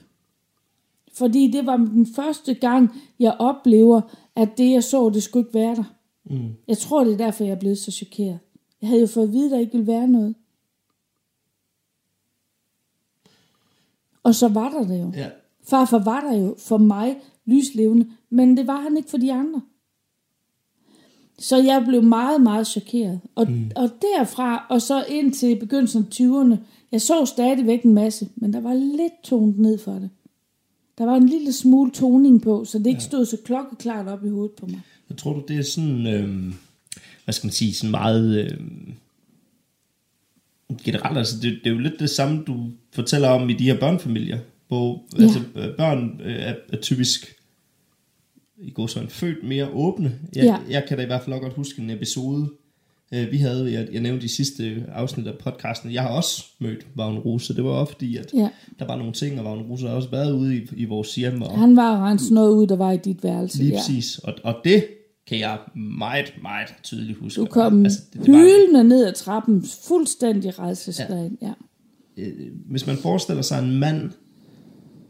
Fordi 1.13 1.51
det 1.51 1.65
var 1.65 1.77
den 1.77 2.05
første 2.05 2.53
gang, 2.53 2.89
jeg 3.19 3.35
oplever, 3.39 4.01
at 4.35 4.57
det 4.57 4.71
jeg 4.71 4.83
så, 4.83 5.09
det 5.09 5.23
skulle 5.23 5.47
ikke 5.47 5.59
være 5.59 5.75
der. 5.75 5.96
Mm. 6.29 6.49
Jeg 6.67 6.77
tror, 6.77 7.03
det 7.03 7.13
er 7.13 7.17
derfor, 7.17 7.43
jeg 7.43 7.51
er 7.51 7.59
blevet 7.59 7.77
så 7.77 7.91
chokeret. 7.91 8.39
Jeg 8.81 8.89
havde 8.89 9.01
jo 9.01 9.07
fået 9.07 9.27
at 9.27 9.33
vide, 9.33 9.45
at 9.45 9.51
der 9.51 9.59
ikke 9.59 9.71
ville 9.71 9.87
være 9.87 10.07
noget. 10.07 10.35
Og 14.23 14.35
så 14.35 14.47
var 14.47 14.69
der 14.69 14.87
det 14.87 14.99
jo. 14.99 15.11
Ja. 15.15 15.29
Farfar 15.63 15.99
var 15.99 16.21
der 16.21 16.37
jo 16.37 16.55
for 16.57 16.77
mig 16.77 17.17
lyslevende, 17.45 18.07
men 18.29 18.57
det 18.57 18.67
var 18.67 18.81
han 18.81 18.97
ikke 18.97 19.09
for 19.09 19.17
de 19.17 19.33
andre. 19.33 19.61
Så 21.39 21.57
jeg 21.57 21.83
blev 21.87 22.03
meget, 22.03 22.41
meget 22.41 22.67
chokeret. 22.67 23.19
Og, 23.35 23.51
mm. 23.51 23.71
og 23.75 23.89
derfra, 24.01 24.65
og 24.69 24.81
så 24.81 25.05
ind 25.09 25.33
til 25.33 25.59
begyndelsen 25.59 26.03
af 26.03 26.15
20'erne, 26.15 26.57
jeg 26.91 27.01
så 27.01 27.25
stadigvæk 27.25 27.83
en 27.83 27.93
masse, 27.93 28.29
men 28.35 28.53
der 28.53 28.59
var 28.59 28.73
lidt 28.73 29.23
tonet 29.23 29.59
ned 29.59 29.77
for 29.77 29.91
det. 29.91 30.09
Der 30.97 31.05
var 31.05 31.15
en 31.15 31.29
lille 31.29 31.53
smule 31.53 31.91
toning 31.91 32.41
på, 32.41 32.65
så 32.65 32.79
det 32.79 32.87
ikke 32.87 33.03
stod 33.03 33.25
så 33.25 33.37
klokkeklart 33.45 34.07
op 34.07 34.25
i 34.25 34.29
hovedet 34.29 34.55
på 34.55 34.65
mig. 34.65 34.81
Jeg 35.09 35.17
tror 35.17 35.33
du, 35.33 35.43
det 35.47 35.57
er 35.57 35.61
sådan, 35.63 36.07
øh, 36.07 36.53
hvad 37.23 37.33
skal 37.33 37.47
man 37.47 37.51
sige, 37.53 37.73
sådan 37.73 37.91
meget 37.91 38.37
øh, 38.45 38.57
generelt, 40.83 41.17
altså 41.17 41.35
det, 41.41 41.59
det 41.63 41.69
er 41.69 41.73
jo 41.73 41.79
lidt 41.79 41.99
det 41.99 42.09
samme, 42.09 42.43
du 42.47 42.65
fortæller 42.91 43.29
om 43.29 43.49
i 43.49 43.53
de 43.53 43.63
her 43.63 43.79
børnefamilier, 43.79 44.39
hvor 44.67 45.03
Ja. 45.17 45.23
altså, 45.23 45.39
øh, 45.55 45.75
børn 45.77 46.21
øh, 46.23 46.35
er, 46.35 46.55
er 46.73 46.77
typisk 46.81 47.33
i 48.61 48.69
går 48.71 48.87
sådan 48.87 49.09
født 49.09 49.43
mere 49.43 49.69
åbne. 49.69 50.15
Jeg, 50.35 50.43
Ja. 50.45 50.57
jeg 50.69 50.85
kan 50.87 50.97
da 50.97 51.03
i 51.03 51.05
hvert 51.05 51.21
fald 51.21 51.33
også 51.33 51.41
godt 51.43 51.53
huske 51.53 51.81
en 51.81 51.89
episode, 51.89 52.49
øh, 53.11 53.31
vi 53.31 53.37
havde, 53.37 53.71
jeg, 53.73 53.87
jeg 53.91 54.01
nævnte 54.01 54.25
i 54.25 54.27
sidste 54.27 54.85
afsnit 54.87 55.27
af 55.27 55.37
podcasten, 55.37 55.93
jeg 55.93 56.01
har 56.01 56.09
også 56.09 56.45
mødt 56.59 56.87
Vagn 56.95 57.17
Rose, 57.17 57.55
det 57.55 57.63
var 57.63 57.69
også 57.69 57.93
fordi, 57.93 58.17
at 58.17 58.33
Ja. 58.33 58.49
der 58.79 58.85
var 58.85 58.95
nogle 58.95 59.13
ting, 59.13 59.39
og 59.39 59.45
Vagn 59.45 59.61
Rose 59.61 59.87
har 59.87 59.95
også 59.95 60.09
været 60.09 60.31
ude 60.33 60.57
i, 60.57 60.67
i 60.75 60.85
vores 60.85 61.15
hjem, 61.15 61.41
og 61.41 61.59
Han 61.59 61.75
var 61.75 62.05
renset 62.09 62.31
noget 62.31 62.51
ud, 62.55 62.67
der 62.67 62.75
var 62.75 62.91
i 62.91 62.97
dit 62.97 63.23
værelse. 63.23 63.57
Lige 63.57 63.69
ja. 63.71 63.77
præcis. 63.79 64.17
Og, 64.19 64.33
og 64.43 64.55
det 64.63 64.85
kan 65.27 65.39
jeg 65.39 65.59
meget, 65.75 66.33
meget 66.41 66.67
tydeligt 66.83 67.19
huske. 67.19 67.41
Du 67.41 67.45
kom 67.45 67.83
altså, 67.83 67.99
det, 68.13 68.25
det 68.25 68.33
var, 68.33 68.39
hylende 68.39 68.83
ned 68.83 69.05
ad 69.05 69.13
trappen, 69.13 69.65
fuldstændig 69.87 70.59
redselslagen. 70.59 71.37
Ja. 71.41 71.53
øh, 72.17 72.51
Hvis 72.69 72.87
man 72.87 72.97
forestiller 72.97 73.41
sig 73.41 73.63
en 73.63 73.79
mand 73.79 74.11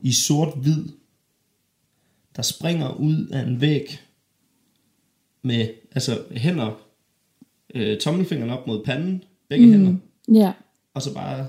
i 0.01 0.11
sort-hvid, 0.13 0.85
der 2.35 2.41
springer 2.41 2.93
ud 2.93 3.27
af 3.27 3.41
en 3.47 3.61
væg 3.61 3.99
med 5.43 5.67
altså 5.91 6.19
hænder, 6.31 6.79
øh, 7.75 7.99
tommelfingeren 7.99 8.51
op 8.51 8.67
mod 8.67 8.83
panden, 8.85 9.23
begge 9.49 9.65
mm. 9.65 9.71
hænder, 9.71 9.95
ja, 10.33 10.53
og 10.93 11.01
så 11.01 11.13
bare 11.13 11.47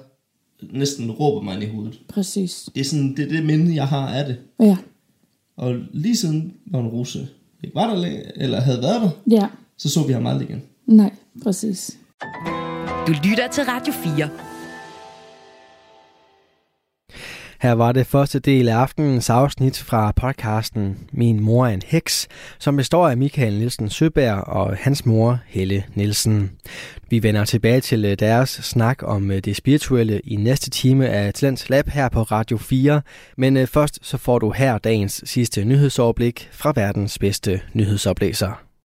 næsten 0.72 1.10
råber 1.10 1.40
mig 1.40 1.54
ind 1.54 1.62
i 1.62 1.66
hovedet. 1.66 2.00
præcis. 2.08 2.68
Det 2.74 2.80
er 2.80 2.84
sådan, 2.84 3.16
det 3.16 3.24
er 3.24 3.28
det 3.28 3.46
minde, 3.46 3.74
jeg 3.74 3.88
har 3.88 4.08
af 4.08 4.26
det. 4.26 4.38
Ja, 4.60 4.76
Og 5.56 5.74
lige 5.92 6.16
siden 6.16 6.54
Vagn 6.66 6.86
Rose 6.86 7.28
ikke 7.64 7.74
var 7.74 7.86
der 7.86 8.20
eller 8.36 8.60
havde 8.60 8.82
været 8.82 9.02
der, 9.02 9.10
ja, 9.30 9.46
så 9.78 9.88
så 9.90 10.06
vi 10.06 10.12
ham 10.12 10.26
aldrig 10.26 10.48
igen. 10.50 10.62
nej, 10.86 11.12
præcis. 11.42 11.98
Du 13.06 13.12
lytter 13.24 13.48
til 13.52 13.64
Radio 13.64 13.92
4. 13.92 14.28
Her 17.60 17.72
var 17.72 17.92
det 17.92 18.06
første 18.06 18.38
del 18.38 18.68
af 18.68 18.76
aftenens 18.76 19.30
afsnit 19.30 19.78
fra 19.78 20.12
podcasten 20.12 20.98
Min 21.12 21.40
mor 21.40 21.66
er 21.66 21.70
en 21.70 21.82
heks, 21.86 22.28
som 22.58 22.76
består 22.76 23.08
af 23.08 23.16
Michael 23.16 23.54
Nielsen 23.58 23.90
Søberg 23.90 24.34
og 24.34 24.76
hans 24.76 25.06
mor 25.06 25.38
Helle 25.46 25.84
Nielsen. 25.94 26.50
Vi 27.10 27.22
vender 27.22 27.44
tilbage 27.44 27.80
til 27.80 28.04
øh, 28.04 28.16
deres 28.18 28.50
snak 28.50 29.02
om 29.02 29.30
øh, 29.30 29.38
det 29.38 29.56
spirituelle 29.56 30.20
i 30.24 30.36
næste 30.36 30.70
time 30.70 31.08
af 31.08 31.34
Talents 31.34 31.70
Lab 31.70 31.88
her 31.88 32.08
på 32.08 32.22
Radio 32.22 32.56
4, 32.56 33.02
men 33.36 33.56
øh, 33.56 33.66
først 33.66 33.98
så 34.02 34.16
får 34.16 34.38
du 34.38 34.50
her 34.50 34.78
dagens 34.78 35.22
sidste 35.26 35.64
nyhedsoverblik 35.64 36.48
fra 36.52 36.72
verdens 36.76 37.18
bedste 37.18 37.60
nyhedsoplæser. 37.74 38.67